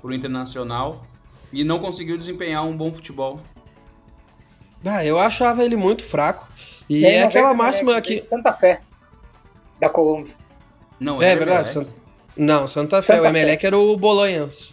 pro 0.00 0.14
Internacional 0.14 1.04
e 1.52 1.64
não 1.64 1.80
conseguiu 1.80 2.16
desempenhar 2.16 2.64
um 2.64 2.76
bom 2.76 2.92
futebol. 2.92 3.40
Ah, 4.84 5.04
eu 5.04 5.18
achava 5.18 5.64
ele 5.64 5.74
muito 5.74 6.04
fraco. 6.04 6.48
E 6.88 7.04
é 7.04 7.24
aquela 7.24 7.48
90, 7.48 7.62
máxima 7.64 8.00
que. 8.00 8.14
de 8.14 8.22
Santa 8.22 8.52
Fé, 8.52 8.80
da 9.80 9.88
Colômbia. 9.88 10.34
Não, 11.00 11.20
É 11.20 11.30
era 11.30 11.38
verdade. 11.38 11.70
Emelec. 11.70 11.90
Santa... 11.90 12.00
Não, 12.36 12.66
Santa 12.68 12.96
Fé. 13.02 13.14
Santa 13.14 13.22
O 13.22 13.26
Emelec 13.26 13.66
era 13.66 13.76
o 13.76 13.96
Bolonhas, 13.96 14.72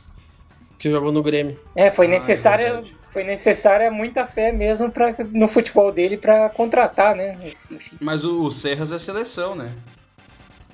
que 0.78 0.90
jogou 0.92 1.12
no 1.12 1.24
Grêmio. 1.24 1.60
É, 1.76 1.90
foi 1.90 2.06
Ah, 2.06 2.10
é 2.10 2.12
necessária, 2.14 2.66
verdade. 2.66 2.97
Foi 3.10 3.24
necessária 3.24 3.90
muita 3.92 4.26
fé 4.28 4.52
mesmo 4.52 4.92
pra, 4.92 5.16
no 5.32 5.48
futebol 5.48 5.92
dele 5.92 6.18
pra 6.18 6.50
contratar, 6.50 7.16
né? 7.16 7.38
Esse. 7.44 7.78
Mas 8.00 8.24
o, 8.26 8.44
o 8.44 8.52
Serras 8.52 8.92
é 8.92 9.00
seleção, 9.00 9.56
né? 9.56 9.72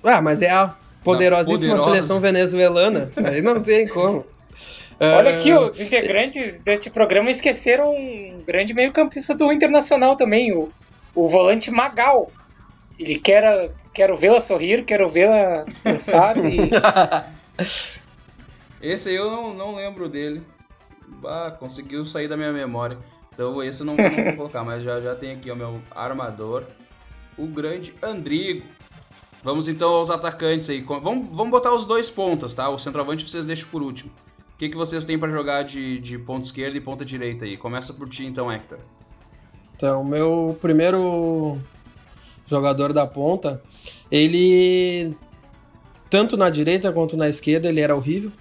Ah, 0.03 0.21
mas 0.21 0.41
é 0.41 0.49
a 0.51 0.75
poderosíssima 1.03 1.75
poderosa. 1.75 1.95
seleção 1.95 2.19
venezuelana. 2.19 3.11
Aí 3.15 3.41
não 3.41 3.61
tem 3.61 3.87
como. 3.87 4.25
Olha 4.99 5.31
Ah, 5.31 5.37
aqui, 5.37 5.51
os 5.53 5.81
integrantes 5.81 6.59
deste 6.59 6.89
programa 6.89 7.29
esqueceram 7.31 7.93
um 7.93 8.41
grande 8.45 8.73
meio-campista 8.73 9.35
do 9.35 9.51
Internacional 9.51 10.15
também, 10.15 10.55
o, 10.55 10.69
o 11.15 11.27
volante 11.27 11.71
Magal. 11.71 12.31
Ele 12.97 13.17
quer, 13.17 13.71
quero 13.93 14.15
vê-la 14.15 14.39
sorrir, 14.39 14.85
quero 14.85 15.09
vê-la 15.09 15.65
pensar 15.83 16.37
e 16.37 16.69
Esse 18.81 19.09
aí 19.09 19.15
eu 19.15 19.31
não, 19.31 19.53
não 19.53 19.75
lembro 19.75 20.07
dele. 20.09 20.43
Bah, 21.07 21.51
conseguiu 21.51 22.05
sair 22.05 22.27
da 22.27 22.37
minha 22.37 22.51
memória. 22.51 22.97
Então 23.33 23.61
esse 23.63 23.81
eu 23.81 23.85
não, 23.85 23.95
vou 23.95 24.35
colocar, 24.35 24.63
mas 24.63 24.83
já, 24.83 25.01
já 25.01 25.15
tem 25.15 25.31
aqui 25.31 25.49
o 25.51 25.55
meu 25.55 25.81
armador. 25.91 26.63
O 27.37 27.47
grande 27.47 27.93
Andrigo. 28.01 28.63
Vamos 29.43 29.67
então 29.67 29.93
aos 29.93 30.09
atacantes 30.09 30.69
aí. 30.69 30.81
Vamos, 30.81 31.27
vamos 31.31 31.49
botar 31.49 31.73
os 31.73 31.85
dois 31.85 32.09
pontas, 32.09 32.53
tá? 32.53 32.69
O 32.69 32.79
centroavante 32.79 33.29
vocês 33.29 33.45
deixam 33.45 33.69
por 33.69 33.81
último. 33.81 34.11
O 34.53 34.57
que, 34.57 34.69
que 34.69 34.77
vocês 34.77 35.03
têm 35.03 35.17
pra 35.17 35.29
jogar 35.29 35.63
de, 35.63 35.99
de 35.99 36.17
ponta 36.17 36.45
esquerda 36.45 36.77
e 36.77 36.81
ponta 36.81 37.03
direita 37.03 37.43
aí? 37.43 37.57
Começa 37.57 37.93
por 37.93 38.07
ti 38.07 38.25
então, 38.25 38.51
Hector. 38.51 38.79
Então, 39.75 40.03
meu 40.03 40.57
primeiro 40.61 41.59
jogador 42.47 42.93
da 42.93 43.05
ponta, 43.05 43.61
ele 44.11 45.15
tanto 46.09 46.37
na 46.37 46.49
direita 46.49 46.91
quanto 46.91 47.17
na 47.17 47.27
esquerda 47.27 47.67
ele 47.67 47.81
era 47.81 47.95
horrível, 47.95 48.31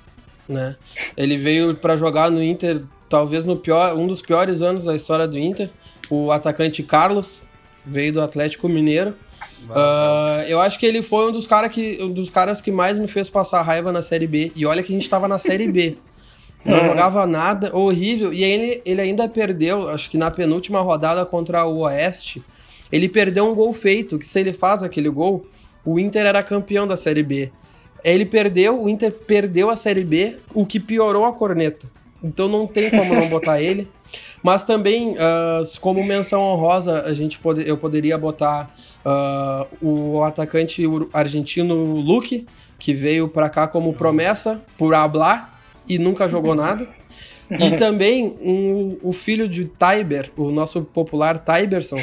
né? 0.52 0.76
Ele 1.16 1.36
veio 1.36 1.74
para 1.74 1.96
jogar 1.96 2.30
no 2.30 2.42
Inter, 2.42 2.82
talvez 3.08 3.44
no 3.44 3.56
pior, 3.56 3.96
um 3.96 4.06
dos 4.06 4.20
piores 4.20 4.62
anos 4.62 4.84
da 4.84 4.94
história 4.94 5.26
do 5.26 5.38
Inter. 5.38 5.70
O 6.10 6.30
atacante 6.30 6.82
Carlos 6.82 7.42
veio 7.84 8.12
do 8.12 8.20
Atlético 8.20 8.68
Mineiro. 8.68 9.14
Ah, 9.70 10.44
eu 10.46 10.60
acho 10.60 10.78
que 10.78 10.86
ele 10.86 11.02
foi 11.02 11.28
um 11.28 11.32
dos, 11.32 11.46
cara 11.46 11.68
que, 11.68 11.98
um 12.00 12.10
dos 12.12 12.30
caras 12.30 12.60
que 12.60 12.70
mais 12.70 12.98
me 12.98 13.06
fez 13.08 13.28
passar 13.28 13.62
raiva 13.62 13.92
na 13.92 14.02
Série 14.02 14.26
B. 14.26 14.52
E 14.54 14.66
olha 14.66 14.82
que 14.82 14.92
a 14.92 14.94
gente 14.94 15.08
tava 15.08 15.26
na 15.28 15.38
Série 15.38 15.68
B. 15.70 15.96
Não 16.64 16.78
Uhum. 16.78 16.84
jogava 16.84 17.26
nada, 17.26 17.76
horrível. 17.76 18.32
E 18.32 18.44
ele, 18.44 18.80
ele 18.84 19.00
ainda 19.00 19.28
perdeu, 19.28 19.88
acho 19.88 20.08
que 20.08 20.16
na 20.16 20.30
penúltima 20.30 20.80
rodada 20.80 21.26
contra 21.26 21.64
o 21.66 21.78
Oeste, 21.78 22.40
ele 22.90 23.08
perdeu 23.08 23.50
um 23.50 23.54
gol 23.54 23.72
feito, 23.72 24.16
que 24.18 24.26
se 24.26 24.38
ele 24.38 24.52
faz 24.52 24.82
aquele 24.84 25.08
gol, 25.08 25.44
o 25.84 25.98
Inter 25.98 26.24
era 26.24 26.40
campeão 26.42 26.86
da 26.86 26.96
Série 26.96 27.22
B. 27.24 27.50
Ele 28.04 28.24
perdeu, 28.26 28.82
o 28.82 28.88
Inter 28.88 29.12
perdeu 29.12 29.70
a 29.70 29.76
Série 29.76 30.04
B, 30.04 30.36
o 30.54 30.66
que 30.66 30.80
piorou 30.80 31.24
a 31.24 31.32
corneta. 31.32 31.86
Então 32.22 32.48
não 32.48 32.66
tem 32.66 32.90
como 32.90 33.14
não 33.14 33.28
botar 33.28 33.60
ele. 33.62 33.88
Mas 34.42 34.64
também, 34.64 35.16
ah, 35.18 35.62
como 35.80 36.02
menção 36.04 36.40
honrosa, 36.40 37.02
a 37.02 37.14
gente 37.14 37.38
pode, 37.38 37.66
eu 37.68 37.76
poderia 37.76 38.18
botar 38.18 38.74
ah, 39.04 39.66
o 39.80 40.22
atacante 40.24 40.82
argentino 41.12 41.74
Luque, 41.74 42.46
que 42.78 42.92
veio 42.92 43.28
pra 43.28 43.48
cá 43.48 43.68
como 43.68 43.92
promessa 43.94 44.60
por 44.76 44.94
hablar 44.94 45.60
e 45.88 45.98
nunca 45.98 46.26
jogou 46.28 46.54
nada. 46.54 46.88
E 47.50 47.70
também 47.78 48.36
um- 48.42 48.96
o 49.02 49.12
filho 49.12 49.48
de 49.48 49.64
Tiber, 49.66 50.30
o 50.36 50.50
nosso 50.50 50.82
popular 50.82 51.38
Tiberson, 51.38 52.00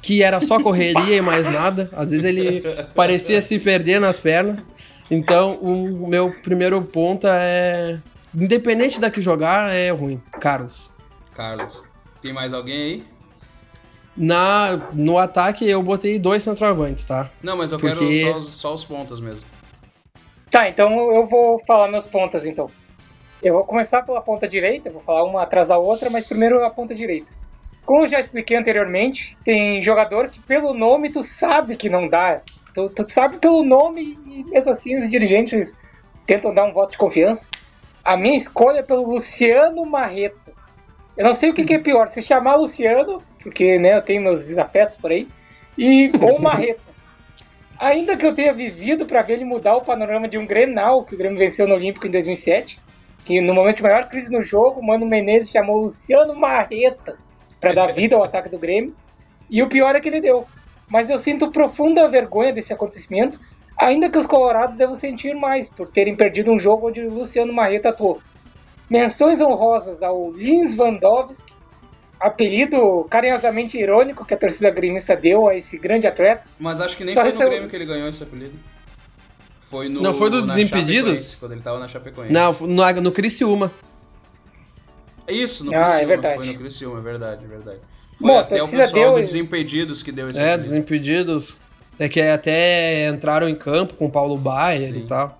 que 0.00 0.22
era 0.22 0.40
só 0.40 0.60
correria 0.62 1.16
e 1.16 1.20
mais 1.20 1.50
nada. 1.52 1.90
Às 1.92 2.10
vezes 2.10 2.24
ele 2.24 2.62
parecia 2.94 3.42
se 3.42 3.58
perder 3.58 4.00
nas 4.00 4.18
pernas. 4.18 4.60
Então, 5.10 5.54
o 5.56 6.08
meu 6.08 6.32
primeiro 6.40 6.80
ponta 6.82 7.28
é. 7.32 7.98
Independente 8.34 9.00
da 9.00 9.10
que 9.10 9.20
jogar, 9.20 9.74
é 9.74 9.90
ruim. 9.90 10.22
Carlos. 10.40 10.88
Carlos. 11.34 11.84
Tem 12.22 12.32
mais 12.32 12.52
alguém 12.52 12.76
aí? 12.76 13.04
Na, 14.16 14.76
no 14.92 15.18
ataque 15.18 15.68
eu 15.68 15.82
botei 15.82 16.18
dois 16.18 16.42
centroavantes, 16.42 17.04
tá? 17.04 17.30
Não, 17.42 17.56
mas 17.56 17.72
eu 17.72 17.78
Porque- 17.78 17.96
quero 17.96 18.32
só 18.32 18.38
os, 18.38 18.48
só 18.48 18.74
os 18.74 18.84
pontas 18.84 19.20
mesmo. 19.20 19.42
Tá, 20.50 20.68
então 20.68 20.92
eu 21.12 21.26
vou 21.26 21.60
falar 21.66 21.88
meus 21.88 22.06
pontas 22.06 22.44
então. 22.44 22.70
Eu 23.42 23.54
vou 23.54 23.64
começar 23.64 24.02
pela 24.02 24.20
ponta 24.20 24.46
direita, 24.46 24.90
vou 24.90 25.00
falar 25.00 25.24
uma 25.24 25.42
atrás 25.42 25.68
da 25.68 25.78
outra, 25.78 26.10
mas 26.10 26.26
primeiro 26.26 26.62
a 26.64 26.70
ponta 26.70 26.94
direita. 26.94 27.32
Como 27.86 28.04
eu 28.04 28.08
já 28.08 28.20
expliquei 28.20 28.56
anteriormente, 28.56 29.38
tem 29.38 29.80
jogador 29.80 30.28
que 30.28 30.38
pelo 30.40 30.74
nome 30.74 31.10
tu 31.10 31.22
sabe 31.22 31.76
que 31.76 31.88
não 31.88 32.06
dá. 32.08 32.42
Tu, 32.74 32.88
tu 32.90 33.08
sabe 33.08 33.38
pelo 33.38 33.62
nome 33.62 34.18
e 34.26 34.44
mesmo 34.44 34.72
assim 34.72 34.98
os 34.98 35.08
dirigentes 35.08 35.76
tentam 36.26 36.54
dar 36.54 36.64
um 36.64 36.72
voto 36.72 36.92
de 36.92 36.98
confiança. 36.98 37.50
A 38.04 38.16
minha 38.16 38.36
escolha 38.36 38.78
é 38.78 38.82
pelo 38.82 39.08
Luciano 39.08 39.84
Marreta. 39.84 40.52
Eu 41.16 41.24
não 41.24 41.34
sei 41.34 41.50
o 41.50 41.54
que, 41.54 41.64
que 41.64 41.74
é 41.74 41.78
pior, 41.78 42.08
se 42.08 42.22
chamar 42.22 42.54
Luciano, 42.54 43.20
porque 43.42 43.78
né, 43.78 43.96
eu 43.96 44.02
tenho 44.02 44.22
meus 44.22 44.46
desafetos 44.46 44.96
por 44.96 45.10
aí, 45.10 45.28
e 45.76 46.10
ou 46.20 46.38
Marreta. 46.40 46.80
Ainda 47.78 48.16
que 48.16 48.26
eu 48.26 48.34
tenha 48.34 48.52
vivido 48.52 49.06
para 49.06 49.22
ver 49.22 49.34
ele 49.34 49.44
mudar 49.44 49.76
o 49.76 49.80
panorama 49.80 50.28
de 50.28 50.38
um 50.38 50.46
Grenal, 50.46 51.04
que 51.04 51.14
o 51.14 51.18
Grêmio 51.18 51.38
venceu 51.38 51.66
no 51.66 51.74
Olímpico 51.74 52.06
em 52.06 52.10
2007, 52.10 52.78
que 53.24 53.40
no 53.40 53.52
momento 53.52 53.76
de 53.76 53.82
maior 53.82 54.08
crise 54.08 54.30
no 54.30 54.42
jogo, 54.42 54.80
o 54.80 54.86
Mano 54.86 55.06
Menezes 55.06 55.50
chamou 55.50 55.82
Luciano 55.82 56.34
Marreta 56.34 57.18
para 57.60 57.72
dar 57.72 57.88
vida 57.92 58.16
ao 58.16 58.22
ataque 58.22 58.48
do 58.48 58.58
Grêmio, 58.58 58.94
e 59.50 59.62
o 59.62 59.68
pior 59.68 59.96
é 59.96 60.00
que 60.00 60.08
ele 60.08 60.20
deu. 60.20 60.46
Mas 60.90 61.08
eu 61.08 61.18
sinto 61.18 61.50
profunda 61.50 62.08
vergonha 62.08 62.52
desse 62.52 62.72
acontecimento, 62.72 63.38
ainda 63.78 64.10
que 64.10 64.18
os 64.18 64.26
colorados 64.26 64.76
devam 64.76 64.94
sentir 64.94 65.34
mais 65.34 65.68
por 65.68 65.88
terem 65.88 66.16
perdido 66.16 66.50
um 66.50 66.58
jogo 66.58 66.88
onde 66.88 67.00
o 67.00 67.10
Luciano 67.14 67.52
Marreta 67.52 67.90
atuou. 67.90 68.20
Menções 68.90 69.40
honrosas 69.40 70.02
ao 70.02 70.32
Lins 70.32 70.74
Vandowski, 70.74 71.52
apelido 72.18 73.04
carinhosamente 73.08 73.78
irônico 73.78 74.26
que 74.26 74.34
a 74.34 74.36
torcida 74.36 74.68
gremista 74.70 75.14
deu 75.16 75.46
a 75.48 75.54
esse 75.54 75.78
grande 75.78 76.06
atleta. 76.08 76.42
Mas 76.58 76.80
acho 76.80 76.96
que 76.96 77.04
nem 77.04 77.14
Só 77.14 77.20
foi 77.20 77.30
recebeu- 77.30 77.46
no 77.46 77.52
Grêmio 77.54 77.70
que 77.70 77.76
ele 77.76 77.86
ganhou 77.86 78.08
esse 78.08 78.22
apelido. 78.22 78.58
Foi 79.70 79.88
no. 79.88 80.02
Não, 80.02 80.12
foi 80.12 80.28
do 80.28 80.44
Desimpedidos? 80.44 81.36
Quando 81.36 81.52
ele 81.52 81.62
tava 81.62 81.78
na 81.78 81.86
Chapecoense. 81.86 82.32
Não, 82.32 82.52
no, 82.52 83.00
no 83.00 83.12
Criciúma. 83.12 83.70
Isso, 85.28 85.64
no 85.64 85.72
Ah, 85.72 85.76
é 85.76 85.80
Criciúma. 85.82 86.06
verdade. 86.08 86.36
Foi 86.38 86.46
no 86.48 86.58
Criciúma, 86.58 86.98
é 86.98 87.02
verdade, 87.02 87.44
é 87.44 87.48
verdade. 87.48 87.78
Foi 88.20 88.28
Bom, 88.28 88.36
a 88.38 88.40
até 88.40 88.56
o 88.56 88.58
torcida 88.60 88.82
pessoal 88.84 89.02
deu- 89.02 89.12
do 89.14 89.20
Desimpedidos 89.20 90.02
que 90.02 90.12
deu 90.12 90.28
esse 90.30 90.38
É, 90.38 90.52
apelido. 90.54 90.62
desimpedidos. 90.68 91.56
É 91.98 92.08
que 92.08 92.20
até 92.20 93.08
entraram 93.08 93.48
em 93.48 93.54
campo 93.54 93.94
com 93.94 94.06
o 94.06 94.10
Paulo 94.10 94.36
Baier 94.38 94.92
Sim. 94.94 95.00
e 95.00 95.02
tal. 95.02 95.38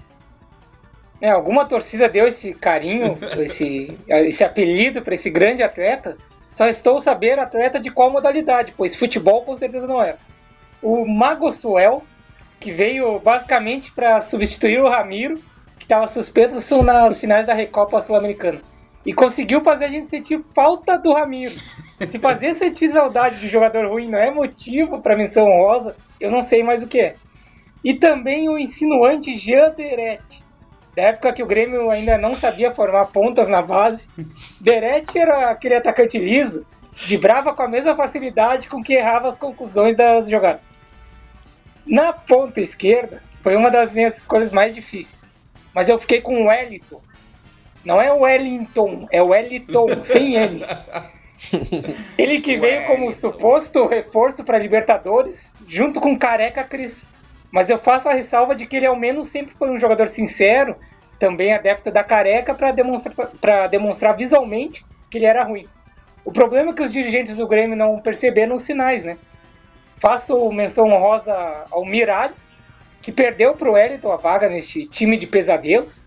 É, 1.21 1.31
alguma 1.31 1.65
torcida 1.65 2.09
deu 2.09 2.27
esse 2.27 2.53
carinho, 2.55 3.17
esse, 3.39 3.97
esse 4.09 4.43
apelido 4.45 5.03
para 5.03 5.15
esse 5.15 5.31
grande 5.31 5.63
atleta. 5.63 6.17
Só 6.51 6.67
estou 6.67 6.99
saber 7.01 7.39
atleta 7.39 7.79
de 7.79 7.91
qual 7.91 8.11
modalidade, 8.11 8.75
pois 8.77 8.97
futebol 8.99 9.43
com 9.45 9.57
certeza 9.57 9.87
não 9.87 10.03
era. 10.03 10.19
O 10.83 11.07
Mago 11.07 11.51
Suel, 11.53 12.03
que 12.59 12.73
veio 12.73 13.19
basicamente 13.21 13.93
para 13.93 14.21
substituir 14.21 14.81
o 14.81 14.89
Ramiro, 14.89 15.39
que 15.79 15.85
estava 15.85 16.07
suspenso 16.09 16.83
nas 16.83 17.19
finais 17.19 17.47
da 17.47 17.55
Recopa 17.55 18.03
Sul-Americana. 18.03 18.61
E 19.07 19.15
conseguiu 19.15 19.61
fazer 19.63 19.85
a 19.87 19.89
gente 19.89 20.07
sentir 20.09 20.41
falta 20.55 20.99
do 20.99 21.13
Ramiro. 21.15 21.55
Se 22.07 22.19
fazer 22.19 22.55
sentir 22.55 22.91
saudade 22.91 23.39
de 23.39 23.49
jogador 23.49 23.87
ruim 23.87 24.09
não 24.09 24.19
é 24.19 24.31
motivo 24.31 25.01
para 25.01 25.17
menção 25.17 25.47
honrosa, 25.47 25.95
eu 26.19 26.31
não 26.31 26.43
sei 26.43 26.63
mais 26.63 26.83
o 26.83 26.89
que 26.89 27.01
é. 27.01 27.17
E 27.85 27.95
também 27.95 28.49
o 28.49 28.59
insinuante 28.59 29.35
Jean 29.35 29.71
Derete, 29.71 30.43
da 30.97 31.03
época 31.03 31.33
que 31.33 31.43
o 31.43 31.47
Grêmio 31.47 31.91
ainda 31.91 32.17
não 32.19 32.35
sabia 32.35 32.75
formar 32.75 33.07
pontas 33.07 33.49
na 33.49 33.63
base. 33.63 34.09
Derete 34.61 35.19
era 35.19 35.51
aquele 35.51 35.75
atacante 35.75 36.19
liso, 36.19 36.67
vibrava 36.93 37.55
com 37.55 37.63
a 37.63 37.69
mesma 37.69 37.95
facilidade 37.95 38.69
com 38.69 38.83
que 38.83 38.95
errava 38.95 39.29
as 39.29 39.39
conclusões 39.39 39.97
das 39.97 40.29
jogadas. 40.29 40.75
Na 41.87 42.13
ponta 42.13 42.61
esquerda, 42.61 43.23
foi 43.43 43.57
uma 43.57 43.71
das 43.71 43.93
minhas 43.93 44.19
escolhas 44.19 44.53
mais 44.53 44.75
difíceis. 44.75 45.29
Mas 45.75 45.89
eu 45.89 45.99
fiquei 45.99 46.21
com 46.21 46.43
o 46.43 46.47
Wellington. 46.49 47.01
Não 47.85 48.01
é 48.01 48.13
o 48.13 48.21
Wellington, 48.21 49.09
é 49.11 49.23
o 49.23 49.29
Wellington, 49.29 49.87
sem 50.05 50.35
N. 50.35 50.65
Ele 52.19 52.41
que 52.41 52.59
veio 52.59 52.87
como 52.87 53.13
suposto 53.13 53.87
reforço 53.87 54.45
para 54.45 54.59
Libertadores, 54.59 55.59
junto 55.67 56.01
com 56.01 56.19
Careca 56.19 56.65
Cris. 56.65 57.13
Mas 57.51 57.69
eu 57.69 57.79
faço 57.79 58.09
a 58.09 58.13
ressalva 58.13 58.55
de 58.55 58.67
que 58.67 58.77
ele 58.77 58.87
ao 58.87 58.97
menos 58.97 59.29
sempre 59.29 59.55
foi 59.55 59.71
um 59.71 59.79
jogador 59.79 60.07
sincero, 60.09 60.77
também 61.19 61.53
adepto 61.53 61.91
da 61.91 62.05
Careca, 62.05 62.55
para 62.55 62.71
demonstrar, 62.71 63.69
demonstrar 63.69 64.17
visualmente 64.17 64.85
que 65.11 65.19
ele 65.19 65.27
era 65.27 65.45
ruim. 65.45 65.67
O 66.25 66.33
problema 66.33 66.71
é 66.71 66.75
que 66.75 66.83
os 66.83 66.93
dirigentes 66.93 67.37
do 67.37 67.47
Grêmio 67.47 67.77
não 67.77 67.99
perceberam 67.99 68.55
os 68.55 68.63
sinais, 68.63 69.05
né? 69.05 69.17
Faço 69.99 70.51
menção 70.53 70.89
honrosa 70.89 71.35
ao 71.71 71.85
Miralles, 71.85 72.55
que 73.03 73.11
perdeu 73.11 73.55
para 73.55 73.69
o 73.69 73.73
Wellington 73.73 74.13
a 74.13 74.17
vaga 74.17 74.49
neste 74.49 74.87
time 74.87 75.17
de 75.17 75.27
pesadelos, 75.27 76.03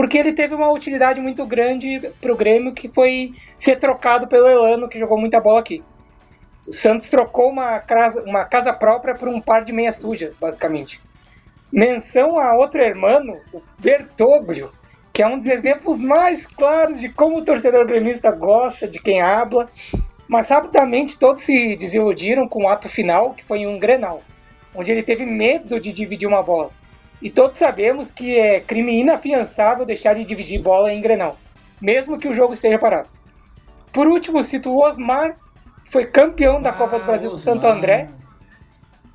porque 0.00 0.16
ele 0.16 0.32
teve 0.32 0.54
uma 0.54 0.72
utilidade 0.72 1.20
muito 1.20 1.44
grande 1.44 2.10
para 2.22 2.32
o 2.32 2.36
Grêmio, 2.36 2.72
que 2.72 2.88
foi 2.88 3.34
ser 3.54 3.76
trocado 3.76 4.26
pelo 4.26 4.48
Elano, 4.48 4.88
que 4.88 4.98
jogou 4.98 5.18
muita 5.18 5.38
bola 5.38 5.60
aqui. 5.60 5.84
O 6.66 6.72
Santos 6.72 7.10
trocou 7.10 7.50
uma 7.50 7.78
casa, 7.80 8.22
uma 8.22 8.46
casa 8.46 8.72
própria 8.72 9.14
por 9.14 9.28
um 9.28 9.42
par 9.42 9.62
de 9.62 9.74
meias 9.74 9.96
sujas, 9.96 10.38
basicamente. 10.38 11.02
Menção 11.70 12.38
a 12.38 12.56
outro 12.56 12.80
hermano, 12.80 13.34
o 13.52 13.60
Bertoglio, 13.78 14.72
que 15.12 15.22
é 15.22 15.26
um 15.26 15.36
dos 15.36 15.48
exemplos 15.48 16.00
mais 16.00 16.46
claros 16.46 16.98
de 16.98 17.10
como 17.10 17.36
o 17.36 17.44
torcedor 17.44 17.86
gremista 17.86 18.30
gosta 18.30 18.88
de 18.88 19.02
quem 19.02 19.20
habla, 19.20 19.66
mas 20.26 20.48
rapidamente 20.48 21.18
todos 21.18 21.42
se 21.42 21.76
desiludiram 21.76 22.48
com 22.48 22.64
o 22.64 22.68
ato 22.68 22.88
final, 22.88 23.34
que 23.34 23.44
foi 23.44 23.58
em 23.58 23.66
um 23.66 23.78
Grenal, 23.78 24.22
onde 24.74 24.90
ele 24.90 25.02
teve 25.02 25.26
medo 25.26 25.78
de 25.78 25.92
dividir 25.92 26.26
uma 26.26 26.42
bola. 26.42 26.79
E 27.20 27.30
todos 27.30 27.58
sabemos 27.58 28.10
que 28.10 28.38
é 28.38 28.60
crime 28.60 29.00
inafiançável 29.00 29.84
deixar 29.84 30.14
de 30.14 30.24
dividir 30.24 30.62
bola 30.62 30.92
em 30.92 31.00
Grenal, 31.00 31.36
mesmo 31.80 32.18
que 32.18 32.28
o 32.28 32.34
jogo 32.34 32.54
esteja 32.54 32.78
parado. 32.78 33.08
Por 33.92 34.06
último, 34.06 34.42
cito 34.42 34.70
o 34.70 34.82
Osmar, 34.82 35.36
que 35.84 35.92
foi 35.92 36.06
campeão 36.06 36.62
da 36.62 36.72
Copa 36.72 36.98
do 36.98 37.02
Ah, 37.02 37.06
Brasil 37.06 37.30
com. 37.30 37.36
Santo 37.36 37.66
André 37.66 38.08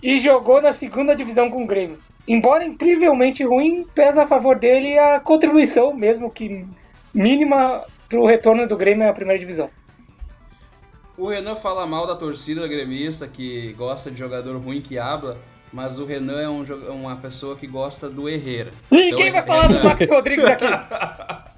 e 0.03 0.19
jogou 0.19 0.61
na 0.61 0.71
segunda 0.71 1.15
divisão 1.15 1.49
com 1.49 1.63
o 1.63 1.67
Grêmio. 1.67 1.97
Embora 2.27 2.63
incrivelmente 2.63 3.43
ruim, 3.43 3.85
pesa 3.95 4.23
a 4.23 4.27
favor 4.27 4.59
dele 4.59 4.97
a 4.99 5.19
contribuição, 5.19 5.93
mesmo 5.93 6.31
que 6.31 6.65
mínima, 7.13 7.85
para 8.09 8.19
o 8.19 8.25
retorno 8.25 8.67
do 8.67 8.75
Grêmio 8.75 9.09
à 9.09 9.13
primeira 9.13 9.39
divisão. 9.39 9.69
O 11.17 11.29
Renan 11.29 11.55
fala 11.55 11.87
mal 11.87 12.05
da 12.05 12.15
torcida 12.15 12.67
gremista, 12.67 13.27
que 13.27 13.73
gosta 13.73 14.11
de 14.11 14.17
jogador 14.17 14.57
ruim 14.57 14.81
que 14.81 14.99
habla, 14.99 15.37
mas 15.75 15.99
o 15.99 16.05
Renan 16.05 16.41
é 16.41 16.47
um 16.49 16.63
jo- 16.63 16.77
uma 16.89 17.17
pessoa 17.17 17.57
que 17.57 17.67
gosta 17.67 18.09
do 18.09 18.29
Herrera. 18.29 18.71
Ninguém 18.89 19.27
Então, 19.27 19.33
vai 19.33 19.45
falar 19.45 19.67
do 19.67 19.73
Renan- 19.73 19.83
Max 19.89 20.09
Rodrigues 20.09 20.45
aqui. 20.45 20.65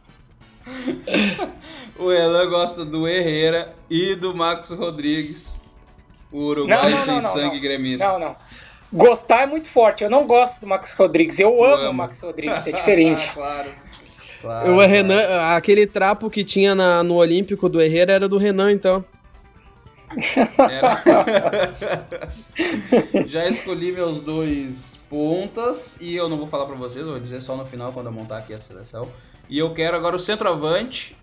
O 1.97 2.09
Renan 2.09 2.49
gosta 2.49 2.83
do 2.85 3.07
Herrera 3.07 3.73
e 3.89 4.13
do 4.15 4.35
Max 4.35 4.69
Rodrigues, 4.69 5.57
o 6.31 6.39
uruguai 6.39 6.83
Não, 6.83 6.89
não, 6.91 6.97
sem 6.99 7.13
não, 7.15 7.23
sangue 7.23 7.55
não. 7.55 7.61
gremista. 7.61 8.07
Não, 8.07 8.19
não. 8.19 8.35
Gostar 8.93 9.43
é 9.43 9.45
muito 9.47 9.67
forte. 9.67 10.03
Eu 10.03 10.09
não 10.09 10.25
gosto 10.27 10.61
do 10.61 10.67
Max 10.67 10.93
Rodrigues. 10.93 11.39
Eu 11.39 11.63
amo 11.63 11.75
ama. 11.83 11.89
o 11.89 11.93
Max 11.93 12.21
Rodrigues. 12.21 12.67
É 12.67 12.71
diferente. 12.71 13.27
Ah, 13.31 13.33
claro. 13.33 13.69
claro. 14.41 14.71
O 14.75 14.79
Renan, 14.85 15.21
aquele 15.55 15.87
trapo 15.87 16.29
que 16.29 16.43
tinha 16.43 16.75
na- 16.75 17.03
no 17.03 17.15
Olímpico 17.15 17.67
do 17.67 17.81
Herrera 17.81 18.13
era 18.13 18.27
do 18.29 18.37
Renan, 18.37 18.71
então. 18.71 19.03
Era- 20.57 21.03
Já 23.27 23.47
escolhi 23.47 23.91
meus 23.91 24.21
dois 24.21 24.97
pontas 25.09 25.97
e 25.99 26.15
eu 26.15 26.29
não 26.29 26.37
vou 26.37 26.47
falar 26.47 26.65
pra 26.65 26.75
vocês, 26.75 27.05
eu 27.05 27.11
vou 27.13 27.21
dizer 27.21 27.41
só 27.41 27.55
no 27.55 27.65
final 27.65 27.91
quando 27.91 28.07
eu 28.07 28.11
montar 28.11 28.37
aqui 28.37 28.53
a 28.53 28.61
seleção. 28.61 29.07
E 29.49 29.57
eu 29.57 29.73
quero 29.73 29.95
agora 29.95 30.15
o 30.15 30.19
centroavante. 30.19 31.15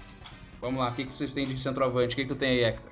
Vamos 0.60 0.80
lá, 0.80 0.90
o 0.90 0.94
que, 0.94 1.04
que 1.04 1.14
vocês 1.14 1.32
têm 1.32 1.46
de 1.46 1.60
centroavante? 1.60 2.14
O 2.14 2.16
que, 2.16 2.22
que 2.22 2.28
tu 2.28 2.36
tem 2.36 2.50
aí, 2.50 2.64
Hector? 2.64 2.90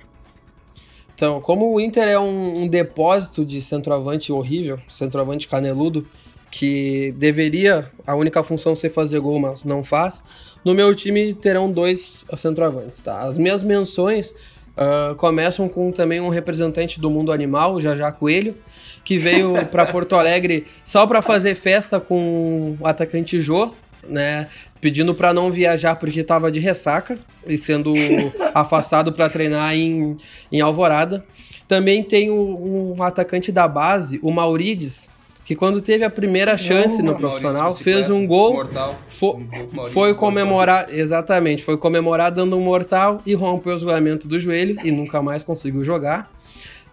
Então, 1.15 1.39
como 1.41 1.73
o 1.73 1.79
Inter 1.79 2.07
é 2.07 2.19
um, 2.19 2.63
um 2.63 2.67
depósito 2.67 3.45
de 3.45 3.61
centroavante 3.61 4.31
horrível, 4.31 4.79
centroavante 4.89 5.47
caneludo, 5.47 6.07
que 6.51 7.11
deveria 7.13 7.91
a 8.05 8.15
única 8.15 8.43
função 8.43 8.75
ser 8.75 8.89
fazer 8.89 9.19
gol, 9.19 9.39
mas 9.39 9.63
não 9.63 9.83
faz, 9.83 10.23
no 10.63 10.73
meu 10.73 10.93
time 10.93 11.33
terão 11.33 11.71
dois 11.71 12.25
centroavantes. 12.37 13.01
Tá? 13.01 13.21
As 13.21 13.37
minhas 13.37 13.63
menções 13.63 14.33
ah, 14.75 15.13
começam 15.17 15.69
com 15.69 15.91
também 15.91 16.19
um 16.19 16.29
representante 16.29 16.99
do 16.99 17.09
mundo 17.09 17.31
animal, 17.31 17.73
o 17.73 17.81
Jajá 17.81 18.11
Coelho, 18.11 18.55
que 19.03 19.17
veio 19.17 19.65
para 19.67 19.85
Porto 19.85 20.15
Alegre 20.15 20.65
só 20.83 21.05
para 21.05 21.21
fazer 21.21 21.55
festa 21.55 21.99
com 21.99 22.75
o 22.79 22.87
atacante 22.87 23.39
Jô, 23.41 23.73
né? 24.07 24.47
Pedindo 24.81 25.15
para 25.15 25.33
não 25.33 25.49
viajar 25.49 25.95
porque 25.95 26.19
estava 26.19 26.51
de 26.51 26.59
ressaca 26.59 27.17
e 27.47 27.57
sendo 27.57 27.93
afastado 28.53 29.13
para 29.13 29.29
treinar 29.29 29.73
em, 29.73 30.17
em 30.51 30.59
Alvorada. 30.59 31.23
Também 31.67 32.03
tem 32.03 32.29
um, 32.29 32.95
um 32.97 33.03
atacante 33.03 33.51
da 33.51 33.67
base, 33.67 34.19
o 34.21 34.29
Maurides, 34.29 35.09
que 35.43 35.55
quando 35.55 35.81
teve 35.81 36.03
a 36.05 36.09
primeira 36.09 36.57
chance 36.57 37.01
no 37.01 37.11
Nossa. 37.11 37.19
profissional, 37.25 37.61
Maurício 37.63 37.83
fez 37.83 38.09
um 38.09 38.25
gol, 38.25 38.53
Mortal. 38.53 38.95
fo- 39.09 39.35
Um 39.35 39.39
Maurício 39.49 39.93
foi 39.93 40.09
Mortal. 40.09 40.15
comemorar, 40.15 40.87
exatamente, 40.89 41.63
foi 41.63 41.77
comemorar 41.77 42.31
dando 42.31 42.55
um 42.55 42.61
mortal 42.61 43.21
e 43.25 43.33
rompeu 43.33 43.73
o 43.73 43.75
isolamento 43.75 44.27
do 44.27 44.39
joelho 44.39 44.77
e 44.85 44.91
nunca 44.91 45.21
mais 45.21 45.43
conseguiu 45.43 45.83
jogar. 45.83 46.31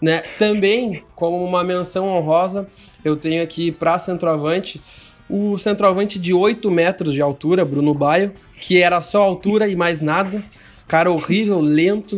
Né? 0.02 0.22
Também, 0.38 1.02
como 1.14 1.44
uma 1.44 1.62
menção 1.62 2.08
honrosa, 2.08 2.66
eu 3.04 3.14
tenho 3.16 3.42
aqui 3.42 3.70
para 3.70 3.98
centroavante 3.98 4.80
o 5.28 5.56
centroavante 5.56 6.18
de 6.18 6.32
8 6.34 6.68
metros 6.72 7.12
de 7.14 7.20
altura, 7.22 7.64
Bruno 7.64 7.94
Baio, 7.94 8.32
que 8.60 8.82
era 8.82 9.00
só 9.00 9.22
altura 9.22 9.68
e 9.68 9.76
mais 9.76 10.00
nada. 10.00 10.42
Cara 10.88 11.08
horrível, 11.08 11.60
lento. 11.60 12.16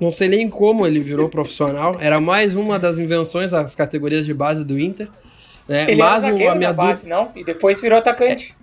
Não 0.00 0.10
sei 0.10 0.28
nem 0.28 0.48
como 0.50 0.84
ele 0.84 0.98
virou 0.98 1.28
profissional. 1.28 1.96
Era 2.00 2.20
mais 2.20 2.56
uma 2.56 2.76
das 2.76 2.98
invenções 2.98 3.52
das 3.52 3.76
categorias 3.76 4.26
de 4.26 4.34
base 4.34 4.64
do 4.64 4.76
Inter. 4.80 5.08
Né? 5.70 5.84
Ele 5.88 5.96
Mas 5.96 6.24
era 6.24 6.34
o- 6.34 6.48
a 6.50 6.54
minha 6.54 6.72
base, 6.72 7.08
não? 7.08 7.30
E 7.36 7.44
depois 7.44 7.80
virou 7.80 7.98
atacante. 7.98 8.54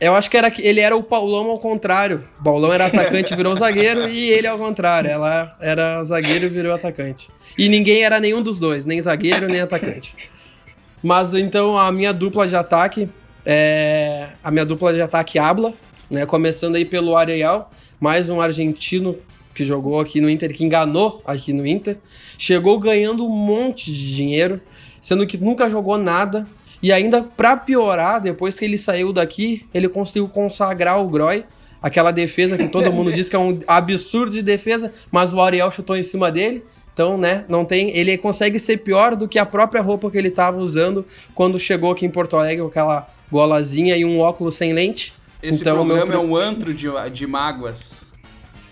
eu 0.00 0.14
acho 0.14 0.30
que 0.30 0.36
era 0.36 0.50
que 0.50 0.62
ele 0.66 0.80
era 0.80 0.96
o 0.96 1.02
Paulão 1.02 1.50
ao 1.50 1.58
contrário. 1.58 2.24
O 2.40 2.42
Paulão 2.44 2.72
era 2.72 2.86
atacante 2.86 3.32
e 3.32 3.36
virou 3.36 3.54
zagueiro, 3.54 4.08
e 4.08 4.30
ele 4.30 4.46
ao 4.46 4.56
contrário. 4.58 5.10
Ela 5.10 5.54
era 5.60 6.02
zagueiro 6.04 6.46
e 6.46 6.48
virou 6.48 6.72
atacante. 6.74 7.28
E 7.58 7.68
ninguém 7.68 8.02
era 8.02 8.18
nenhum 8.18 8.42
dos 8.42 8.58
dois, 8.58 8.86
nem 8.86 9.00
zagueiro 9.00 9.46
nem 9.46 9.60
atacante. 9.60 10.14
Mas 11.02 11.34
então 11.34 11.76
a 11.78 11.90
minha 11.92 12.12
dupla 12.12 12.46
de 12.48 12.56
ataque 12.56 13.08
é. 13.44 14.28
A 14.42 14.50
minha 14.50 14.64
dupla 14.64 14.92
de 14.94 15.00
ataque 15.02 15.38
habla, 15.38 15.72
né? 16.10 16.24
Começando 16.26 16.76
aí 16.76 16.84
pelo 16.84 17.16
Ariel, 17.16 17.70
mais 17.98 18.28
um 18.28 18.40
argentino 18.40 19.16
que 19.54 19.64
jogou 19.64 19.98
aqui 20.00 20.20
no 20.20 20.30
Inter, 20.30 20.54
que 20.54 20.64
enganou 20.64 21.22
aqui 21.26 21.52
no 21.52 21.66
Inter. 21.66 21.96
Chegou 22.38 22.78
ganhando 22.78 23.26
um 23.26 23.30
monte 23.30 23.92
de 23.92 24.14
dinheiro, 24.14 24.60
sendo 25.00 25.26
que 25.26 25.38
nunca 25.38 25.68
jogou 25.68 25.96
nada. 25.98 26.46
E 26.82 26.92
ainda, 26.92 27.22
pra 27.22 27.56
piorar, 27.56 28.20
depois 28.20 28.58
que 28.58 28.64
ele 28.64 28.78
saiu 28.78 29.12
daqui, 29.12 29.66
ele 29.74 29.88
conseguiu 29.88 30.28
consagrar 30.28 31.00
o 31.00 31.08
Groy. 31.08 31.44
Aquela 31.82 32.10
defesa 32.10 32.58
que 32.58 32.68
todo 32.68 32.92
mundo 32.92 33.10
diz 33.12 33.28
que 33.28 33.36
é 33.36 33.38
um 33.38 33.58
absurdo 33.66 34.32
de 34.32 34.42
defesa, 34.42 34.92
mas 35.10 35.32
o 35.32 35.40
Ariel 35.40 35.70
chutou 35.70 35.96
em 35.96 36.02
cima 36.02 36.30
dele. 36.30 36.64
Então, 36.92 37.16
né, 37.16 37.44
não 37.48 37.64
tem. 37.64 37.96
Ele 37.96 38.16
consegue 38.18 38.58
ser 38.58 38.78
pior 38.78 39.14
do 39.16 39.26
que 39.28 39.38
a 39.38 39.46
própria 39.46 39.80
roupa 39.80 40.10
que 40.10 40.18
ele 40.18 40.30
tava 40.30 40.58
usando 40.58 41.06
quando 41.34 41.58
chegou 41.58 41.90
aqui 41.92 42.04
em 42.04 42.10
Porto 42.10 42.36
Alegre 42.36 42.62
com 42.62 42.68
aquela 42.68 43.08
golazinha 43.30 43.96
e 43.96 44.04
um 44.04 44.18
óculos 44.20 44.54
sem 44.56 44.72
lente. 44.72 45.12
Esse 45.42 45.60
Então, 45.62 45.76
meu 45.84 45.96
programa 45.96 46.12
pro- 46.12 46.20
é 46.20 46.26
um 46.30 46.36
antro 46.36 46.74
de, 46.74 46.88
de 47.12 47.26
mágoas. 47.26 48.04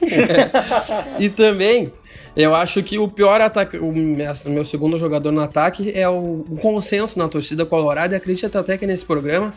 e 1.19 1.29
também, 1.29 1.93
eu 2.39 2.55
acho 2.55 2.85
que 2.85 3.01
o 3.01 3.09
pior 3.09 3.41
ataque, 3.41 3.77
o 3.79 3.93
meu 3.93 4.65
segundo 4.65 4.97
jogador 4.97 5.33
no 5.33 5.41
ataque 5.41 5.91
é 5.93 6.09
o, 6.09 6.45
consenso 6.63 7.19
na 7.19 7.27
torcida 7.27 7.67
colorada, 7.67 8.15
e 8.15 8.17
acredito 8.17 8.57
até 8.57 8.79
que 8.79 8.87
nesse 8.87 9.05
programa, 9.05 9.53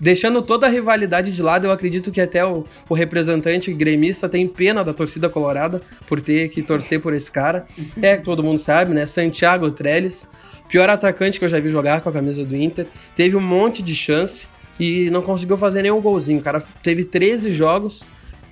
deixando 0.00 0.42
toda 0.42 0.66
a 0.66 0.68
rivalidade 0.68 1.32
de 1.32 1.40
lado, 1.40 1.68
eu 1.68 1.70
acredito 1.70 2.10
que 2.10 2.20
até 2.20 2.44
o, 2.44 2.64
o 2.88 2.94
representante 2.94 3.72
gremista 3.72 4.28
tem 4.28 4.44
pena 4.48 4.82
da 4.82 4.92
torcida 4.92 5.28
colorada 5.28 5.80
por 6.08 6.20
ter 6.20 6.48
que 6.48 6.62
torcer 6.62 7.00
por 7.00 7.14
esse 7.14 7.30
cara. 7.30 7.64
É, 8.02 8.16
todo 8.16 8.42
mundo 8.42 8.58
sabe, 8.58 8.92
né? 8.92 9.06
Santiago 9.06 9.70
Trellis, 9.70 10.26
pior 10.68 10.90
atacante 10.90 11.38
que 11.38 11.44
eu 11.44 11.48
já 11.48 11.60
vi 11.60 11.68
jogar 11.68 12.00
com 12.00 12.08
a 12.08 12.12
camisa 12.12 12.44
do 12.44 12.56
Inter, 12.56 12.88
teve 13.14 13.36
um 13.36 13.40
monte 13.40 13.84
de 13.84 13.94
chance 13.94 14.48
e 14.80 15.10
não 15.10 15.22
conseguiu 15.22 15.56
fazer 15.56 15.80
nenhum 15.80 16.00
golzinho. 16.00 16.40
O 16.40 16.42
cara 16.42 16.60
teve 16.82 17.04
13 17.04 17.52
jogos 17.52 18.02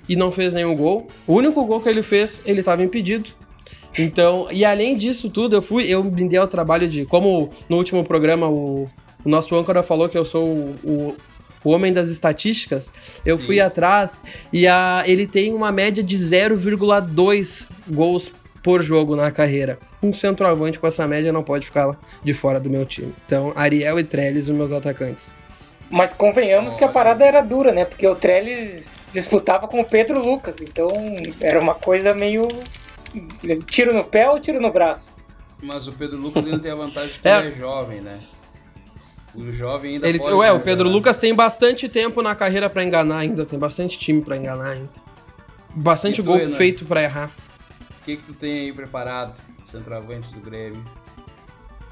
e 0.07 0.15
não 0.15 0.31
fez 0.31 0.53
nenhum 0.53 0.73
gol. 0.73 1.07
O 1.27 1.33
único 1.33 1.61
gol 1.65 1.81
que 1.81 1.89
ele 1.89 2.01
fez, 2.01 2.39
ele 2.45 2.61
estava 2.61 2.81
impedido. 2.81 3.31
Então, 3.97 4.47
e 4.51 4.65
além 4.65 4.97
disso 4.97 5.29
tudo, 5.29 5.55
eu 5.55 5.61
fui, 5.61 5.85
eu 5.85 6.03
me 6.03 6.27
dei 6.27 6.39
ao 6.39 6.47
trabalho 6.47 6.87
de, 6.87 7.05
como 7.05 7.49
no 7.69 7.77
último 7.77 8.03
programa 8.03 8.49
o, 8.49 8.89
o 9.23 9.29
nosso 9.29 9.55
âncora 9.55 9.81
falou 9.81 10.09
que 10.09 10.17
eu 10.17 10.25
sou 10.25 10.47
o, 10.47 10.75
o, 10.83 11.15
o 11.63 11.69
homem 11.69 11.93
das 11.93 12.09
estatísticas, 12.09 12.91
eu 13.25 13.37
Sim. 13.37 13.45
fui 13.45 13.59
atrás 13.59 14.19
e 14.51 14.67
a, 14.67 15.03
ele 15.05 15.25
tem 15.25 15.53
uma 15.53 15.71
média 15.71 16.03
de 16.03 16.17
0,2 16.17 17.65
gols 17.87 18.31
por 18.61 18.81
jogo 18.81 19.15
na 19.15 19.31
carreira. 19.31 19.79
Um 20.01 20.11
centroavante 20.11 20.79
com 20.79 20.87
essa 20.87 21.07
média 21.07 21.31
não 21.31 21.43
pode 21.43 21.67
ficar 21.67 21.97
de 22.23 22.33
fora 22.33 22.59
do 22.59 22.69
meu 22.69 22.85
time. 22.85 23.13
Então, 23.25 23.53
Ariel 23.55 23.99
e 23.99 24.03
Trellis, 24.03 24.49
os 24.49 24.55
meus 24.55 24.71
atacantes. 24.71 25.35
Mas 25.89 26.13
convenhamos 26.13 26.75
que 26.75 26.83
a 26.83 26.87
parada 26.87 27.23
era 27.23 27.41
dura, 27.41 27.71
né? 27.71 27.85
Porque 27.85 28.07
o 28.07 28.15
Trellis 28.15 29.07
disputava 29.11 29.67
com 29.67 29.81
o 29.81 29.85
Pedro 29.85 30.19
Lucas, 30.19 30.61
então 30.61 30.89
era 31.39 31.59
uma 31.59 31.75
coisa 31.75 32.13
meio 32.13 32.47
tiro 33.69 33.93
no 33.93 34.03
pé 34.03 34.29
ou 34.29 34.39
tiro 34.39 34.59
no 34.59 34.71
braço. 34.71 35.15
Mas 35.61 35.87
o 35.87 35.93
Pedro 35.93 36.17
Lucas 36.17 36.45
ainda 36.45 36.59
tem 36.59 36.71
a 36.71 36.75
vantagem 36.75 37.11
de 37.13 37.19
que 37.19 37.27
é. 37.27 37.37
ele 37.39 37.47
é 37.49 37.59
jovem, 37.59 38.01
né? 38.01 38.19
O 39.33 39.51
jovem 39.51 39.95
ainda 39.95 40.07
ele, 40.07 40.19
pode 40.19 40.33
Ué, 40.33 40.51
o 40.51 40.59
Pedro 40.59 40.89
Lucas 40.89 41.17
tem 41.17 41.33
bastante 41.33 41.89
tempo 41.89 42.21
na 42.21 42.33
carreira 42.33 42.69
para 42.69 42.83
enganar 42.83 43.17
ainda, 43.17 43.45
tem 43.45 43.59
bastante 43.59 43.97
time 43.97 44.21
para 44.21 44.37
enganar 44.37 44.71
ainda. 44.71 44.89
Bastante 45.73 46.21
tu, 46.21 46.25
gol 46.25 46.37
Renan? 46.37 46.55
feito 46.55 46.85
para 46.85 47.03
errar. 47.03 47.29
O 48.01 48.05
que 48.05 48.17
que 48.17 48.23
tu 48.23 48.33
tem 48.33 48.59
aí 48.59 48.73
preparado, 48.73 49.41
centroavante 49.65 50.33
do 50.33 50.39
Grêmio? 50.39 50.83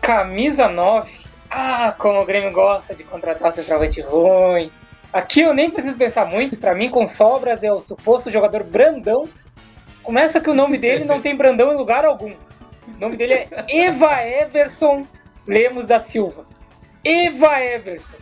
Camisa 0.02 0.70
9. 0.70 1.12
Ah, 1.50 1.94
como 1.98 2.22
o 2.22 2.26
Grêmio 2.26 2.52
gosta 2.52 2.96
de 2.96 3.04
contratar 3.04 3.52
centroavante 3.52 4.02
ruim. 4.02 4.72
Aqui 5.12 5.42
eu 5.42 5.54
nem 5.54 5.70
preciso 5.70 5.98
pensar 5.98 6.26
muito, 6.26 6.58
para 6.58 6.74
mim 6.74 6.90
com 6.90 7.06
sobras 7.06 7.64
é 7.64 7.72
o 7.72 7.82
suposto 7.82 8.32
jogador 8.32 8.64
Brandão 8.64 9.28
Começa 10.04 10.42
que 10.42 10.50
o 10.50 10.54
nome 10.54 10.78
dele 10.78 11.06
não 11.06 11.22
tem 11.22 11.34
Brandão 11.34 11.72
em 11.72 11.78
lugar 11.78 12.04
algum. 12.04 12.34
O 12.34 13.00
nome 13.00 13.16
dele 13.16 13.34
é 13.34 13.48
Eva 13.70 14.22
Everson 14.22 15.04
Lemos 15.48 15.86
da 15.86 16.00
Silva. 16.02 16.46
Eva 17.06 17.62
Everson. 17.62 18.18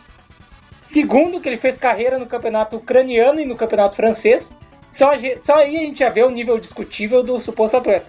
Segundo, 0.80 1.40
que 1.40 1.48
ele 1.48 1.56
fez 1.56 1.78
carreira 1.78 2.20
no 2.20 2.26
campeonato 2.26 2.76
ucraniano 2.76 3.40
e 3.40 3.44
no 3.44 3.56
campeonato 3.56 3.96
francês. 3.96 4.56
Só, 4.88 5.10
só 5.40 5.56
aí 5.56 5.76
a 5.76 5.80
gente 5.80 5.98
já 5.98 6.08
vê 6.08 6.22
o 6.22 6.30
nível 6.30 6.58
discutível 6.58 7.20
do 7.20 7.40
suposto 7.40 7.78
atleta. 7.78 8.06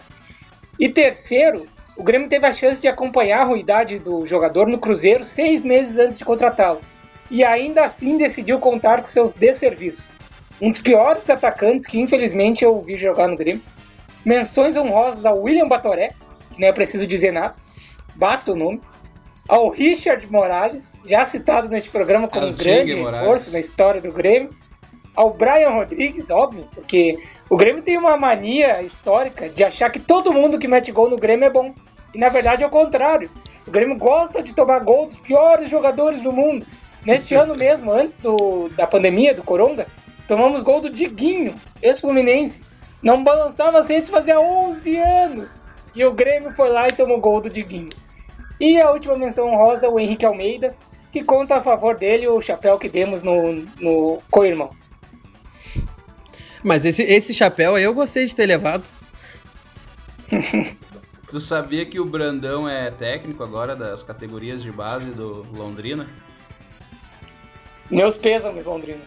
E 0.80 0.90
terceiro, 0.90 1.66
o 1.98 2.04
Grêmio 2.04 2.30
teve 2.30 2.46
a 2.46 2.52
chance 2.52 2.80
de 2.80 2.88
acompanhar 2.88 3.42
a 3.42 3.46
ruidade 3.46 3.98
do 3.98 4.24
jogador 4.28 4.68
no 4.68 4.78
Cruzeiro 4.78 5.24
seis 5.24 5.66
meses 5.66 5.98
antes 5.98 6.20
de 6.20 6.26
contratá-lo. 6.26 6.82
E 7.32 7.44
ainda 7.44 7.86
assim 7.86 8.18
decidiu 8.18 8.60
contar 8.60 9.02
com 9.02 9.08
seus 9.08 9.34
desserviços 9.34 10.20
um 10.64 10.70
dos 10.70 10.80
piores 10.80 11.30
atacantes 11.30 11.86
que 11.86 12.00
infelizmente 12.00 12.64
eu 12.64 12.82
vi 12.82 12.96
jogar 12.96 13.28
no 13.28 13.36
Grêmio. 13.36 13.62
Menções 14.24 14.78
honrosas 14.78 15.26
ao 15.26 15.42
William 15.42 15.68
Batoré, 15.68 16.14
que 16.54 16.62
não 16.62 16.70
é 16.70 16.72
preciso 16.72 17.06
dizer 17.06 17.34
nada, 17.34 17.56
basta 18.16 18.54
o 18.54 18.56
nome. 18.56 18.80
Ao 19.46 19.68
Richard 19.68 20.26
Morales, 20.32 20.94
já 21.06 21.26
citado 21.26 21.68
neste 21.68 21.90
programa 21.90 22.30
como 22.30 22.48
um 22.48 22.54
grande 22.54 22.94
reforço 22.96 23.52
na 23.52 23.60
história 23.60 24.00
do 24.00 24.14
Grêmio. 24.14 24.52
Ao 25.14 25.34
Brian 25.34 25.72
Rodrigues, 25.72 26.32
óbvio, 26.32 26.66
porque 26.74 27.20
o 27.50 27.58
Grêmio 27.58 27.84
tem 27.84 27.98
uma 27.98 28.16
mania 28.16 28.82
histórica 28.82 29.50
de 29.50 29.66
achar 29.66 29.92
que 29.92 30.00
todo 30.00 30.32
mundo 30.32 30.58
que 30.58 30.68
mete 30.68 30.94
gol 30.94 31.10
no 31.10 31.18
Grêmio 31.18 31.46
é 31.46 31.50
bom. 31.50 31.76
E 32.14 32.18
na 32.18 32.30
verdade 32.30 32.64
é 32.64 32.68
o 32.68 32.70
contrário. 32.70 33.30
O 33.68 33.70
Grêmio 33.70 33.98
gosta 33.98 34.42
de 34.42 34.56
tomar 34.56 34.80
gol 34.80 35.06
dos 35.06 35.20
piores 35.20 35.70
jogadores 35.70 36.24
do 36.24 36.32
mundo. 36.32 36.66
Neste 37.06 37.36
ano 37.36 37.54
mesmo, 37.54 37.92
antes 37.92 38.22
do, 38.22 38.70
da 38.70 38.88
pandemia, 38.88 39.36
do 39.36 39.44
Coronga, 39.44 39.88
Tomamos 40.28 40.64
gol 40.64 40.82
do 40.82 40.90
Diguinho, 40.90 41.56
ex-Fluminense. 41.82 42.64
Não 43.02 43.24
balançava 43.24 43.80
as 43.80 43.90
redes 43.90 44.10
fazia 44.10 44.40
11 44.40 44.98
anos. 44.98 45.64
E 45.94 46.04
o 46.06 46.14
Grêmio 46.14 46.52
foi 46.52 46.70
lá 46.70 46.88
e 46.88 46.94
tomou 46.94 47.20
gol 47.20 47.42
do 47.42 47.50
Diguinho. 47.50 47.90
E 48.60 48.80
a 48.80 48.92
última 48.92 49.18
menção 49.18 49.50
honrosa, 49.50 49.90
o 49.90 50.00
Henrique 50.00 50.26
Almeida, 50.26 50.76
que 51.12 51.24
conta 51.24 51.58
a 51.58 51.62
favor 51.62 51.98
dele 51.98 52.28
o 52.28 52.42
chapéu 52.42 52.80
que 52.80 52.90
demos 52.90 53.22
no, 53.22 53.54
no 53.80 54.22
co-irmão. 54.32 54.72
Mas 56.64 56.86
esse, 56.86 57.04
esse 57.04 57.34
chapéu 57.34 57.76
aí 57.76 57.84
eu 57.84 57.94
gostei 57.94 58.26
de 58.26 58.34
ter 58.34 58.46
levado. 58.46 58.86
tu 61.28 61.40
sabia 61.42 61.86
que 61.86 62.00
o 62.00 62.06
Brandão 62.06 62.70
é 62.70 62.90
técnico 62.90 63.44
agora 63.44 63.76
das 63.76 64.02
categorias 64.02 64.64
de 64.64 64.72
base 64.72 65.12
do 65.12 65.46
Londrina? 65.52 66.08
Meus 67.92 68.18
pêsames, 68.18 68.66
Londrina. 68.66 69.02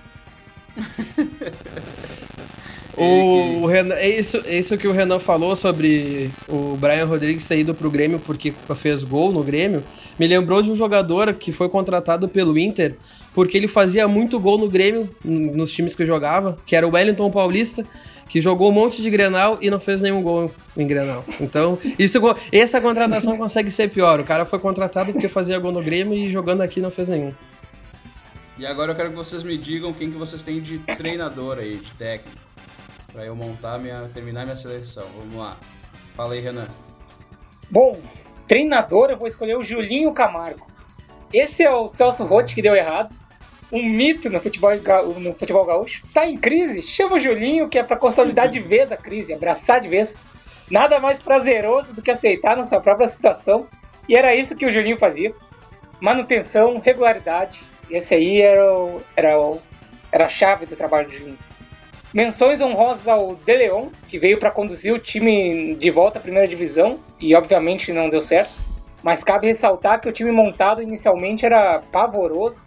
o, 2.97 3.63
o 3.63 3.67
Renan, 3.67 3.95
é 3.95 4.09
isso, 4.09 4.43
é 4.47 4.59
isso 4.59 4.77
que 4.77 4.89
o 4.89 4.93
Renan 4.93 5.19
falou 5.19 5.55
sobre 5.57 6.31
o 6.49 6.77
Brian 6.77 7.05
Rodrigues 7.05 7.47
ter 7.47 7.59
ido 7.59 7.75
pro 7.75 7.91
Grêmio 7.91 8.21
porque 8.21 8.53
fez 8.77 9.05
gol 9.05 9.33
no 9.33 9.43
Grêmio. 9.43 9.83
Me 10.19 10.27
lembrou 10.27 10.63
de 10.63 10.71
um 10.71 10.77
jogador 10.77 11.35
que 11.35 11.53
foi 11.53 11.69
contratado 11.69 12.29
pelo 12.29 12.59
Inter 12.59 12.95
porque 13.35 13.57
ele 13.57 13.69
fazia 13.69 14.09
muito 14.09 14.41
gol 14.41 14.57
no 14.57 14.67
Grêmio, 14.67 15.11
nos 15.23 15.71
times 15.71 15.95
que 15.95 16.07
jogava, 16.07 16.57
que 16.65 16.75
era 16.75 16.89
o 16.89 16.95
Wellington 16.95 17.31
Paulista, 17.31 17.85
que 18.29 18.41
jogou 18.41 18.71
um 18.71 18.73
monte 18.73 19.03
de 19.03 19.11
Grenal 19.11 19.59
e 19.61 19.69
não 19.69 19.79
fez 19.79 20.01
nenhum 20.01 20.23
gol 20.23 20.51
em 20.75 20.87
Grenal. 20.87 21.23
Então, 21.39 21.79
isso, 21.99 22.19
essa 22.51 22.81
contratação 22.81 23.37
consegue 23.37 23.71
ser 23.71 23.91
pior. 23.91 24.21
O 24.21 24.25
cara 24.25 24.47
foi 24.47 24.59
contratado 24.59 25.13
porque 25.13 25.29
fazia 25.29 25.59
gol 25.59 25.71
no 25.71 25.83
Grêmio 25.83 26.15
e 26.15 26.31
jogando 26.31 26.63
aqui 26.63 26.81
não 26.81 26.91
fez 26.91 27.11
nenhum. 27.11 27.35
E 28.59 28.65
agora 28.65 28.93
eu 28.93 28.97
quero 28.97 29.11
que 29.11 29.17
vocês 29.17 29.43
me 29.43 29.59
digam 29.59 29.93
quem 29.93 30.11
que 30.11 30.17
vocês 30.17 30.43
têm 30.43 30.61
de 30.61 30.79
treinador 30.79 31.59
aí, 31.59 31.77
de 31.77 31.93
técnico. 31.95 32.39
Pra 33.13 33.25
eu 33.25 33.37
montar 33.37 33.79
minha. 33.79 34.11
terminar 34.15 34.45
minha 34.45 34.57
seleção. 34.57 35.07
Vamos 35.19 35.37
lá. 35.37 35.57
Fala 36.15 36.35
aí, 36.35 36.41
Renan. 36.41 36.67
Bom, 37.71 38.01
treinador 38.49 39.11
eu 39.11 39.19
vou 39.19 39.27
escolher 39.27 39.57
o 39.57 39.63
Julinho 39.63 40.13
Camargo. 40.13 40.67
Esse 41.33 41.63
é 41.63 41.71
o 41.71 41.89
Celso 41.89 42.25
Rotti 42.25 42.55
que 42.55 42.63
deu 42.63 42.75
errado. 42.75 43.15
Um 43.71 43.83
mito 43.83 44.31
no 44.31 44.41
futebol, 44.41 44.71
no 45.19 45.35
futebol 45.35 45.67
gaúcho. 45.67 46.07
Tá 46.15 46.27
em 46.27 46.39
crise? 46.39 46.83
Chama 46.83 47.17
o 47.17 47.21
Julinho, 47.21 47.69
que 47.69 47.79
é 47.79 47.83
para 47.83 47.97
consolidar 47.97 48.49
de 48.49 48.61
vez 48.61 48.93
a 48.93 48.97
crise, 48.97 49.35
abraçar 49.35 49.81
de 49.81 49.89
vez. 49.89 50.23
Nada 50.71 50.99
mais 50.99 51.21
prazeroso 51.21 51.95
do 51.95 52.01
que 52.01 52.11
aceitar 52.11 52.57
na 52.57 52.65
sua 52.65 52.81
própria 52.81 53.09
situação. 53.09 53.67
E 54.09 54.17
era 54.17 54.35
isso 54.35 54.57
que 54.57 54.65
o 54.65 54.71
Julinho 54.71 54.97
fazia. 54.97 55.35
Manutenção, 56.01 56.79
regularidade, 56.79 57.61
esse 57.91 58.15
aí 58.15 58.41
era, 58.41 58.73
o, 58.73 59.01
era, 59.17 59.39
o, 59.39 59.61
era 60.11 60.27
a 60.27 60.29
chave 60.29 60.67
do 60.67 60.77
trabalho 60.77 61.09
de 61.09 61.19
Juninho. 61.19 61.39
Menções 62.13 62.61
honrosas 62.61 63.09
ao 63.09 63.35
De 63.35 63.57
Leon, 63.57 63.89
que 64.09 64.19
veio 64.19 64.39
para 64.39 64.51
conduzir 64.51 64.95
o 64.95 64.99
time 64.99 65.75
de 65.75 65.91
volta 65.91 66.19
à 66.19 66.23
primeira 66.23 66.49
divisão 66.49 66.99
e 67.21 67.35
obviamente 67.35 67.93
não 67.93 68.09
deu 68.09 68.21
certo. 68.21 68.53
Mas 69.03 69.23
cabe 69.23 69.47
ressaltar 69.47 70.01
que 70.01 70.09
o 70.09 70.13
time 70.13 70.33
montado 70.33 70.83
inicialmente 70.83 71.45
era 71.45 71.81
pavoroso 71.93 72.67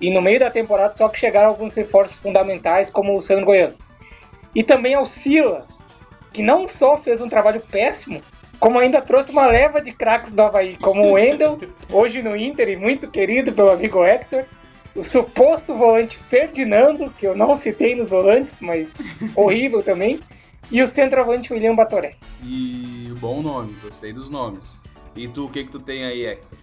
e 0.00 0.10
no 0.10 0.20
meio 0.20 0.40
da 0.40 0.50
temporada 0.50 0.94
só 0.94 1.08
que 1.08 1.18
chegaram 1.18 1.48
alguns 1.48 1.74
reforços 1.74 2.18
fundamentais 2.18 2.90
como 2.90 3.16
o 3.16 3.20
Sandro 3.20 3.46
Goiano. 3.46 3.76
E 4.54 4.62
também 4.62 4.94
ao 4.94 5.04
Silas, 5.04 5.86
que 6.32 6.42
não 6.42 6.66
só 6.66 6.96
fez 6.96 7.20
um 7.20 7.28
trabalho 7.28 7.60
péssimo, 7.60 8.20
como 8.58 8.78
ainda 8.78 9.00
trouxe 9.00 9.30
uma 9.30 9.46
leva 9.46 9.80
de 9.80 9.92
craques 9.92 10.32
do 10.32 10.42
Havaí, 10.42 10.76
como 10.76 11.04
o 11.04 11.12
Wendel, 11.12 11.58
hoje 11.90 12.22
no 12.22 12.36
Inter 12.36 12.68
e 12.68 12.76
muito 12.76 13.10
querido 13.10 13.52
pelo 13.52 13.70
amigo 13.70 14.04
Hector, 14.04 14.44
o 14.98 15.04
suposto 15.04 15.74
volante 15.76 16.16
Ferdinando, 16.16 17.10
que 17.10 17.26
eu 17.26 17.36
não 17.36 17.54
citei 17.54 17.94
nos 17.94 18.10
volantes, 18.10 18.60
mas 18.60 19.00
horrível 19.34 19.82
também, 19.82 20.18
e 20.70 20.82
o 20.82 20.88
centroavante 20.88 21.52
William 21.52 21.74
Batoré. 21.74 22.16
E 22.42 23.12
bom 23.20 23.40
nome, 23.40 23.74
gostei 23.82 24.12
dos 24.12 24.28
nomes. 24.28 24.82
E 25.16 25.28
tu, 25.28 25.46
o 25.46 25.50
que 25.50 25.64
que 25.64 25.70
tu 25.70 25.78
tem 25.78 26.04
aí, 26.04 26.26
Hector? 26.26 26.58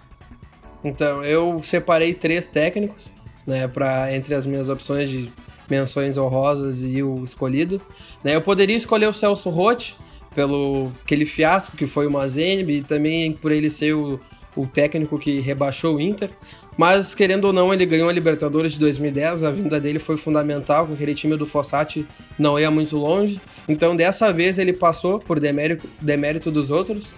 Então, 0.84 1.24
eu 1.24 1.64
separei 1.64 2.14
três 2.14 2.48
técnicos, 2.48 3.12
né, 3.48 3.68
para 3.68 4.14
entre 4.14 4.36
as 4.36 4.46
minhas 4.46 4.70
opções 4.70 5.10
de 5.10 5.32
menções 5.70 6.18
honrosas 6.18 6.84
e 6.84 7.02
o 7.02 7.24
escolhido. 7.24 7.82
Né, 8.24 8.36
eu 8.36 8.42
poderia 8.42 8.76
escolher 8.76 9.08
o 9.08 9.14
Celso 9.14 9.50
Rotti, 9.50 9.96
pelo 10.36 10.92
aquele 11.04 11.26
fiasco 11.26 11.78
que 11.78 11.88
foi 11.88 12.06
o 12.06 12.12
Mazembe 12.12 12.78
e 12.78 12.82
também 12.82 13.32
por 13.32 13.52
ele 13.52 13.70
ser 13.70 13.94
o, 13.94 14.20
o 14.56 14.68
técnico 14.68 15.18
que 15.18 15.40
rebaixou 15.40 15.96
o 15.96 16.02
Inter. 16.02 16.30
Mas, 16.78 17.16
querendo 17.16 17.46
ou 17.46 17.54
não, 17.54 17.74
ele 17.74 17.86
ganhou 17.86 18.10
a 18.10 18.14
Libertadores 18.14 18.74
de 18.74 18.80
2010, 18.80 19.44
a 19.44 19.52
vinda 19.52 19.80
dele 19.80 19.98
foi 19.98 20.18
fundamental, 20.18 20.86
com 20.86 20.94
aquele 20.94 21.16
time 21.16 21.38
do 21.38 21.46
Fossati 21.46 22.06
não 22.38 22.60
ia 22.60 22.70
muito 22.70 22.98
longe. 22.98 23.40
Então, 23.68 23.96
dessa 23.96 24.34
vez, 24.34 24.60
ele 24.60 24.74
passou 24.74 25.20
por 25.20 25.40
demérito, 25.40 25.88
demérito 26.02 26.52
dos 26.52 26.72
outros. 26.72 27.14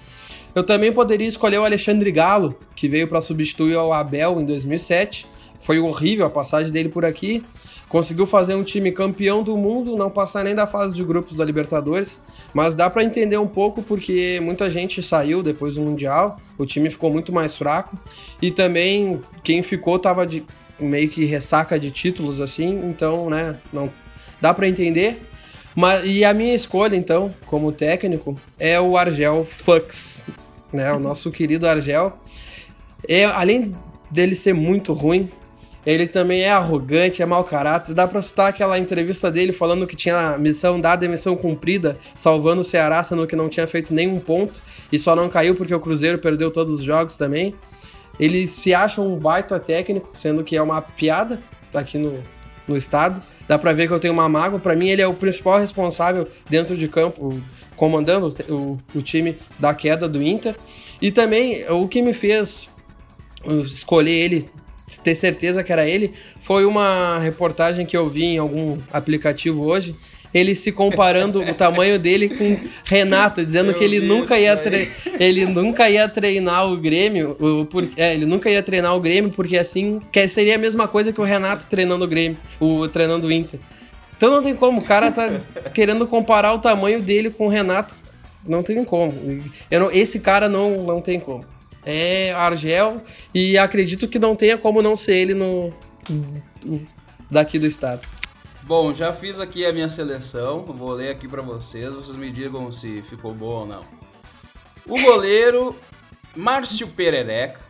Eu 0.54 0.64
também 0.64 0.92
poderia 0.92 1.28
escolher 1.28 1.58
o 1.58 1.66
Alexandre 1.66 2.12
Galo, 2.12 2.58
que 2.76 2.88
veio 2.88 3.08
para 3.08 3.22
substituir 3.22 3.76
o 3.76 3.94
Abel 3.94 4.40
em 4.40 4.46
2007. 4.46 5.26
Foi 5.60 5.80
horrível 5.80 6.26
a 6.26 6.30
passagem 6.30 6.72
dele 6.72 6.90
por 6.90 7.04
aqui. 7.04 7.44
Conseguiu 7.90 8.26
fazer 8.26 8.54
um 8.54 8.64
time 8.64 8.92
campeão 8.92 9.42
do 9.42 9.56
mundo, 9.56 9.96
não 9.96 10.10
passar 10.10 10.44
nem 10.44 10.54
da 10.54 10.68
fase 10.68 10.94
de 10.94 11.04
grupos 11.04 11.36
da 11.36 11.46
Libertadores, 11.46 12.22
mas 12.54 12.76
dá 12.76 12.90
para 12.90 13.04
entender 13.04 13.38
um 13.38 13.48
pouco 13.48 13.82
porque 13.82 14.40
muita 14.44 14.70
gente 14.70 15.02
saiu 15.02 15.42
depois 15.42 15.76
do 15.76 15.82
Mundial, 15.82 16.38
o 16.58 16.66
time 16.66 16.90
ficou 16.90 17.10
muito 17.10 17.32
mais 17.32 17.56
fraco 17.56 17.98
e 18.42 18.52
também 18.52 19.22
quem 19.42 19.64
ficou 19.64 19.98
tava 19.98 20.28
de 20.28 20.44
meio 20.78 21.08
que 21.10 21.24
ressaca 21.24 21.80
de 21.80 21.90
títulos 21.90 22.42
assim, 22.42 22.90
então, 22.90 23.30
né, 23.30 23.56
não 23.72 23.90
dá 24.42 24.54
para 24.54 24.68
entender. 24.68 25.22
Mas 25.74 26.06
e 26.06 26.26
a 26.26 26.34
minha 26.34 26.56
escolha 26.56 26.96
então, 26.96 27.34
como 27.46 27.72
técnico, 27.72 28.36
é 28.60 28.80
o 28.82 28.98
Argel 28.98 29.48
Fux, 29.50 30.24
né, 30.74 30.92
o 30.92 31.00
nosso 31.00 31.32
querido 31.32 31.68
Argel. 31.68 32.18
É, 33.08 33.26
além 33.26 33.72
dele 34.12 34.36
ser 34.36 34.54
muito 34.54 34.92
ruim, 34.92 35.30
ele 35.86 36.08
também 36.08 36.42
é 36.42 36.52
arrogante, 36.52 37.22
é 37.22 37.26
mau 37.26 37.44
caráter. 37.44 37.94
Dá 37.94 38.08
pra 38.08 38.22
citar 38.22 38.50
aquela 38.50 38.78
entrevista 38.78 39.32
dele 39.32 39.54
falando 39.54 39.88
que 39.88 39.96
tinha 39.96 40.38
missão 40.38 40.80
dada 40.80 41.06
e 41.06 41.08
missão 41.08 41.36
cumprida, 41.36 41.98
salvando 42.14 42.62
o 42.62 42.64
Ceará, 42.64 43.04
sendo 43.04 43.26
que 43.26 43.36
não 43.36 43.48
tinha 43.48 43.66
feito 43.66 43.94
nenhum 43.94 44.20
ponto 44.20 44.62
e 44.92 45.00
só 45.00 45.16
não 45.16 45.30
caiu 45.30 45.56
porque 45.56 45.74
o 45.74 45.80
Cruzeiro 45.80 46.18
perdeu 46.18 46.52
todos 46.52 46.80
os 46.80 46.82
jogos 46.84 47.16
também. 47.16 47.54
Ele 48.20 48.48
se 48.48 48.74
acha 48.74 49.00
um 49.00 49.18
baita 49.18 49.60
técnico, 49.60 50.10
sendo 50.14 50.44
que 50.44 50.56
é 50.58 50.62
uma 50.62 50.82
piada 50.82 51.40
aqui 51.74 51.98
no, 51.98 52.22
no 52.68 52.76
estado. 52.76 53.22
Dá 53.48 53.58
pra 53.58 53.72
ver 53.72 53.88
que 53.88 53.94
eu 53.94 54.00
tenho 54.00 54.14
uma 54.14 54.28
mágoa. 54.28 54.60
Pra 54.60 54.76
mim, 54.76 54.90
ele 54.90 55.02
é 55.02 55.08
o 55.08 55.14
principal 55.14 55.60
responsável 55.60 56.28
dentro 56.50 56.76
de 56.76 56.88
campo, 56.88 57.40
comandando 57.76 58.36
o, 58.50 58.78
o 58.94 59.02
time 59.02 59.38
da 59.58 59.74
queda 59.74 60.10
do 60.10 60.22
Inter. 60.22 60.56
E 61.02 61.12
também, 61.12 61.64
o 61.70 61.88
que 61.88 62.02
me 62.02 62.14
fez 62.14 62.70
escolher 63.46 64.12
ele 64.12 64.50
ter 65.04 65.16
certeza 65.16 65.64
que 65.64 65.72
era 65.72 65.86
ele, 65.86 66.14
foi 66.40 66.66
uma 66.66 67.20
reportagem 67.20 67.86
que 67.86 67.98
eu 67.98 68.08
vi 68.08 68.24
em 68.24 68.38
algum 68.38 68.78
aplicativo 68.92 69.64
hoje. 69.64 69.96
Ele 70.34 70.54
se 70.56 70.72
comparando 70.72 71.42
o 71.42 71.54
tamanho 71.54 71.98
dele 71.98 72.30
com 72.30 72.58
Renato, 72.86 73.46
dizendo 73.46 73.72
eu 73.72 73.78
que 73.78 73.84
ele 73.84 74.00
nunca, 74.00 74.38
ia 74.38 74.56
tre... 74.56 74.90
ele 75.20 75.46
nunca 75.46 75.90
ia 75.90 76.08
treinar 76.08 76.68
o 76.68 76.78
Grêmio. 76.78 77.36
O, 77.40 77.66
por... 77.66 77.88
é, 77.98 78.14
ele 78.14 78.26
nunca 78.26 78.50
ia 78.50 78.62
treinar 78.62 78.96
o 78.96 79.00
Grêmio, 79.00 79.32
porque 79.32 79.58
assim 79.58 80.02
que 80.12 80.28
seria 80.28 80.56
a 80.56 80.58
mesma 80.58 80.88
coisa 80.88 81.12
que 81.12 81.20
o 81.20 81.24
Renato 81.24 81.66
treinando 81.66 82.06
o 82.06 82.08
Grêmio, 82.08 82.38
o 82.60 82.88
treinando 82.88 83.28
o 83.28 83.32
Inter. 83.32 83.60
Então 84.16 84.30
não 84.30 84.42
tem 84.42 84.56
como, 84.56 84.82
o 84.82 84.84
cara 84.84 85.12
tá 85.12 85.30
querendo 85.74 86.06
comparar 86.06 86.54
o 86.54 86.60
tamanho 86.60 87.02
dele 87.02 87.30
com 87.30 87.48
o 87.48 87.50
Renato. 87.50 87.96
Não 88.46 88.62
tem 88.62 88.84
como. 88.84 89.14
Não... 89.72 89.92
esse 89.92 90.20
cara 90.20 90.48
não, 90.48 90.84
não 90.84 91.02
tem 91.02 91.20
como 91.20 91.46
é 91.90 92.34
Argel 92.34 93.02
e 93.34 93.58
acredito 93.58 94.10
que 94.10 94.20
não 94.20 94.36
tenha 94.36 94.58
como 94.58 94.82
não 94.82 94.98
ser 94.98 95.16
ele 95.16 95.34
no 95.34 95.74
daqui 97.32 97.58
do 97.58 97.66
estado. 97.66 98.06
Bom, 98.64 98.94
já 98.94 99.14
fiz 99.14 99.40
aqui 99.40 99.66
a 99.66 99.72
minha 99.72 99.88
seleção, 99.88 100.66
vou 100.66 100.92
ler 100.92 101.10
aqui 101.10 101.30
para 101.30 101.42
vocês, 101.42 101.96
vocês 101.96 102.18
me 102.18 102.30
digam 102.30 102.70
se 102.74 103.02
ficou 103.04 103.34
bom 103.34 103.62
ou 103.62 103.66
não. 103.66 103.80
O 104.86 105.02
goleiro 105.02 105.74
Márcio 106.36 106.90
Perereca, 106.90 107.62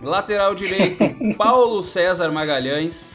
lateral 0.00 0.54
direito 0.54 1.02
Paulo 1.36 1.82
César 1.82 2.30
Magalhães, 2.30 3.12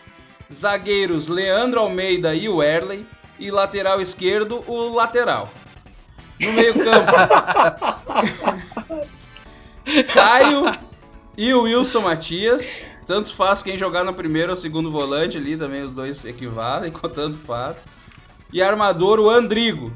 zagueiros 0.51 1.29
Leandro 1.29 1.79
Almeida 1.79 2.35
e 2.35 2.49
o 2.49 2.61
Erley 2.61 3.05
e 3.39 3.49
lateral 3.49 4.01
esquerdo 4.01 4.61
o 4.67 4.93
lateral. 4.93 5.49
No 6.41 6.51
meio-campo 6.51 7.13
Caio 10.13 10.63
e 11.37 11.53
o 11.53 11.63
Wilson 11.63 12.01
Matias. 12.01 12.85
Tanto 13.05 13.33
faz 13.33 13.61
quem 13.61 13.77
jogar 13.77 14.03
no 14.03 14.13
primeiro 14.13 14.51
ou 14.51 14.55
segundo 14.55 14.89
volante 14.89 15.37
ali, 15.37 15.55
também 15.55 15.83
os 15.83 15.93
dois 15.93 16.25
equivalem, 16.25 16.91
tanto 17.13 17.37
faz. 17.37 17.77
E 18.51 18.61
armador 18.61 19.19
o 19.19 19.29
Andrigo. 19.29 19.93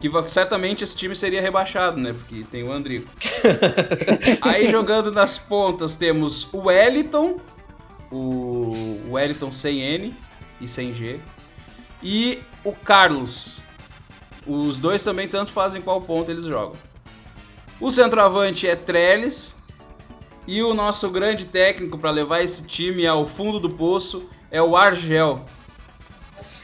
Que 0.00 0.10
certamente 0.28 0.84
esse 0.84 0.94
time 0.94 1.14
seria 1.14 1.40
rebaixado, 1.40 1.98
né? 1.98 2.12
Porque 2.12 2.44
tem 2.50 2.62
o 2.62 2.72
Andrigo. 2.72 3.08
Aí 4.42 4.70
jogando 4.70 5.10
nas 5.10 5.38
pontas 5.38 5.96
temos 5.96 6.52
o 6.52 6.66
Wellington. 6.66 7.40
O 8.12 9.00
Wellington 9.10 9.50
sem 9.50 9.80
N 9.80 10.14
e 10.60 10.68
sem 10.68 10.92
G. 10.92 11.18
E 12.02 12.38
o 12.62 12.72
Carlos. 12.72 13.60
Os 14.46 14.78
dois 14.78 15.02
também 15.02 15.26
tanto 15.26 15.52
fazem 15.52 15.80
qual 15.80 16.02
ponto 16.02 16.30
eles 16.30 16.44
jogam. 16.44 16.76
O 17.80 17.90
centroavante 17.90 18.66
é 18.66 18.76
Trellis. 18.76 19.54
E 20.46 20.62
o 20.62 20.74
nosso 20.74 21.08
grande 21.10 21.46
técnico 21.46 21.96
para 21.96 22.10
levar 22.10 22.42
esse 22.42 22.64
time 22.64 23.06
ao 23.06 23.26
fundo 23.26 23.58
do 23.58 23.70
poço 23.70 24.28
é 24.50 24.60
o 24.60 24.76
Argel. 24.76 25.44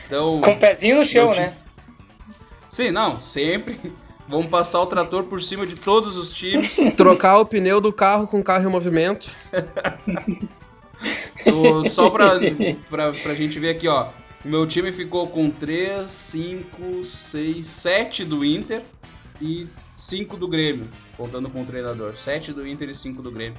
Então, 0.06 0.40
Com 0.40 0.50
o 0.50 0.58
pezinho 0.58 0.98
no 0.98 1.04
chão, 1.04 1.30
né? 1.30 1.56
Sim, 2.68 2.90
não, 2.90 3.18
sempre. 3.18 3.80
Vamos 4.28 4.48
passar 4.48 4.80
o 4.80 4.86
trator 4.86 5.24
por 5.24 5.42
cima 5.42 5.66
de 5.66 5.76
todos 5.76 6.16
os 6.16 6.30
times. 6.30 6.76
Trocar 6.96 7.38
o 7.38 7.46
pneu 7.46 7.80
do 7.80 7.92
carro 7.92 8.28
com 8.28 8.38
o 8.38 8.44
carro 8.44 8.68
em 8.68 8.70
movimento. 8.70 9.30
só 11.88 12.10
pra, 12.10 12.34
pra, 12.88 13.12
pra 13.12 13.34
gente 13.34 13.58
ver 13.58 13.70
aqui, 13.70 13.88
ó. 13.88 14.08
O 14.44 14.48
meu 14.48 14.66
time 14.66 14.92
ficou 14.92 15.26
com 15.26 15.50
3, 15.50 16.08
5, 16.08 17.04
6, 17.04 17.66
7 17.66 18.24
do 18.24 18.44
Inter 18.44 18.82
e 19.40 19.66
5 20.00 20.36
do 20.36 20.48
Grêmio, 20.48 20.88
contando 21.16 21.50
com 21.50 21.62
o 21.62 21.66
treinador. 21.66 22.16
7 22.16 22.52
do 22.52 22.66
Inter 22.66 22.88
e 22.88 22.94
5 22.94 23.22
do 23.22 23.30
Grêmio. 23.30 23.58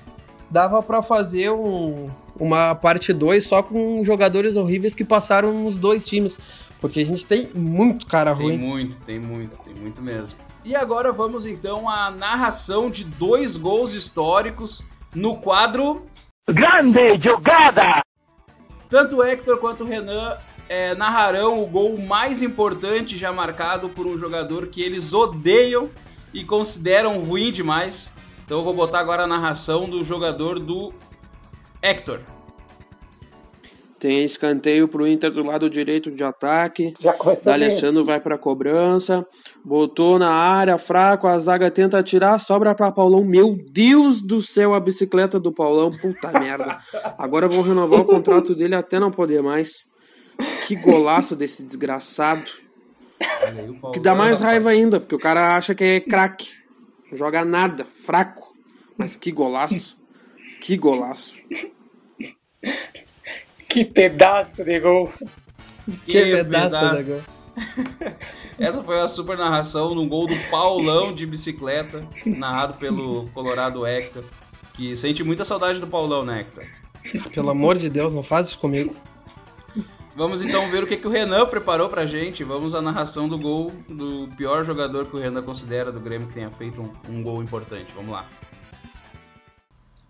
Dava 0.49 0.81
para 0.81 1.01
fazer 1.01 1.51
um, 1.51 2.07
uma 2.37 2.75
parte 2.75 3.13
2 3.13 3.45
só 3.45 3.61
com 3.61 4.03
jogadores 4.03 4.57
horríveis 4.57 4.95
que 4.95 5.05
passaram 5.05 5.53
nos 5.53 5.77
dois 5.77 6.03
times. 6.03 6.39
Porque 6.81 6.99
a 6.99 7.05
gente 7.05 7.25
tem 7.25 7.47
muito 7.53 8.07
cara 8.07 8.33
ruim. 8.33 8.57
Tem 8.57 8.67
muito, 8.67 8.97
tem 9.05 9.19
muito, 9.19 9.55
tem 9.57 9.73
muito 9.73 10.01
mesmo. 10.01 10.37
E 10.65 10.75
agora 10.75 11.11
vamos 11.11 11.45
então 11.45 11.87
à 11.87 12.09
narração 12.09 12.89
de 12.89 13.03
dois 13.05 13.55
gols 13.55 13.93
históricos 13.93 14.83
no 15.13 15.37
quadro. 15.37 16.07
Grande 16.49 17.19
jogada! 17.21 18.01
Tanto 18.89 19.17
o 19.17 19.23
Hector 19.23 19.57
quanto 19.57 19.83
o 19.83 19.87
Renan 19.87 20.35
é, 20.67 20.95
narrarão 20.95 21.61
o 21.61 21.67
gol 21.67 21.97
mais 21.99 22.41
importante 22.41 23.15
já 23.15 23.31
marcado 23.31 23.87
por 23.89 24.07
um 24.07 24.17
jogador 24.17 24.67
que 24.67 24.81
eles 24.81 25.13
odeiam 25.13 25.89
e 26.33 26.43
consideram 26.43 27.19
ruim 27.21 27.51
demais. 27.51 28.11
Então 28.45 28.59
eu 28.59 28.63
vou 28.63 28.73
botar 28.73 28.99
agora 28.99 29.23
a 29.23 29.27
narração 29.27 29.89
do 29.89 30.03
jogador 30.03 30.59
do 30.59 30.93
Hector. 31.81 32.19
Tem 34.01 34.23
escanteio 34.23 34.87
pro 34.87 35.07
Inter 35.07 35.29
do 35.29 35.43
lado 35.43 35.69
direito 35.69 36.09
de 36.09 36.23
ataque. 36.23 36.91
Já 36.99 37.13
começou. 37.13 37.51
D'Alessandro 37.51 38.03
vai 38.03 38.19
pra 38.19 38.35
cobrança. 38.35 39.23
Botou 39.63 40.17
na 40.17 40.31
área, 40.31 40.75
fraco. 40.79 41.27
A 41.27 41.37
zaga 41.37 41.69
tenta 41.69 42.01
tirar, 42.01 42.39
sobra 42.39 42.73
pra 42.73 42.91
Paulão. 42.91 43.23
Meu 43.23 43.55
Deus 43.71 44.19
do 44.19 44.41
céu, 44.41 44.73
a 44.73 44.79
bicicleta 44.79 45.39
do 45.39 45.51
Paulão. 45.51 45.91
Puta 45.91 46.31
merda. 46.39 46.79
Agora 47.15 47.47
vão 47.47 47.61
renovar 47.61 47.99
o 47.99 48.05
contrato 48.05 48.55
dele 48.55 48.73
até 48.73 48.99
não 48.99 49.11
poder 49.11 49.43
mais. 49.43 49.85
Que 50.67 50.75
golaço 50.75 51.35
desse 51.35 51.63
desgraçado. 51.63 52.49
Que 53.93 53.99
dá 53.99 54.15
mais 54.15 54.39
raiva 54.41 54.69
ainda, 54.69 54.99
porque 54.99 55.15
o 55.15 55.19
cara 55.19 55.55
acha 55.55 55.75
que 55.75 55.83
é 55.83 55.99
craque. 55.99 56.51
Não 57.09 57.17
joga 57.17 57.43
nada, 57.43 57.85
fraco. 57.85 58.53
Mas 58.97 59.15
que 59.15 59.31
golaço. 59.31 59.97
Que 60.61 60.77
golaço. 60.77 61.33
Que 63.67 63.85
pedaço 63.85 64.63
de 64.63 64.79
gol. 64.79 65.11
Que, 66.05 66.11
que 66.11 66.31
pedaço, 66.31 66.79
pedaço 66.79 66.97
de 66.97 67.03
gol. 67.03 67.21
Essa 68.59 68.83
foi 68.83 68.99
a 68.99 69.07
super 69.07 69.37
narração 69.37 69.95
no 69.95 70.07
gol 70.07 70.27
do 70.27 70.35
Paulão 70.49 71.13
de 71.13 71.25
bicicleta, 71.25 72.07
narrado 72.25 72.75
pelo 72.75 73.27
Colorado 73.29 73.85
Hector. 73.85 74.23
Que 74.73 74.95
sente 74.95 75.23
muita 75.23 75.43
saudade 75.43 75.81
do 75.81 75.87
Paulão, 75.87 76.23
né, 76.23 76.41
Hector? 76.41 76.63
Pelo 77.33 77.49
amor 77.49 77.77
de 77.77 77.89
Deus, 77.89 78.13
não 78.13 78.23
faz 78.23 78.47
isso 78.47 78.59
comigo. 78.59 78.95
Vamos 80.15 80.41
então 80.41 80.69
ver 80.69 80.83
o 80.83 80.87
que, 80.87 80.97
que 80.97 81.07
o 81.07 81.09
Renan 81.09 81.45
preparou 81.45 81.87
pra 81.87 82.05
gente. 82.05 82.43
Vamos 82.43 82.75
à 82.75 82.81
narração 82.81 83.29
do 83.29 83.37
gol 83.37 83.71
do 83.87 84.27
pior 84.35 84.63
jogador 84.63 85.05
que 85.05 85.15
o 85.15 85.19
Renan 85.19 85.41
considera 85.41 85.91
do 85.91 85.99
Grêmio 85.99 86.27
que 86.27 86.33
tenha 86.33 86.51
feito 86.51 86.81
um, 86.81 86.91
um 87.09 87.23
gol 87.23 87.41
importante. 87.41 87.87
Vamos 87.95 88.11
lá. 88.11 88.25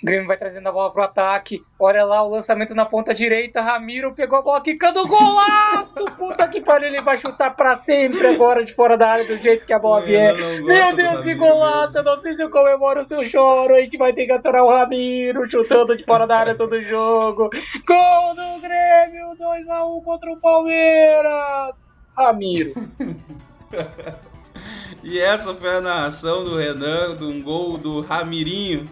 O 0.01 0.05
Grêmio 0.05 0.27
vai 0.27 0.35
trazendo 0.35 0.67
a 0.67 0.71
bola 0.71 0.91
pro 0.91 1.03
ataque. 1.03 1.63
Olha 1.79 2.03
lá 2.03 2.23
o 2.23 2.29
lançamento 2.29 2.73
na 2.73 2.85
ponta 2.85 3.13
direita. 3.13 3.61
Ramiro 3.61 4.15
pegou 4.15 4.39
a 4.39 4.41
bola 4.41 4.59
quicando 4.59 5.07
golaço! 5.07 6.03
Puta 6.17 6.47
que 6.47 6.59
pariu, 6.59 6.87
ele 6.87 7.01
vai 7.01 7.19
chutar 7.19 7.55
pra 7.55 7.75
sempre 7.75 8.25
agora 8.25 8.65
de 8.65 8.73
fora 8.73 8.97
da 8.97 9.09
área 9.09 9.25
do 9.25 9.37
jeito 9.37 9.63
que 9.63 9.73
a 9.73 9.77
bola 9.77 10.01
vier. 10.01 10.35
Meu 10.63 10.95
Deus, 10.95 11.21
que 11.21 11.35
golaço! 11.35 11.99
Eu 11.99 12.03
não 12.03 12.19
sei 12.19 12.35
se 12.35 12.41
eu 12.41 12.49
comemoro 12.49 13.01
ou 13.01 13.05
se 13.05 13.13
eu 13.13 13.23
choro. 13.27 13.75
A 13.75 13.81
gente 13.81 13.95
vai 13.95 14.11
ter 14.11 14.25
que 14.25 14.31
aturar 14.31 14.63
o 14.63 14.71
Ramiro 14.71 15.47
chutando 15.49 15.95
de 15.95 16.03
fora 16.03 16.25
da 16.25 16.35
área 16.35 16.55
todo 16.55 16.81
jogo. 16.81 17.51
Gol 17.85 18.35
do 18.35 18.59
Grêmio, 18.59 19.35
2x1 19.39 20.03
contra 20.03 20.31
o 20.31 20.37
Palmeiras! 20.37 21.83
Ramiro. 22.17 22.73
e 25.03 25.19
essa 25.19 25.53
foi 25.53 25.77
a 25.77 25.81
narração 25.81 26.43
do 26.43 26.57
Renan 26.57 27.15
de 27.15 27.23
um 27.23 27.41
gol 27.41 27.77
do 27.77 28.01
Ramirinho. 28.01 28.85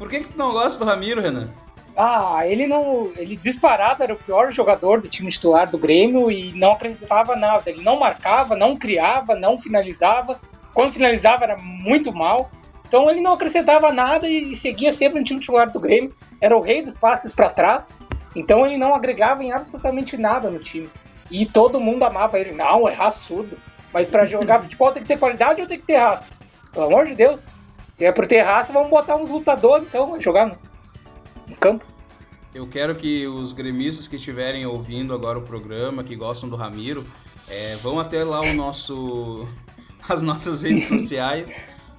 Por 0.00 0.08
que, 0.08 0.20
que 0.20 0.28
tu 0.28 0.38
não 0.38 0.50
gosta 0.50 0.82
do 0.82 0.88
Ramiro, 0.88 1.20
Renan? 1.20 1.50
Ah, 1.94 2.46
ele 2.46 2.66
não. 2.66 3.12
Ele 3.16 3.36
disparado 3.36 4.02
era 4.02 4.14
o 4.14 4.16
pior 4.16 4.50
jogador 4.50 4.98
do 4.98 5.10
time 5.10 5.30
titular 5.30 5.70
do 5.70 5.76
Grêmio 5.76 6.32
e 6.32 6.52
não 6.52 6.72
acrescentava 6.72 7.36
nada. 7.36 7.68
Ele 7.68 7.82
não 7.82 7.98
marcava, 7.98 8.56
não 8.56 8.78
criava, 8.78 9.34
não 9.34 9.58
finalizava. 9.58 10.40
Quando 10.72 10.94
finalizava 10.94 11.44
era 11.44 11.58
muito 11.58 12.14
mal. 12.14 12.50
Então 12.88 13.10
ele 13.10 13.20
não 13.20 13.34
acrescentava 13.34 13.92
nada 13.92 14.26
e 14.26 14.56
seguia 14.56 14.90
sempre 14.90 15.18
no 15.18 15.24
time 15.24 15.38
titular 15.38 15.70
do 15.70 15.78
Grêmio. 15.78 16.14
Era 16.40 16.56
o 16.56 16.62
rei 16.62 16.80
dos 16.80 16.96
passes 16.96 17.34
para 17.34 17.50
trás. 17.50 17.98
Então 18.34 18.64
ele 18.64 18.78
não 18.78 18.94
agregava 18.94 19.44
em 19.44 19.52
absolutamente 19.52 20.16
nada 20.16 20.48
no 20.48 20.60
time. 20.60 20.88
E 21.30 21.44
todo 21.44 21.78
mundo 21.78 22.04
amava 22.04 22.40
ele. 22.40 22.52
Não, 22.52 22.88
é 22.88 22.94
raçudo. 22.94 23.54
Mas 23.92 24.08
para 24.08 24.24
jogar 24.24 24.60
futebol 24.64 24.92
tem 24.92 25.02
que 25.02 25.08
ter 25.08 25.18
qualidade 25.18 25.60
ou 25.60 25.68
tem 25.68 25.78
que 25.78 25.84
ter 25.84 25.98
raça? 25.98 26.32
Pelo 26.72 26.86
amor 26.86 27.04
de 27.04 27.14
Deus. 27.14 27.46
Se 27.92 28.04
é 28.04 28.12
por 28.12 28.26
ter 28.26 28.40
raça, 28.40 28.72
vamos 28.72 28.90
botar 28.90 29.16
uns 29.16 29.30
lutadores 29.30 29.86
então 29.88 30.20
jogar 30.20 30.46
no, 30.46 30.58
no 31.48 31.56
campo. 31.56 31.84
Eu 32.54 32.66
quero 32.66 32.94
que 32.94 33.26
os 33.26 33.52
gremistas 33.52 34.08
que 34.08 34.16
estiverem 34.16 34.66
ouvindo 34.66 35.14
agora 35.14 35.38
o 35.38 35.42
programa, 35.42 36.02
que 36.02 36.16
gostam 36.16 36.48
do 36.48 36.56
Ramiro, 36.56 37.04
é, 37.48 37.76
vão 37.76 38.00
até 38.00 38.24
lá 38.24 38.40
o 38.40 38.54
nosso, 38.54 39.46
as 40.08 40.22
nossas 40.22 40.62
redes 40.62 40.86
sociais 40.88 41.54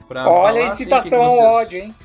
para 0.07 0.29
Olha 0.29 0.65
a 0.65 0.67
incitação 0.73 1.23
assim, 1.23 1.39
ao 1.39 1.53
ódio, 1.53 1.79
hein? 1.79 1.95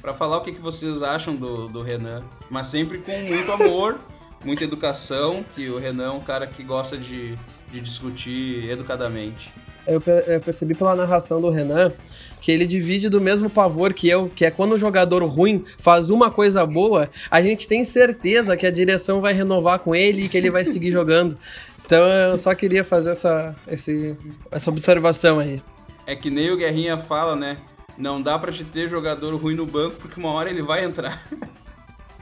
Para 0.00 0.12
falar 0.12 0.38
o 0.38 0.40
que, 0.40 0.52
que 0.52 0.60
vocês 0.60 1.02
acham 1.02 1.34
do, 1.34 1.68
do 1.68 1.82
Renan, 1.82 2.22
mas 2.50 2.66
sempre 2.66 2.98
com 2.98 3.16
muito 3.20 3.50
amor, 3.52 3.98
muita 4.44 4.64
educação, 4.64 5.44
que 5.54 5.70
o 5.70 5.78
Renan 5.78 6.06
é 6.06 6.10
um 6.10 6.20
cara 6.20 6.46
que 6.48 6.64
gosta 6.64 6.98
de, 6.98 7.36
de 7.70 7.80
discutir 7.80 8.68
educadamente. 8.68 9.52
Eu, 9.86 10.00
percebi 10.40 10.74
pela 10.74 10.96
narração 10.96 11.40
do 11.40 11.50
Renan 11.50 11.92
que 12.40 12.52
ele 12.52 12.66
divide 12.66 13.08
do 13.08 13.20
mesmo 13.20 13.48
pavor 13.48 13.92
que 13.92 14.08
eu, 14.08 14.30
que 14.34 14.44
é 14.44 14.50
quando 14.50 14.74
um 14.74 14.78
jogador 14.78 15.24
ruim 15.24 15.64
faz 15.78 16.10
uma 16.10 16.30
coisa 16.30 16.64
boa, 16.66 17.10
a 17.30 17.40
gente 17.40 17.66
tem 17.66 17.84
certeza 17.84 18.56
que 18.56 18.66
a 18.66 18.70
direção 18.70 19.20
vai 19.20 19.32
renovar 19.32 19.78
com 19.78 19.94
ele 19.94 20.24
e 20.24 20.28
que 20.28 20.36
ele 20.36 20.50
vai 20.50 20.64
seguir 20.64 20.90
jogando. 20.92 21.38
Então 21.84 22.06
eu 22.06 22.38
só 22.38 22.54
queria 22.54 22.84
fazer 22.84 23.10
essa, 23.10 23.54
esse, 23.66 24.16
essa 24.50 24.70
observação 24.70 25.38
aí. 25.38 25.62
É 26.06 26.14
que 26.14 26.30
nem 26.30 26.50
o 26.50 26.56
Guerrinha 26.56 26.98
fala, 26.98 27.34
né? 27.34 27.58
Não 27.96 28.20
dá 28.20 28.38
pra 28.38 28.52
te 28.52 28.64
ter 28.64 28.88
jogador 28.88 29.34
ruim 29.36 29.54
no 29.54 29.64
banco 29.64 29.96
porque 29.96 30.18
uma 30.18 30.32
hora 30.32 30.50
ele 30.50 30.62
vai 30.62 30.84
entrar. 30.84 31.22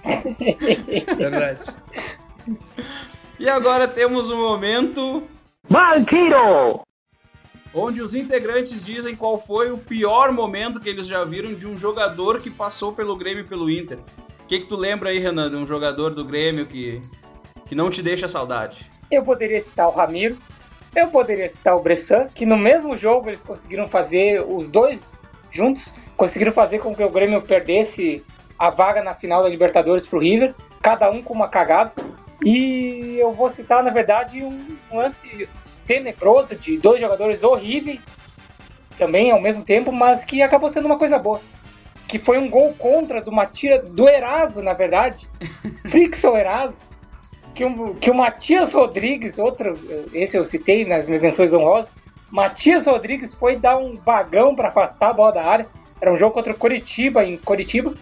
Verdade. 1.16 1.60
E 3.38 3.48
agora 3.48 3.88
temos 3.88 4.30
o 4.30 4.34
um 4.34 4.38
momento. 4.38 5.22
Banquiro! 5.68 6.82
Onde 7.74 8.02
os 8.02 8.14
integrantes 8.14 8.82
dizem 8.82 9.16
qual 9.16 9.38
foi 9.38 9.70
o 9.70 9.78
pior 9.78 10.30
momento 10.32 10.80
que 10.80 10.88
eles 10.88 11.06
já 11.06 11.24
viram 11.24 11.54
de 11.54 11.66
um 11.66 11.76
jogador 11.76 12.40
que 12.40 12.50
passou 12.50 12.92
pelo 12.92 13.16
Grêmio 13.16 13.44
e 13.44 13.48
pelo 13.48 13.70
Inter. 13.70 13.98
O 13.98 14.46
que, 14.46 14.60
que 14.60 14.66
tu 14.66 14.76
lembra 14.76 15.10
aí, 15.10 15.18
Renan, 15.18 15.50
de 15.50 15.56
um 15.56 15.66
jogador 15.66 16.10
do 16.10 16.24
Grêmio 16.24 16.66
que, 16.66 17.00
que 17.66 17.74
não 17.74 17.90
te 17.90 18.02
deixa 18.02 18.28
saudade? 18.28 18.90
Eu 19.10 19.22
poderia 19.22 19.60
citar 19.60 19.88
o 19.88 19.92
Ramiro, 19.92 20.36
eu 20.94 21.08
poderia 21.08 21.48
citar 21.48 21.74
o 21.76 21.80
Bressan, 21.80 22.28
que 22.34 22.44
no 22.44 22.58
mesmo 22.58 22.96
jogo 22.96 23.30
eles 23.30 23.42
conseguiram 23.42 23.88
fazer, 23.88 24.44
os 24.46 24.70
dois 24.70 25.22
juntos, 25.50 25.96
conseguiram 26.16 26.52
fazer 26.52 26.78
com 26.78 26.94
que 26.94 27.02
o 27.02 27.10
Grêmio 27.10 27.40
perdesse 27.40 28.22
a 28.58 28.70
vaga 28.70 29.02
na 29.02 29.14
final 29.14 29.42
da 29.42 29.48
Libertadores 29.48 30.06
pro 30.06 30.18
River, 30.18 30.54
cada 30.80 31.10
um 31.10 31.22
com 31.22 31.32
uma 31.32 31.48
cagada. 31.48 31.92
E 32.44 33.16
eu 33.18 33.32
vou 33.32 33.48
citar, 33.48 33.82
na 33.82 33.90
verdade, 33.90 34.42
um 34.42 34.76
lance 34.92 35.48
tenebroso 35.86 36.56
de 36.56 36.78
dois 36.78 37.00
jogadores 37.00 37.42
horríveis 37.42 38.16
também 38.98 39.30
ao 39.30 39.40
mesmo 39.40 39.64
tempo, 39.64 39.90
mas 39.90 40.24
que 40.24 40.42
acabou 40.42 40.68
sendo 40.68 40.86
uma 40.86 40.98
coisa 40.98 41.18
boa. 41.18 41.40
Que 42.06 42.18
foi 42.18 42.38
um 42.38 42.48
gol 42.48 42.74
contra 42.74 43.20
do 43.20 43.32
Matias, 43.32 43.90
do 43.90 44.08
Eraso, 44.08 44.62
na 44.62 44.74
verdade. 44.74 45.28
Frixon 45.86 46.36
Eraso. 46.36 46.88
Que, 47.54 47.64
um, 47.64 47.94
que 47.94 48.10
o 48.10 48.14
Matias 48.14 48.72
Rodrigues, 48.72 49.38
outro, 49.38 49.78
esse 50.12 50.36
eu 50.36 50.44
citei 50.44 50.84
nas 50.84 51.06
minhas 51.06 51.22
menções 51.22 51.52
honrosas. 51.52 51.94
Matias 52.30 52.86
Rodrigues 52.86 53.34
foi 53.34 53.56
dar 53.56 53.76
um 53.76 53.94
bagão 53.94 54.54
para 54.54 54.68
afastar 54.68 55.10
a 55.10 55.12
bola 55.12 55.32
da 55.32 55.44
área. 55.44 55.66
Era 56.00 56.12
um 56.12 56.16
jogo 56.16 56.32
contra 56.32 56.52
o 56.52 56.56
Curitiba, 56.56 57.24
em 57.24 57.36
Curitiba. 57.36 57.94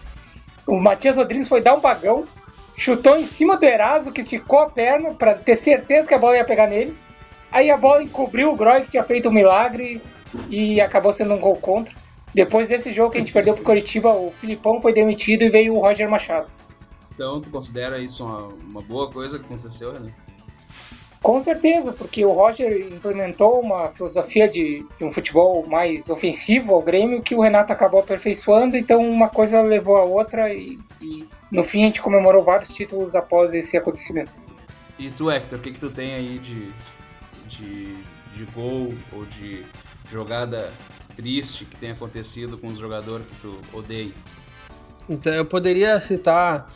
O 0.65 0.79
Matias 0.79 1.17
Rodrigues 1.17 1.49
foi 1.49 1.61
dar 1.61 1.75
um 1.75 1.79
bagão, 1.79 2.23
chutou 2.75 3.17
em 3.17 3.25
cima 3.25 3.57
do 3.57 3.65
Eraso, 3.65 4.11
que 4.11 4.21
esticou 4.21 4.59
a 4.59 4.69
perna 4.69 5.13
para 5.13 5.33
ter 5.33 5.55
certeza 5.55 6.07
que 6.07 6.13
a 6.13 6.19
bola 6.19 6.37
ia 6.37 6.45
pegar 6.45 6.67
nele. 6.67 6.95
Aí 7.51 7.69
a 7.69 7.77
bola 7.77 8.01
encobriu 8.03 8.51
o 8.51 8.55
Groy, 8.55 8.81
que 8.83 8.91
tinha 8.91 9.03
feito 9.03 9.29
um 9.29 9.33
milagre, 9.33 10.01
e 10.49 10.79
acabou 10.79 11.11
sendo 11.11 11.33
um 11.33 11.39
gol 11.39 11.55
contra. 11.55 11.93
Depois 12.33 12.69
desse 12.69 12.93
jogo 12.93 13.11
que 13.11 13.17
a 13.17 13.21
gente 13.21 13.33
perdeu 13.33 13.53
pro 13.53 13.63
Curitiba, 13.63 14.13
o 14.13 14.31
Filipão 14.31 14.79
foi 14.79 14.93
demitido 14.93 15.43
e 15.43 15.49
veio 15.49 15.73
o 15.73 15.79
Roger 15.79 16.09
Machado. 16.09 16.49
Então, 17.13 17.41
tu 17.41 17.49
considera 17.49 17.99
isso 17.99 18.23
uma, 18.23 18.47
uma 18.69 18.81
boa 18.81 19.09
coisa 19.09 19.37
que 19.37 19.45
aconteceu, 19.45 19.91
Renan? 19.91 20.11
Com 21.21 21.39
certeza, 21.39 21.91
porque 21.91 22.25
o 22.25 22.31
Roger 22.31 22.87
implementou 22.91 23.59
uma 23.59 23.89
filosofia 23.89 24.49
de, 24.49 24.83
de, 24.97 25.05
um 25.05 25.11
futebol 25.11 25.63
mais 25.67 26.09
ofensivo 26.09 26.73
ao 26.73 26.81
Grêmio 26.81 27.21
que 27.21 27.35
o 27.35 27.41
Renato 27.41 27.71
acabou 27.71 27.99
aperfeiçoando, 27.99 28.75
então 28.75 29.07
uma 29.07 29.29
coisa 29.29 29.61
levou 29.61 29.97
a 29.97 30.03
outra 30.03 30.51
e, 30.51 30.79
e 30.99 31.27
no 31.51 31.61
fim 31.61 31.83
a 31.83 31.85
gente 31.85 32.01
comemorou 32.01 32.43
vários 32.43 32.73
títulos 32.73 33.15
após 33.15 33.53
esse 33.53 33.77
acontecimento. 33.77 34.31
E 34.97 35.11
tu, 35.11 35.29
Hector, 35.29 35.59
o 35.59 35.61
que, 35.61 35.71
que 35.71 35.79
tu 35.79 35.91
tem 35.91 36.15
aí 36.15 36.39
de, 36.39 36.71
de, 37.57 37.93
de 38.35 38.45
gol 38.53 38.93
ou 39.11 39.25
de 39.25 39.63
jogada 40.11 40.71
triste 41.15 41.65
que 41.65 41.75
tenha 41.77 41.93
acontecido 41.93 42.57
com 42.57 42.67
os 42.67 42.77
jogadores 42.77 43.25
que 43.27 43.35
tu 43.41 43.61
odeia? 43.73 44.11
Então 45.09 45.33
eu 45.33 45.45
poderia 45.45 45.99
citar 45.99 46.71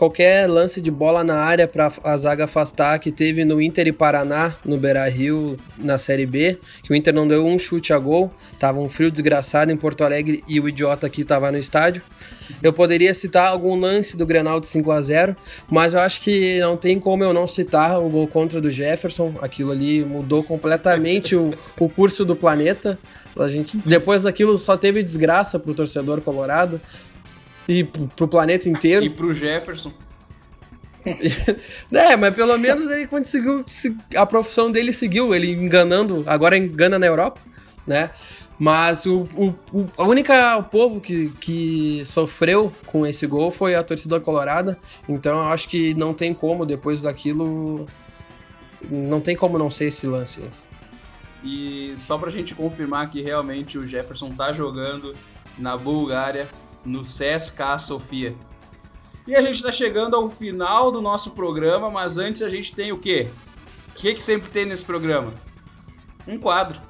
qualquer 0.00 0.48
lance 0.48 0.80
de 0.80 0.90
bola 0.90 1.22
na 1.22 1.42
área 1.42 1.68
para 1.68 1.92
a 2.02 2.16
zaga 2.16 2.44
afastar 2.44 2.98
que 2.98 3.10
teve 3.10 3.44
no 3.44 3.60
Inter 3.60 3.86
e 3.86 3.92
Paraná, 3.92 4.54
no 4.64 4.78
Beira-Rio, 4.78 5.58
na 5.76 5.98
Série 5.98 6.24
B, 6.24 6.58
que 6.82 6.90
o 6.90 6.96
Inter 6.96 7.12
não 7.12 7.28
deu 7.28 7.44
um 7.44 7.58
chute 7.58 7.92
a 7.92 7.98
gol, 7.98 8.32
tava 8.58 8.80
um 8.80 8.88
frio 8.88 9.10
desgraçado 9.10 9.70
em 9.70 9.76
Porto 9.76 10.02
Alegre 10.02 10.42
e 10.48 10.58
o 10.58 10.66
idiota 10.66 11.06
aqui 11.06 11.22
tava 11.22 11.52
no 11.52 11.58
estádio. 11.58 12.00
Eu 12.62 12.72
poderia 12.72 13.12
citar 13.12 13.48
algum 13.48 13.78
lance 13.78 14.16
do 14.16 14.24
Grenal 14.24 14.58
de 14.58 14.68
5 14.68 14.90
a 14.90 15.02
0 15.02 15.36
mas 15.70 15.92
eu 15.92 16.00
acho 16.00 16.22
que 16.22 16.58
não 16.60 16.78
tem 16.78 16.98
como 16.98 17.22
eu 17.22 17.34
não 17.34 17.46
citar 17.46 18.02
o 18.02 18.08
gol 18.08 18.26
contra 18.26 18.58
do 18.58 18.70
Jefferson. 18.70 19.34
Aquilo 19.42 19.70
ali 19.70 20.02
mudou 20.02 20.42
completamente 20.42 21.36
o, 21.36 21.52
o 21.78 21.90
curso 21.90 22.24
do 22.24 22.34
planeta. 22.34 22.98
A 23.38 23.48
gente, 23.48 23.76
depois 23.84 24.22
daquilo 24.22 24.56
só 24.56 24.78
teve 24.78 25.02
desgraça 25.02 25.58
pro 25.58 25.74
torcedor 25.74 26.22
colorado 26.22 26.80
e 27.70 27.84
pro 27.84 28.26
planeta 28.26 28.68
inteiro. 28.68 29.04
E 29.04 29.10
pro 29.10 29.32
Jefferson. 29.32 29.92
é, 31.92 32.16
mas 32.16 32.34
pelo 32.34 32.58
menos 32.58 32.90
ele 32.90 33.06
conseguiu. 33.06 33.64
A 34.16 34.26
profissão 34.26 34.70
dele 34.70 34.92
seguiu, 34.92 35.34
ele 35.34 35.52
enganando, 35.52 36.24
agora 36.26 36.56
engana 36.56 36.98
na 36.98 37.06
Europa, 37.06 37.40
né? 37.86 38.10
Mas 38.58 39.06
o, 39.06 39.26
o, 39.34 39.54
o 39.72 39.86
a 39.96 40.04
única 40.04 40.58
o 40.58 40.64
povo 40.64 41.00
que, 41.00 41.30
que 41.40 42.02
sofreu 42.04 42.70
com 42.86 43.06
esse 43.06 43.26
gol 43.26 43.50
foi 43.50 43.74
a 43.74 43.82
torcida 43.82 44.20
colorada. 44.20 44.78
Então 45.08 45.38
eu 45.38 45.48
acho 45.48 45.68
que 45.68 45.94
não 45.94 46.12
tem 46.12 46.34
como, 46.34 46.66
depois 46.66 47.00
daquilo. 47.00 47.86
Não 48.90 49.20
tem 49.20 49.36
como 49.36 49.56
não 49.56 49.70
ser 49.70 49.86
esse 49.86 50.06
lance. 50.06 50.42
E 51.42 51.94
só 51.96 52.18
pra 52.18 52.30
gente 52.30 52.54
confirmar 52.54 53.08
que 53.10 53.22
realmente 53.22 53.78
o 53.78 53.86
Jefferson 53.86 54.30
tá 54.30 54.52
jogando 54.52 55.14
na 55.56 55.76
Bulgária 55.76 56.46
no 56.84 57.02
CSK 57.02 57.78
Sofia. 57.78 58.34
E 59.26 59.34
a 59.36 59.40
gente 59.40 59.56
está 59.56 59.70
chegando 59.70 60.16
ao 60.16 60.28
final 60.28 60.90
do 60.90 61.00
nosso 61.00 61.30
programa, 61.32 61.90
mas 61.90 62.18
antes 62.18 62.42
a 62.42 62.48
gente 62.48 62.74
tem 62.74 62.90
o 62.90 62.98
quê? 62.98 63.28
O 63.88 63.92
que, 63.94 64.14
que 64.14 64.22
sempre 64.22 64.50
tem 64.50 64.64
nesse 64.64 64.84
programa? 64.84 65.32
Um 66.26 66.38
quadro. 66.38 66.80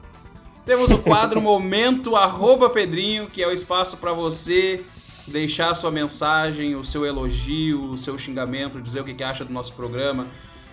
Temos 0.64 0.90
o 0.90 0.98
quadro 0.98 1.40
Momento 1.42 2.16
arroba 2.16 2.70
Pedrinho, 2.70 3.26
que 3.26 3.42
é 3.42 3.48
o 3.48 3.52
espaço 3.52 3.96
para 3.96 4.12
você 4.12 4.84
deixar 5.26 5.70
a 5.70 5.74
sua 5.74 5.90
mensagem, 5.90 6.74
o 6.76 6.84
seu 6.84 7.04
elogio, 7.04 7.84
o 7.84 7.98
seu 7.98 8.16
xingamento, 8.16 8.80
dizer 8.80 9.00
o 9.00 9.04
que, 9.04 9.14
que 9.14 9.24
acha 9.24 9.44
do 9.44 9.52
nosso 9.52 9.74
programa. 9.74 10.26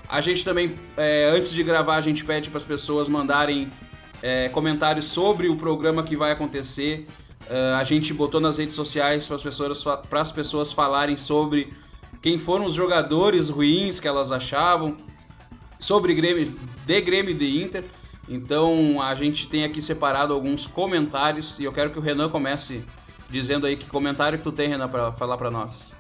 A 0.08 0.22
gente 0.22 0.46
também, 0.46 0.74
é, 0.96 1.30
antes 1.36 1.52
de 1.52 1.64
gravar, 1.64 1.96
a 1.96 2.02
gente 2.02 2.24
pede 2.24 2.50
para 2.50 2.58
as 2.58 2.66
pessoas 2.66 3.10
mandarem 3.10 3.70
é, 4.22 4.50
comentários 4.50 5.06
sobre 5.06 5.50
o 5.50 5.56
programa 5.56 6.04
que 6.04 6.16
vai 6.16 6.32
acontecer 6.32 7.08
Uh, 7.50 7.76
a 7.78 7.84
gente 7.84 8.14
botou 8.14 8.42
nas 8.42 8.58
redes 8.58 8.76
sociais 8.76 9.26
para 9.26 9.36
as 9.36 9.42
pessoas, 9.42 9.86
pessoas 10.34 10.72
falarem 10.72 11.16
sobre 11.16 11.74
quem 12.22 12.38
foram 12.38 12.66
os 12.66 12.74
jogadores 12.74 13.50
ruins 13.50 14.00
que 14.00 14.08
elas 14.08 14.32
achavam, 14.32 14.98
sobre 15.80 16.14
Grêmio, 16.14 16.54
de 16.86 17.02
Grêmio 17.02 17.32
e 17.32 17.34
de 17.34 17.64
Inter. 17.64 17.86
Então 18.28 19.02
a 19.02 19.16
gente 19.16 19.48
tem 19.48 19.64
aqui 19.64 19.82
separado 19.82 20.34
alguns 20.34 20.66
comentários 20.66 21.58
e 21.60 21.64
eu 21.64 21.72
quero 21.72 21.90
que 21.90 22.00
o 22.00 22.02
Renan 22.02 22.30
comece 22.30 22.84
dizendo 23.30 23.66
aí 23.66 23.78
que 23.78 23.88
comentário 23.88 24.38
que 24.38 24.44
tu 24.44 24.52
tem, 24.52 24.68
Renan, 24.68 24.90
para 24.90 25.12
falar 25.14 25.38
para 25.38 25.50
nós. 25.50 25.96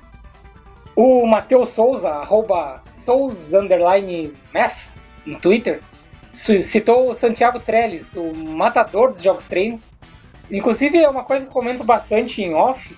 O 0.95 1.25
Matheus 1.27 1.69
Souza, 1.69 2.09
arroba 2.09 2.77
no 5.25 5.39
Twitter, 5.39 5.81
citou 6.29 7.11
o 7.11 7.15
Santiago 7.15 7.59
Trellis, 7.59 8.15
o 8.15 8.33
matador 8.33 9.09
dos 9.09 9.21
jogos 9.21 9.47
treinos. 9.47 9.95
Inclusive 10.51 10.97
é 10.97 11.09
uma 11.09 11.23
coisa 11.23 11.45
que 11.45 11.49
eu 11.49 11.53
comento 11.53 11.83
bastante 11.83 12.41
em 12.41 12.53
off, 12.53 12.95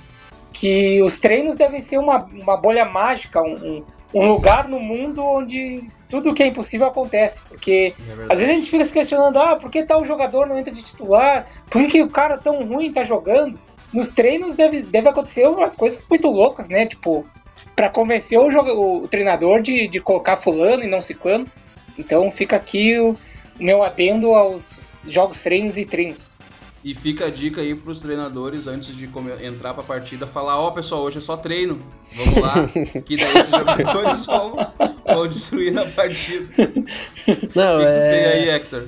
que 0.54 1.02
os 1.02 1.20
treinos 1.20 1.56
devem 1.56 1.82
ser 1.82 1.98
uma, 1.98 2.26
uma 2.26 2.58
bolha 2.58 2.86
mágica, 2.86 3.42
um, 3.42 3.84
um 4.14 4.28
lugar 4.28 4.68
no 4.68 4.80
mundo 4.80 5.24
onde 5.24 5.90
tudo 6.08 6.34
que 6.34 6.44
é 6.44 6.48
impossível 6.48 6.88
acontece. 6.88 7.42
Porque 7.48 7.94
é 7.98 8.12
às 8.24 8.40
vezes 8.40 8.50
a 8.50 8.56
gente 8.56 8.70
fica 8.70 8.86
se 8.86 8.94
questionando, 8.94 9.38
ah, 9.38 9.56
por 9.56 9.70
que 9.70 9.84
tal 9.84 10.04
jogador 10.06 10.48
não 10.48 10.58
entra 10.58 10.74
de 10.74 10.84
titular? 10.84 11.48
Por 11.70 11.82
que, 11.82 11.88
que 11.88 12.04
o 12.04 12.10
cara 12.10 12.38
tão 12.38 12.66
ruim 12.66 12.92
tá 12.92 13.04
jogando? 13.04 13.60
Nos 13.94 14.12
treinos 14.12 14.56
deve, 14.56 14.82
deve 14.82 15.10
acontecer 15.10 15.48
umas 15.48 15.76
coisas 15.76 16.06
muito 16.10 16.30
loucas, 16.30 16.70
né? 16.70 16.86
Tipo, 16.86 17.26
para 17.76 17.90
convencer 17.90 18.38
o, 18.38 18.50
o, 18.50 19.04
o, 19.04 19.08
treinador 19.08 19.62
de, 19.62 19.88
de 19.88 20.00
colocar 20.00 20.38
fulano 20.38 20.84
e 20.84 20.88
não 20.88 21.02
ciclano. 21.02 21.48
Então 21.98 22.30
fica 22.32 22.56
aqui 22.56 23.00
o, 23.00 23.12
o 23.60 23.64
meu 23.64 23.84
adendo 23.84 24.34
aos 24.34 24.98
jogos 25.08 25.42
treinos 25.42 25.78
e 25.78 25.86
treinos. 25.86 26.29
E 26.84 26.96
fica 26.96 27.26
a 27.26 27.30
dica 27.30 27.60
aí 27.60 27.76
pros 27.76 28.02
treinadores 28.02 28.66
antes 28.66 28.96
de 28.96 29.10
entrar 29.42 29.74
pra 29.74 29.84
partida, 29.84 30.26
falar, 30.26 30.58
ó 30.58 30.70
oh, 30.70 30.72
pessoal, 30.72 31.04
hoje 31.04 31.18
é 31.18 31.22
só 31.22 31.36
treino, 31.36 31.78
vamos 32.16 32.42
lá, 32.42 32.54
que 33.06 33.18
daí 33.18 33.38
esses 33.38 33.52
jogadores 33.52 34.26
vão, 34.26 34.58
vão 35.06 35.28
destruir 35.28 35.74
na 35.74 35.86
partida. 35.86 36.48
Não, 37.54 37.76
o 37.76 37.80
que, 37.80 37.86
é... 37.86 38.12
tem 38.12 38.26
aí, 38.26 38.50
Hector? 38.50 38.88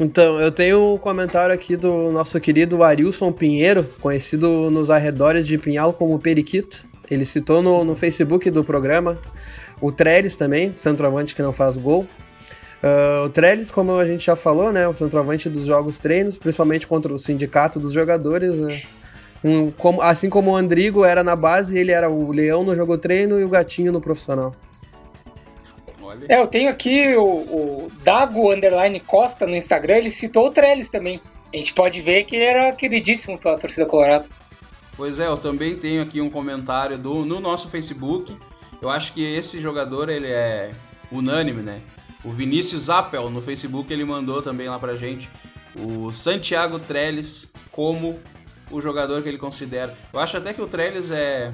Então, 0.00 0.40
eu 0.40 0.50
tenho 0.50 0.94
um 0.94 0.98
comentário 0.98 1.54
aqui 1.54 1.76
do 1.76 2.10
nosso 2.10 2.40
querido 2.40 2.82
Arilson 2.82 3.32
Pinheiro, 3.32 3.84
conhecido 4.00 4.70
nos 4.70 4.90
arredores 4.90 5.46
de 5.46 5.58
Pinhal 5.58 5.92
como 5.92 6.18
Periquito. 6.18 6.86
Ele 7.10 7.24
citou 7.24 7.60
no, 7.60 7.84
no 7.84 7.96
Facebook 7.96 8.50
do 8.50 8.62
programa 8.62 9.18
o 9.80 9.92
Trellis 9.92 10.36
também, 10.36 10.72
centroavante 10.76 11.34
que 11.34 11.42
não 11.42 11.52
faz 11.52 11.76
gol. 11.76 12.06
Uh, 12.82 13.26
o 13.26 13.28
Trellis, 13.28 13.70
como 13.70 13.98
a 13.98 14.06
gente 14.06 14.24
já 14.24 14.36
falou, 14.36 14.72
né, 14.72 14.86
o 14.86 14.94
centroavante 14.94 15.48
dos 15.48 15.66
jogos 15.66 15.98
treinos, 15.98 16.38
principalmente 16.38 16.86
contra 16.86 17.12
o 17.12 17.18
sindicato 17.18 17.80
dos 17.80 17.92
jogadores, 17.92 18.56
né, 18.56 18.82
um, 19.42 19.70
como, 19.72 20.00
assim 20.00 20.30
como 20.30 20.52
o 20.52 20.56
Andrigo 20.56 21.04
era 21.04 21.24
na 21.24 21.34
base, 21.34 21.76
ele 21.76 21.90
era 21.90 22.08
o 22.08 22.30
leão 22.30 22.62
no 22.62 22.74
jogo 22.74 22.96
treino 22.96 23.40
e 23.40 23.44
o 23.44 23.48
gatinho 23.48 23.92
no 23.92 24.00
profissional. 24.00 24.54
É, 26.28 26.40
eu 26.40 26.46
tenho 26.46 26.70
aqui 26.70 27.14
o, 27.16 27.24
o 27.24 27.92
Dago 28.02 28.52
Underline 28.52 28.98
Costa 29.00 29.46
no 29.46 29.56
Instagram, 29.56 29.96
ele 29.96 30.10
citou 30.10 30.46
o 30.46 30.50
Trellis 30.50 30.88
também. 30.88 31.20
A 31.52 31.56
gente 31.56 31.72
pode 31.72 32.00
ver 32.00 32.24
que 32.24 32.36
ele 32.36 32.44
era 32.44 32.72
queridíssimo 32.72 33.38
pela 33.38 33.58
torcida 33.58 33.86
colorada. 33.86 34.26
Pois 34.96 35.18
é, 35.18 35.26
eu 35.26 35.36
também 35.36 35.76
tenho 35.76 36.02
aqui 36.02 36.20
um 36.20 36.28
comentário 36.28 36.98
do, 36.98 37.24
no 37.24 37.40
nosso 37.40 37.68
Facebook. 37.68 38.36
Eu 38.82 38.90
acho 38.90 39.14
que 39.14 39.24
esse 39.24 39.60
jogador 39.60 40.08
ele 40.08 40.26
é 40.26 40.72
unânime, 41.10 41.62
né? 41.62 41.80
O 42.24 42.30
Vinícius 42.30 42.90
Appel 42.90 43.30
no 43.30 43.40
Facebook 43.40 43.92
ele 43.92 44.04
mandou 44.04 44.42
também 44.42 44.68
lá 44.68 44.78
pra 44.78 44.94
gente 44.94 45.30
o 45.76 46.12
Santiago 46.12 46.78
Trellis 46.78 47.50
como 47.70 48.18
o 48.70 48.80
jogador 48.80 49.22
que 49.22 49.28
ele 49.28 49.38
considera. 49.38 49.96
Eu 50.12 50.20
acho 50.20 50.36
até 50.36 50.52
que 50.52 50.60
o 50.60 50.66
Trellis 50.66 51.10
é. 51.10 51.52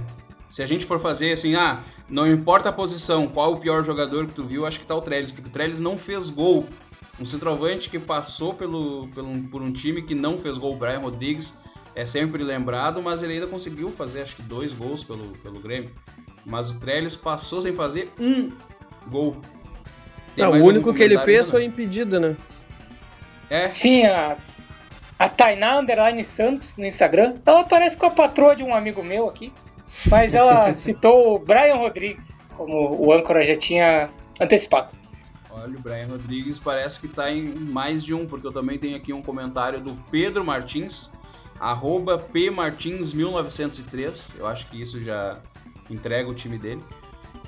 Se 0.49 0.63
a 0.63 0.67
gente 0.67 0.87
for 0.87 1.01
fazer 1.01 1.33
assim, 1.33 1.55
ah, 1.55 1.83
não 2.09 2.31
importa 2.31 2.69
a 2.69 2.73
posição, 2.73 3.27
qual 3.27 3.53
o 3.55 3.57
pior 3.59 3.83
jogador 3.83 4.27
que 4.27 4.33
tu 4.33 4.45
viu, 4.45 4.65
acho 4.65 4.79
que 4.79 4.87
tá 4.87 4.95
o 4.95 5.01
Trellis, 5.01 5.33
porque 5.33 5.49
o 5.49 5.53
Trellis 5.53 5.81
não 5.81 5.99
fez 5.99 6.31
gol. 6.31 6.65
Um 7.19 7.25
centroavante 7.25 7.91
que 7.91 7.99
passou 7.99 8.55
pelo, 8.55 9.09
pelo, 9.09 9.33
por 9.45 9.63
um 9.63 9.73
time 9.73 10.03
que 10.03 10.15
não 10.15 10.37
fez 10.39 10.59
gol, 10.59 10.75
o 10.75 10.77
Brian 10.77 11.01
Rodrigues, 11.01 11.55
é 11.95 12.05
sempre 12.05 12.43
lembrado, 12.43 13.03
mas 13.03 13.23
ele 13.23 13.35
ainda 13.35 13.47
conseguiu 13.47 13.91
fazer 13.91 14.23
acho 14.23 14.37
que 14.37 14.43
dois 14.43 14.73
gols 14.73 15.05
pelo, 15.05 15.29
pelo 15.39 15.61
Grêmio. 15.61 15.91
Mas 16.45 16.71
o 16.71 16.79
Trellis 16.79 17.17
passou 17.17 17.61
sem 17.61 17.73
fazer 17.73 18.13
um 18.21 18.53
gol. 19.09 19.37
Não, 20.37 20.53
o 20.53 20.65
único 20.65 20.93
que 20.93 21.03
ele 21.03 21.19
fez 21.19 21.51
foi 21.51 21.65
impedido, 21.65 22.19
né? 22.19 22.37
É. 23.51 23.67
Sim, 23.67 24.07
a, 24.07 24.37
a 25.19 25.29
Tainá 25.29 25.79
Underline 25.79 26.25
Santos 26.25 26.77
no 26.77 26.87
Instagram. 26.87 27.37
Ela 27.45 27.65
parece 27.65 27.97
com 27.97 28.07
a 28.07 28.11
patroa 28.11 28.55
de 28.57 28.63
um 28.63 28.75
amigo 28.75 29.03
meu 29.03 29.29
aqui. 29.29 29.53
Mas 30.11 30.35
ela 30.35 30.75
citou 30.75 31.37
o 31.37 31.39
Brian 31.39 31.77
Rodrigues, 31.77 32.51
como 32.57 33.01
o 33.01 33.13
âncora 33.13 33.45
já 33.45 33.57
tinha 33.57 34.11
antecipado. 34.41 34.93
Olha, 35.51 35.77
o 35.77 35.81
Brian 35.81 36.09
Rodrigues 36.09 36.59
parece 36.59 36.99
que 36.99 37.07
está 37.07 37.31
em 37.31 37.45
mais 37.45 38.03
de 38.03 38.13
um, 38.13 38.27
porque 38.27 38.45
eu 38.47 38.53
também 38.53 38.77
tenho 38.77 38.97
aqui 38.97 39.13
um 39.13 39.23
comentário 39.23 39.81
do 39.81 39.95
Pedro 40.11 40.45
Martins, 40.45 41.13
arroba 41.61 42.19
pmartins1903. 42.19 44.33
Eu 44.37 44.49
acho 44.49 44.67
que 44.67 44.83
isso 44.83 45.01
já 45.03 45.39
entrega 45.89 46.29
o 46.29 46.35
time 46.35 46.59
dele. 46.59 46.83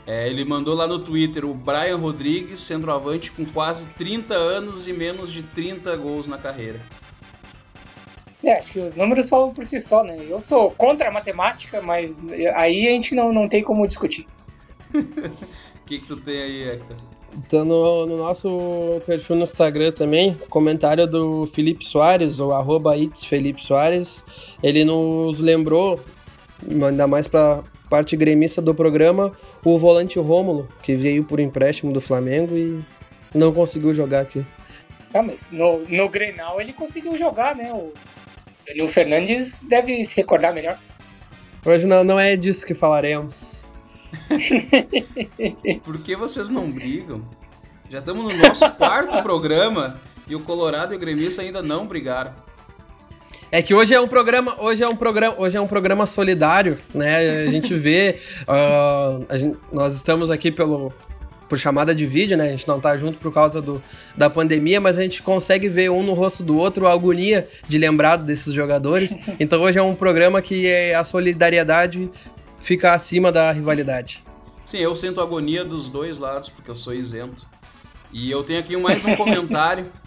É, 0.07 0.28
ele 0.28 0.44
mandou 0.44 0.74
lá 0.74 0.86
no 0.86 1.00
Twitter 1.00 1.44
o 1.44 1.52
Brian 1.52 1.96
Rodrigues, 1.96 2.61
centroavante 2.61 3.32
com 3.32 3.44
quase 3.44 3.86
30 3.96 4.34
anos 4.34 4.86
e 4.86 4.92
menos 4.92 5.32
de 5.32 5.42
30 5.42 5.96
gols 5.96 6.28
na 6.28 6.38
carreira. 6.38 6.80
É, 8.44 8.59
acho 8.59 8.72
que 8.72 8.78
os 8.78 8.94
números 8.94 9.28
falam 9.28 9.52
por 9.52 9.64
si 9.64 9.80
só, 9.80 10.04
né? 10.04 10.16
Eu 10.28 10.40
sou 10.40 10.70
contra 10.70 11.09
a 11.09 11.12
matemática, 11.12 11.82
mas 11.82 12.22
aí 12.54 12.86
a 12.86 12.92
gente 12.92 13.14
não, 13.14 13.32
não 13.32 13.48
tem 13.48 13.64
como 13.64 13.86
discutir. 13.86 14.26
O 14.94 15.02
que, 15.84 15.98
que 15.98 16.07
tu 16.07 16.16
tem 16.16 16.40
aí, 16.40 16.68
Hector? 16.68 16.96
Então, 17.36 17.64
no, 17.64 18.07
no, 18.07 18.16
nosso 18.16 19.00
perfil 19.04 19.36
no 19.36 19.42
Instagram 19.42 19.92
também, 19.92 20.34
comentário 20.48 21.07
do 21.07 21.46
Felipe 21.46 21.84
Soares, 21.84 22.38
ou 22.38 22.52
arroba 22.52 22.94
Felipe 23.14 23.62
Soares, 23.62 24.24
ele 24.62 24.84
nos 24.84 25.40
lembrou, 25.40 26.00
ainda 26.70 27.07
mais 27.07 27.28
para 27.28 27.62
parte 27.90 28.16
gremista 28.16 28.62
do 28.62 28.74
programa, 28.74 29.32
o 29.75 29.79
volante 29.79 30.19
Rômulo, 30.19 30.69
que 30.83 30.97
veio 30.97 31.25
por 31.25 31.41
empréstimo 31.41 31.93
do 31.93 32.01
Flamengo 32.01 32.57
e 32.57 32.81
não 33.35 33.53
conseguiu 33.53 33.93
jogar 33.95 34.21
aqui. 34.21 34.45
Ah, 35.12 35.23
mas 35.23 35.51
no, 35.51 35.81
no 35.89 36.09
Grenal 36.09 36.61
ele 36.61 36.73
conseguiu 36.73 37.17
jogar, 37.17 37.57
né? 37.57 37.73
O 37.73 37.93
Danilo 38.67 38.89
Fernandes 38.89 39.62
deve 39.62 40.05
se 40.05 40.17
recordar 40.17 40.55
melhor. 40.55 40.79
Hoje 41.64 41.87
não, 41.87 42.05
não 42.05 42.21
é 42.21 42.37
disso 42.37 42.64
que 42.64 42.75
falaremos. 42.75 43.73
Por 45.83 46.01
que 46.01 46.14
vocês 46.14 46.49
não 46.49 46.71
brigam? 46.71 47.23
Já 47.91 47.99
estamos 47.99 48.33
no 48.33 48.41
nosso 48.41 48.71
quarto 48.73 49.21
programa 49.23 49.99
e 50.29 50.35
o 50.37 50.41
Colorado 50.41 50.95
e 50.95 50.97
o 50.97 51.01
Gremista 51.01 51.43
ainda 51.43 51.62
não 51.62 51.87
brigaram. 51.87 52.35
É 53.51 53.62
que 53.62 53.72
hoje 53.72 53.94
é 53.94 54.01
um 54.01 54.09
programa, 54.09 54.57
hoje 54.61 54.82
é 54.82 54.86
um 54.86 54.97
programa, 54.97 55.36
hoje 55.38 55.57
é 55.57 55.61
um 55.61 55.66
programa 55.68 56.07
solidário, 56.07 56.78
né? 56.92 57.44
A 57.47 57.51
gente 57.51 57.74
vê, 57.74 58.18
uh, 58.42 59.24
a 59.30 59.38
gente, 59.38 59.57
nós 59.72 59.94
estamos 59.94 60.30
aqui 60.30 60.51
pelo 60.51 60.92
por 61.49 61.57
chamada 61.57 61.94
de 61.94 62.05
vídeo, 62.07 62.36
né? 62.36 62.49
A 62.49 62.51
gente 62.51 62.66
não 62.66 62.80
tá 62.80 62.97
junto 62.97 63.18
por 63.18 63.32
causa 63.32 63.62
do, 63.62 63.80
da 64.16 64.28
pandemia, 64.28 64.80
mas 64.80 64.99
a 64.99 65.03
gente 65.03 65.22
consegue 65.22 65.68
ver 65.68 65.90
um 65.90 66.03
no 66.03 66.12
rosto 66.12 66.42
do 66.42 66.57
outro 66.57 66.88
a 66.88 66.92
agonia 66.92 67.49
de 67.68 67.78
lembrar 67.78 68.16
desses 68.16 68.53
jogadores. 68.53 69.16
Então 69.38 69.62
hoje 69.62 69.78
é 69.78 69.82
um 69.82 69.94
programa 69.94 70.40
que 70.40 70.66
é, 70.66 70.94
a 70.94 71.05
solidariedade 71.05 72.11
fica 72.59 72.94
acima 72.94 73.30
da 73.30 73.53
rivalidade. 73.53 74.24
Sim, 74.64 74.78
eu 74.78 74.97
sinto 74.97 75.20
agonia 75.20 75.64
dos 75.64 75.88
dois 75.88 76.18
lados 76.18 76.49
porque 76.49 76.70
eu 76.70 76.74
sou 76.74 76.94
isento. 76.94 77.47
E 78.12 78.30
eu 78.30 78.42
tenho 78.42 78.59
aqui 78.59 78.76
mais 78.76 79.05
um 79.05 79.14
comentário 79.14 79.86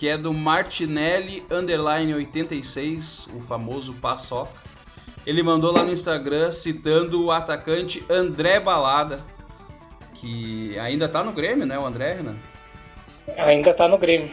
que 0.00 0.08
é 0.08 0.16
do 0.16 0.32
Martinelli 0.32 1.44
underline 1.50 2.14
86, 2.14 3.28
o 3.36 3.40
famoso 3.42 3.92
Paçoca. 3.92 4.58
Ele 5.26 5.42
mandou 5.42 5.70
lá 5.70 5.82
no 5.82 5.92
Instagram 5.92 6.50
citando 6.52 7.22
o 7.22 7.30
atacante 7.30 8.02
André 8.08 8.58
Balada, 8.58 9.22
que 10.14 10.78
ainda 10.78 11.06
tá 11.06 11.22
no 11.22 11.32
Grêmio, 11.32 11.66
né, 11.66 11.78
o 11.78 11.84
André, 11.84 12.14
Renan? 12.14 12.34
Ainda 13.36 13.74
tá 13.74 13.86
no 13.88 13.98
Grêmio. 13.98 14.30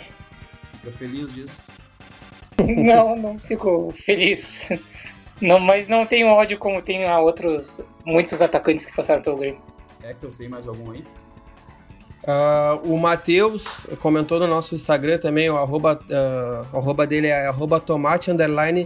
Fica 0.80 0.92
feliz 0.98 1.34
disso? 1.34 1.70
não, 2.58 3.18
não 3.18 3.38
fico 3.38 3.92
feliz. 3.92 4.70
Não, 5.42 5.60
mas 5.60 5.90
não 5.90 6.06
tenho 6.06 6.30
ódio 6.30 6.58
como 6.58 6.82
tenho 6.82 7.10
a 7.10 7.20
outros 7.20 7.84
muitos 8.06 8.42
atacantes 8.42 8.86
que 8.86 8.96
passaram 8.96 9.22
pelo 9.22 9.36
Grêmio. 9.36 9.62
É 10.02 10.14
que 10.14 10.24
eu 10.24 10.32
tenho 10.32 10.50
mais 10.50 10.66
algum 10.66 10.92
aí? 10.92 11.04
Uh, 12.28 12.94
o 12.94 13.00
Matheus 13.00 13.88
comentou 14.02 14.38
no 14.38 14.48
nosso 14.48 14.76
Instagram 14.76 15.18
também, 15.18 15.50
o 15.50 15.56
arroba, 15.56 15.98
uh, 16.10 16.78
arroba 16.78 17.08
dele 17.08 17.28
é 17.28 17.48
arroba 17.48 17.80
tomate 17.80 18.30
underline 18.30 18.86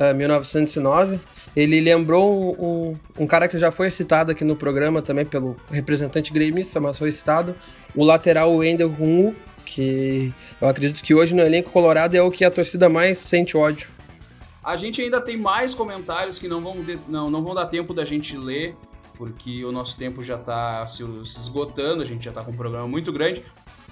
uh, 0.00 0.12
1909. 0.12 1.20
Ele 1.54 1.80
lembrou 1.80 2.32
um, 2.32 2.64
um, 2.64 2.98
um, 3.20 3.26
cara 3.28 3.46
que 3.46 3.56
já 3.56 3.70
foi 3.70 3.92
citado 3.92 4.32
aqui 4.32 4.42
no 4.42 4.56
programa 4.56 5.00
também 5.00 5.24
pelo 5.24 5.56
representante 5.70 6.32
gremista, 6.32 6.80
mas 6.80 6.98
foi 6.98 7.12
citado, 7.12 7.54
o 7.94 8.04
lateral 8.04 8.52
Wendel 8.56 8.88
Rum, 8.88 9.32
que 9.64 10.34
eu 10.60 10.66
acredito 10.66 11.00
que 11.00 11.14
hoje 11.14 11.32
no 11.32 11.42
elenco 11.42 11.70
colorado 11.70 12.16
é 12.16 12.22
o 12.22 12.30
que 12.30 12.44
a 12.44 12.50
torcida 12.50 12.88
mais 12.88 13.18
sente 13.18 13.56
ódio. 13.56 13.88
A 14.64 14.76
gente 14.76 15.00
ainda 15.00 15.20
tem 15.20 15.36
mais 15.36 15.74
comentários 15.74 16.40
que 16.40 16.48
não 16.48 16.60
vão, 16.60 16.82
de, 16.82 16.98
não, 17.08 17.30
não 17.30 17.42
vão 17.42 17.54
dar 17.54 17.66
tempo 17.66 17.94
da 17.94 18.04
gente 18.04 18.36
ler, 18.36 18.74
porque 19.20 19.62
o 19.66 19.70
nosso 19.70 19.98
tempo 19.98 20.24
já 20.24 20.36
está 20.36 20.86
se, 20.86 21.02
esgotando, 21.02 22.02
a 22.02 22.06
gente 22.06 22.24
já 22.24 22.30
está 22.30 22.42
com 22.42 22.52
um 22.52 22.56
programa 22.56 22.88
muito 22.88 23.12
grande. 23.12 23.44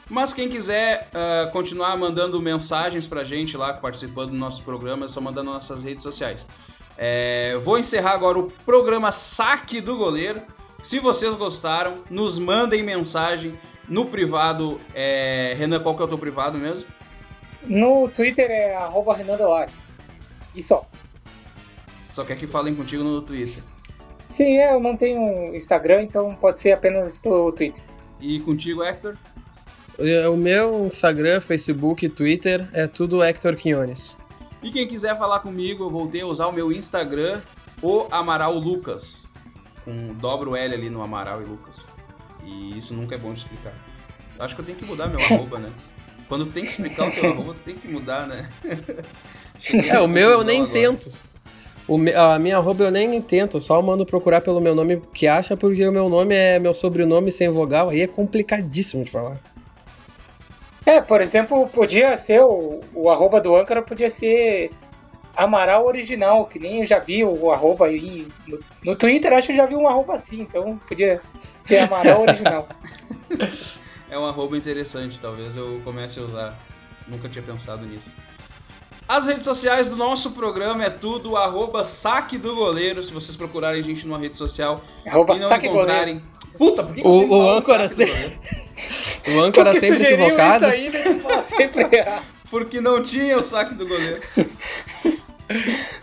Mas 0.09 0.33
quem 0.33 0.49
quiser 0.49 1.11
uh, 1.13 1.51
continuar 1.53 1.95
mandando 1.99 2.41
mensagens 2.41 3.07
pra 3.07 3.23
gente 3.23 3.55
lá, 3.55 3.75
participando 3.75 4.31
do 4.31 4.39
nosso 4.39 4.63
programa, 4.63 5.05
é 5.05 5.09
só 5.09 5.21
mandar 5.21 5.43
nas 5.43 5.53
nossas 5.53 5.83
redes 5.83 6.03
sociais. 6.03 6.47
É, 6.97 7.59
vou 7.63 7.79
encerrar 7.79 8.13
agora 8.13 8.39
o 8.39 8.51
programa 8.65 9.13
Saque 9.13 9.83
do 9.83 9.99
Goleiro. 9.99 10.41
Se 10.83 10.99
vocês 10.99 11.35
gostaram, 11.35 11.97
nos 12.09 12.39
mandem 12.39 12.83
mensagem 12.83 13.53
no 13.87 14.07
privado. 14.07 14.81
É... 14.95 15.55
Renan, 15.59 15.81
qual 15.81 15.95
que 15.95 16.01
é 16.01 16.07
o 16.07 16.09
teu 16.09 16.17
privado 16.17 16.57
mesmo? 16.57 16.89
No 17.67 18.09
Twitter 18.09 18.51
é 18.51 18.77
arroba 18.77 19.15
Renan 19.15 19.37
Delari. 19.37 19.73
E 20.55 20.63
só. 20.63 20.89
Só 22.03 22.25
quer 22.25 22.39
que 22.39 22.47
falem 22.47 22.75
contigo 22.75 23.05
no 23.05 23.21
Twitter. 23.21 23.63
Sim, 24.39 24.59
é, 24.59 24.73
eu 24.73 24.79
não 24.79 24.97
tenho 24.97 25.53
Instagram, 25.57 26.03
então 26.03 26.33
pode 26.33 26.61
ser 26.61 26.71
apenas 26.71 27.19
pelo 27.19 27.51
Twitter. 27.51 27.83
E 28.21 28.39
contigo, 28.39 28.85
Hector? 28.85 29.17
O 30.33 30.37
meu 30.37 30.87
Instagram, 30.87 31.41
Facebook, 31.41 32.09
Twitter 32.09 32.69
é 32.73 32.87
tudo 32.87 33.21
Hector 33.21 33.57
Quinones. 33.57 34.17
E 34.63 34.71
quem 34.71 34.87
quiser 34.87 35.19
falar 35.19 35.41
comigo, 35.41 35.83
eu 35.83 35.91
voltei 35.91 36.21
a 36.21 36.27
usar 36.27 36.47
o 36.47 36.53
meu 36.53 36.71
Instagram, 36.71 37.41
o 37.83 38.07
Amaral 38.13 38.55
Lucas. 38.55 39.33
Com 39.85 40.15
dobro 40.15 40.55
L 40.55 40.73
ali 40.73 40.89
no 40.89 41.03
Amaral 41.03 41.43
e 41.43 41.45
Lucas. 41.45 41.89
E 42.45 42.79
isso 42.79 42.95
nunca 42.95 43.17
é 43.17 43.19
bom 43.19 43.33
de 43.33 43.41
explicar. 43.41 43.75
Eu 44.39 44.45
acho 44.45 44.55
que 44.55 44.61
eu 44.61 44.67
tenho 44.67 44.79
que 44.79 44.85
mudar 44.85 45.09
meu 45.09 45.19
arroba, 45.19 45.59
né? 45.59 45.69
Quando 46.29 46.47
tem 46.47 46.63
que 46.63 46.69
explicar 46.69 47.09
o 47.09 47.11
teu 47.11 47.33
arroba, 47.33 47.57
tem 47.65 47.75
que 47.75 47.89
mudar, 47.89 48.29
né? 48.29 48.49
é, 49.91 49.99
o 49.99 50.07
meu 50.07 50.31
eu 50.31 50.45
nem 50.45 50.63
agora. 50.63 50.73
tento. 50.73 51.11
O, 51.89 51.97
a 52.15 52.39
minha 52.39 52.59
arroba 52.59 52.85
eu 52.85 52.91
nem 52.91 53.21
tento, 53.23 53.61
só 53.63 53.81
mando 53.81 54.05
procurar 54.05 54.43
pelo 54.43 54.61
meu 54.61 54.75
nome 54.75 55.01
que 55.15 55.27
acha, 55.27 55.57
porque 55.57 55.87
o 55.87 55.91
meu 55.91 56.09
nome 56.09 56.35
é 56.35 56.59
meu 56.59 56.75
sobrenome 56.75 57.33
sem 57.33 57.49
vogal, 57.49 57.89
aí 57.89 58.03
é 58.03 58.07
complicadíssimo 58.07 59.03
de 59.03 59.11
falar. 59.11 59.41
É, 60.85 61.01
por 61.01 61.23
exemplo, 61.23 61.67
podia 61.69 62.17
ser 62.19 62.43
o, 62.43 62.81
o 62.95 63.11
arroba 63.11 63.41
do 63.41 63.57
Ancara 63.57 63.83
podia 63.83 64.11
ser 64.11 64.71
Amaral 65.37 65.87
original, 65.87 66.47
que 66.47 66.59
nem 66.59 66.81
eu 66.81 66.87
já 66.87 66.99
vi 66.99 67.25
o 67.25 67.53
arroba 67.53 67.87
aí. 67.87 68.27
No, 68.47 68.59
no 68.85 68.97
Twitter 68.97 69.33
acho 69.33 69.47
que 69.47 69.53
eu 69.53 69.57
já 69.57 69.67
vi 69.67 69.77
um 69.77 69.87
arroba 69.87 70.15
assim, 70.15 70.41
então 70.41 70.77
podia 70.79 71.21
ser 71.63 71.79
Amaral 71.79 72.23
original. 72.23 72.69
é 74.11 74.19
um 74.19 74.27
arroba 74.27 74.57
interessante, 74.57 75.21
talvez 75.21 75.57
eu 75.57 75.81
comece 75.85 76.19
a 76.19 76.23
usar. 76.23 76.59
Nunca 77.07 77.29
tinha 77.29 77.43
pensado 77.43 77.87
nisso. 77.87 78.13
As 79.09 79.25
redes 79.25 79.47
sociais 79.47 79.89
do 79.89 79.97
nosso 79.97 80.33
programa 80.33 80.85
é 80.85 80.91
tudo 80.91 81.35
arroba 81.35 81.83
saque 81.83 82.37
do 82.37 82.55
goleiro. 82.55 83.03
Se 83.03 83.11
vocês 83.11 83.35
procurarem 83.35 83.81
a 83.81 83.83
gente 83.83 84.07
numa 84.07 84.19
rede 84.19 84.37
social 84.37 84.85
arroba 85.07 85.35
e 85.35 85.41
não 85.41 85.49
saque 85.49 85.67
encontrarem. 85.67 86.19
Goleiro. 86.19 86.39
Puta, 86.59 86.83
por 86.83 86.95
que 86.95 87.01
o, 87.03 87.31
o 87.33 87.51
âncora 87.51 87.89
sempre. 87.89 88.39
o 89.29 89.41
âncora 89.41 89.81
sempre 89.81 90.03
equivocado. 90.03 90.67
Isso 90.67 90.75
aí, 90.75 90.91
né? 90.91 91.43
sempre 91.43 91.89
Porque 92.51 92.83
não 92.83 93.03
tinha 93.03 93.39
o 93.39 93.43
saque 93.43 93.75
do 93.75 93.89
goleiro. 93.89 94.21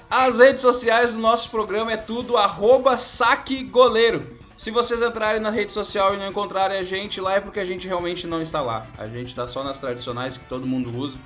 As 0.09 0.39
redes 0.39 0.63
sociais 0.63 1.13
do 1.13 1.19
nosso 1.19 1.51
programa 1.51 1.91
é 1.91 1.97
tudo 1.97 2.37
arroba 2.37 2.97
saque 2.97 3.63
goleiro. 3.63 4.35
Se 4.57 4.71
vocês 4.71 5.01
entrarem 5.01 5.41
na 5.41 5.51
rede 5.51 5.71
social 5.71 6.15
e 6.15 6.17
não 6.17 6.27
encontrarem 6.27 6.77
a 6.79 6.83
gente 6.83 7.21
lá 7.21 7.35
é 7.35 7.39
porque 7.39 7.59
a 7.59 7.65
gente 7.65 7.87
realmente 7.87 8.25
não 8.25 8.41
está 8.41 8.61
lá. 8.61 8.87
A 8.97 9.05
gente 9.05 9.27
está 9.27 9.47
só 9.47 9.63
nas 9.63 9.79
tradicionais 9.79 10.37
que 10.37 10.45
todo 10.45 10.65
mundo 10.65 10.97
usa. 10.97 11.19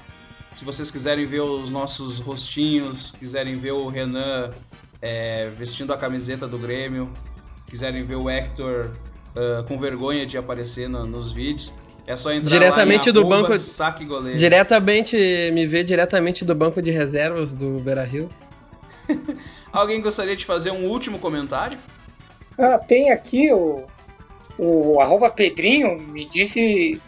Se 0.54 0.66
vocês 0.66 0.92
quiserem 0.92 1.26
ver 1.26 1.42
os 1.42 1.72
nossos 1.72 2.20
rostinhos, 2.20 3.12
quiserem 3.12 3.58
ver 3.58 3.72
o 3.72 3.88
Renan 3.88 4.50
é, 5.02 5.50
vestindo 5.58 5.94
a 5.94 5.98
camiseta 5.98 6.48
do 6.48 6.58
Grêmio, 6.58 7.10
quiserem 7.68 8.04
ver 8.04 8.16
o 8.16 8.30
Hector 8.30 8.92
uh, 9.30 9.64
com 9.68 9.78
vergonha 9.78 10.26
de 10.26 10.38
aparecer 10.38 10.90
no, 10.90 11.06
nos 11.06 11.32
vídeos, 11.32 11.72
é 12.06 12.16
só 12.16 12.34
entrar 12.34 12.50
diretamente 12.50 13.10
lá 13.10 13.14
do 13.14 13.26
banco 13.26 13.58
saque 13.60 14.04
goleiro. 14.04 14.38
Diretamente 14.38 15.16
me 15.54 15.68
ver 15.68 15.84
diretamente 15.84 16.44
do 16.44 16.56
banco 16.56 16.82
de 16.82 16.92
reservas 16.92 17.54
do 17.54 17.80
Beira-Rio. 17.80 18.30
Alguém 19.72 20.02
gostaria 20.02 20.36
de 20.36 20.46
fazer 20.46 20.72
um 20.72 20.88
último 20.88 21.20
comentário? 21.20 21.78
Ah, 22.58 22.80
tem 22.80 23.12
aqui 23.12 23.54
o 23.54 23.86
o 24.60 25.00
arroba 25.00 25.30
Pedrinho 25.30 25.98
me 25.98 26.26
disse. 26.26 27.02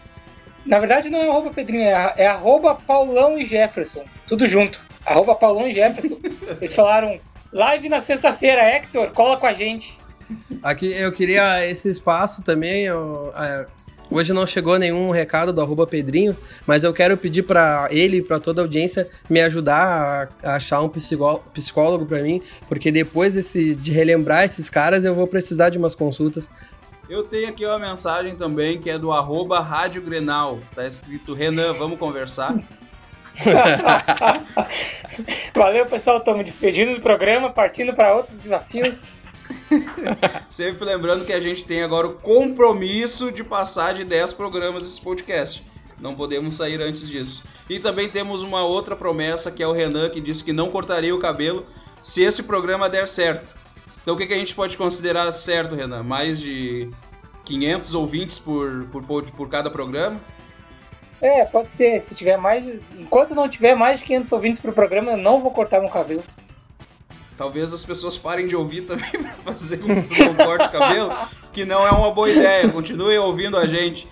Na 0.65 0.79
verdade 0.79 1.09
não 1.09 1.19
é 1.19 1.27
arroba 1.27 1.49
Pedrinho, 1.49 1.83
é, 1.83 2.13
é 2.17 2.27
arroba 2.27 2.75
Paulão 2.75 3.37
e 3.37 3.45
Jefferson. 3.45 4.03
Tudo 4.27 4.47
junto. 4.47 4.79
Arroba 5.05 5.35
Paulão 5.35 5.67
e 5.67 5.73
Jefferson. 5.73 6.17
Eles 6.61 6.73
falaram, 6.73 7.19
live 7.51 7.89
na 7.89 8.01
sexta-feira, 8.01 8.61
Hector, 8.61 9.11
cola 9.11 9.37
com 9.37 9.47
a 9.47 9.53
gente. 9.53 9.97
Aqui 10.63 10.91
eu 10.93 11.11
queria 11.11 11.65
esse 11.67 11.89
espaço 11.89 12.43
também. 12.43 12.85
Eu, 12.85 13.33
é, 13.35 13.65
hoje 14.09 14.33
não 14.33 14.45
chegou 14.45 14.77
nenhum 14.77 15.09
recado 15.09 15.51
do 15.51 15.61
arroba 15.61 15.87
Pedrinho, 15.87 16.37
mas 16.65 16.83
eu 16.83 16.93
quero 16.93 17.17
pedir 17.17 17.43
para 17.43 17.87
ele 17.89 18.17
e 18.17 18.21
para 18.21 18.39
toda 18.39 18.61
a 18.61 18.63
audiência 18.63 19.09
me 19.29 19.41
ajudar 19.41 20.29
a, 20.43 20.51
a 20.51 20.55
achar 20.55 20.81
um 20.81 20.89
psicólogo 20.89 22.05
para 22.05 22.21
mim, 22.21 22.41
porque 22.67 22.91
depois 22.91 23.33
desse, 23.33 23.73
de 23.75 23.91
relembrar 23.91 24.43
esses 24.43 24.69
caras 24.69 25.03
eu 25.03 25.15
vou 25.15 25.27
precisar 25.27 25.69
de 25.69 25.77
umas 25.77 25.95
consultas. 25.95 26.49
Eu 27.11 27.23
tenho 27.23 27.49
aqui 27.49 27.65
uma 27.65 27.77
mensagem 27.77 28.37
também 28.37 28.79
que 28.79 28.89
é 28.89 28.97
do 28.97 29.11
arroba 29.11 29.59
Rádio 29.59 30.01
Grenal. 30.01 30.59
Tá 30.73 30.87
escrito 30.87 31.33
Renan, 31.33 31.73
vamos 31.73 31.99
conversar. 31.99 32.57
Valeu, 35.53 35.85
pessoal. 35.87 36.19
Estamos 36.19 36.45
despedindo 36.45 36.95
do 36.95 37.01
programa, 37.01 37.49
partindo 37.49 37.93
para 37.93 38.15
outros 38.15 38.37
desafios. 38.37 39.15
Sempre 40.49 40.85
lembrando 40.85 41.25
que 41.25 41.33
a 41.33 41.39
gente 41.41 41.65
tem 41.65 41.83
agora 41.83 42.07
o 42.07 42.13
compromisso 42.13 43.29
de 43.29 43.43
passar 43.43 43.93
de 43.93 44.05
10 44.05 44.33
programas 44.35 44.85
esse 44.85 45.01
podcast. 45.01 45.65
Não 45.99 46.15
podemos 46.15 46.55
sair 46.55 46.81
antes 46.81 47.09
disso. 47.09 47.43
E 47.69 47.77
também 47.77 48.07
temos 48.07 48.41
uma 48.41 48.63
outra 48.63 48.95
promessa 48.95 49.51
que 49.51 49.61
é 49.61 49.67
o 49.67 49.73
Renan 49.73 50.09
que 50.09 50.21
disse 50.21 50.45
que 50.45 50.53
não 50.53 50.71
cortaria 50.71 51.13
o 51.13 51.19
cabelo 51.19 51.65
se 52.01 52.21
esse 52.21 52.41
programa 52.41 52.87
der 52.87 53.05
certo. 53.05 53.59
Então 54.01 54.15
o 54.15 54.17
que, 54.17 54.25
que 54.25 54.33
a 54.33 54.37
gente 54.37 54.55
pode 54.55 54.77
considerar 54.77 55.31
certo, 55.33 55.75
Renan? 55.75 56.03
Mais 56.03 56.39
de 56.39 56.89
500 57.43 57.95
ouvintes 57.95 58.39
por, 58.39 58.85
por, 58.87 59.23
por 59.31 59.49
cada 59.49 59.69
programa? 59.69 60.19
É, 61.21 61.45
pode 61.45 61.71
ser. 61.71 62.01
Se 62.01 62.15
tiver 62.15 62.37
mais. 62.37 62.65
Enquanto 62.97 63.35
não 63.35 63.47
tiver 63.47 63.75
mais 63.75 63.99
de 63.99 64.07
500 64.07 64.31
ouvintes 64.31 64.59
por 64.59 64.73
programa, 64.73 65.11
eu 65.11 65.17
não 65.17 65.39
vou 65.39 65.51
cortar 65.51 65.79
meu 65.79 65.89
cabelo. 65.89 66.23
Talvez 67.37 67.71
as 67.73 67.85
pessoas 67.85 68.17
parem 68.17 68.47
de 68.47 68.55
ouvir 68.55 68.81
também 68.87 69.11
para 69.11 69.53
fazer 69.53 69.81
um, 69.83 69.91
um 69.91 70.35
corte 70.35 70.65
de 70.65 70.71
cabelo, 70.71 71.13
que 71.53 71.63
não 71.63 71.85
é 71.85 71.91
uma 71.91 72.11
boa 72.11 72.29
ideia. 72.29 72.67
Continuem 72.69 73.19
ouvindo 73.19 73.57
a 73.57 73.67
gente. 73.67 74.07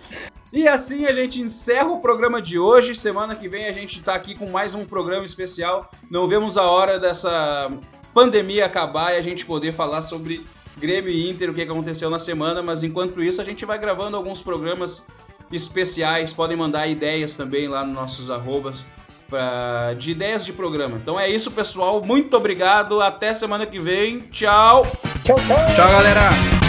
E 0.51 0.67
assim 0.67 1.05
a 1.05 1.13
gente 1.13 1.41
encerra 1.41 1.89
o 1.89 1.99
programa 1.99 2.41
de 2.41 2.59
hoje. 2.59 2.93
Semana 2.93 3.35
que 3.35 3.47
vem 3.47 3.65
a 3.65 3.71
gente 3.71 3.99
está 3.99 4.13
aqui 4.13 4.35
com 4.35 4.47
mais 4.47 4.75
um 4.75 4.85
programa 4.85 5.23
especial. 5.23 5.89
Não 6.09 6.27
vemos 6.27 6.57
a 6.57 6.63
hora 6.63 6.99
dessa 6.99 7.71
pandemia 8.19 8.65
acabar 8.65 9.13
e 9.13 9.17
a 9.17 9.21
gente 9.21 9.45
poder 9.45 9.71
falar 9.71 10.01
sobre 10.01 10.45
Grêmio 10.77 11.09
e 11.09 11.29
Inter, 11.29 11.49
o 11.49 11.53
que 11.53 11.61
aconteceu 11.61 12.09
na 12.09 12.19
semana. 12.19 12.61
Mas 12.61 12.83
enquanto 12.83 13.23
isso, 13.23 13.41
a 13.41 13.45
gente 13.45 13.65
vai 13.65 13.79
gravando 13.79 14.17
alguns 14.17 14.41
programas 14.41 15.07
especiais. 15.49 16.33
Podem 16.33 16.57
mandar 16.57 16.87
ideias 16.87 17.35
também 17.35 17.69
lá 17.69 17.85
nos 17.85 17.95
nossos 17.95 18.29
arrobas 18.29 18.85
pra, 19.29 19.93
de 19.97 20.11
ideias 20.11 20.45
de 20.45 20.51
programa. 20.51 20.97
Então 21.01 21.17
é 21.17 21.29
isso, 21.29 21.49
pessoal. 21.49 22.01
Muito 22.03 22.35
obrigado. 22.35 22.99
Até 22.99 23.33
semana 23.33 23.65
que 23.65 23.79
vem. 23.79 24.19
Tchau. 24.19 24.83
Tchau, 25.23 25.37
tchau. 25.37 25.75
Tchau, 25.75 25.89
galera. 25.89 26.68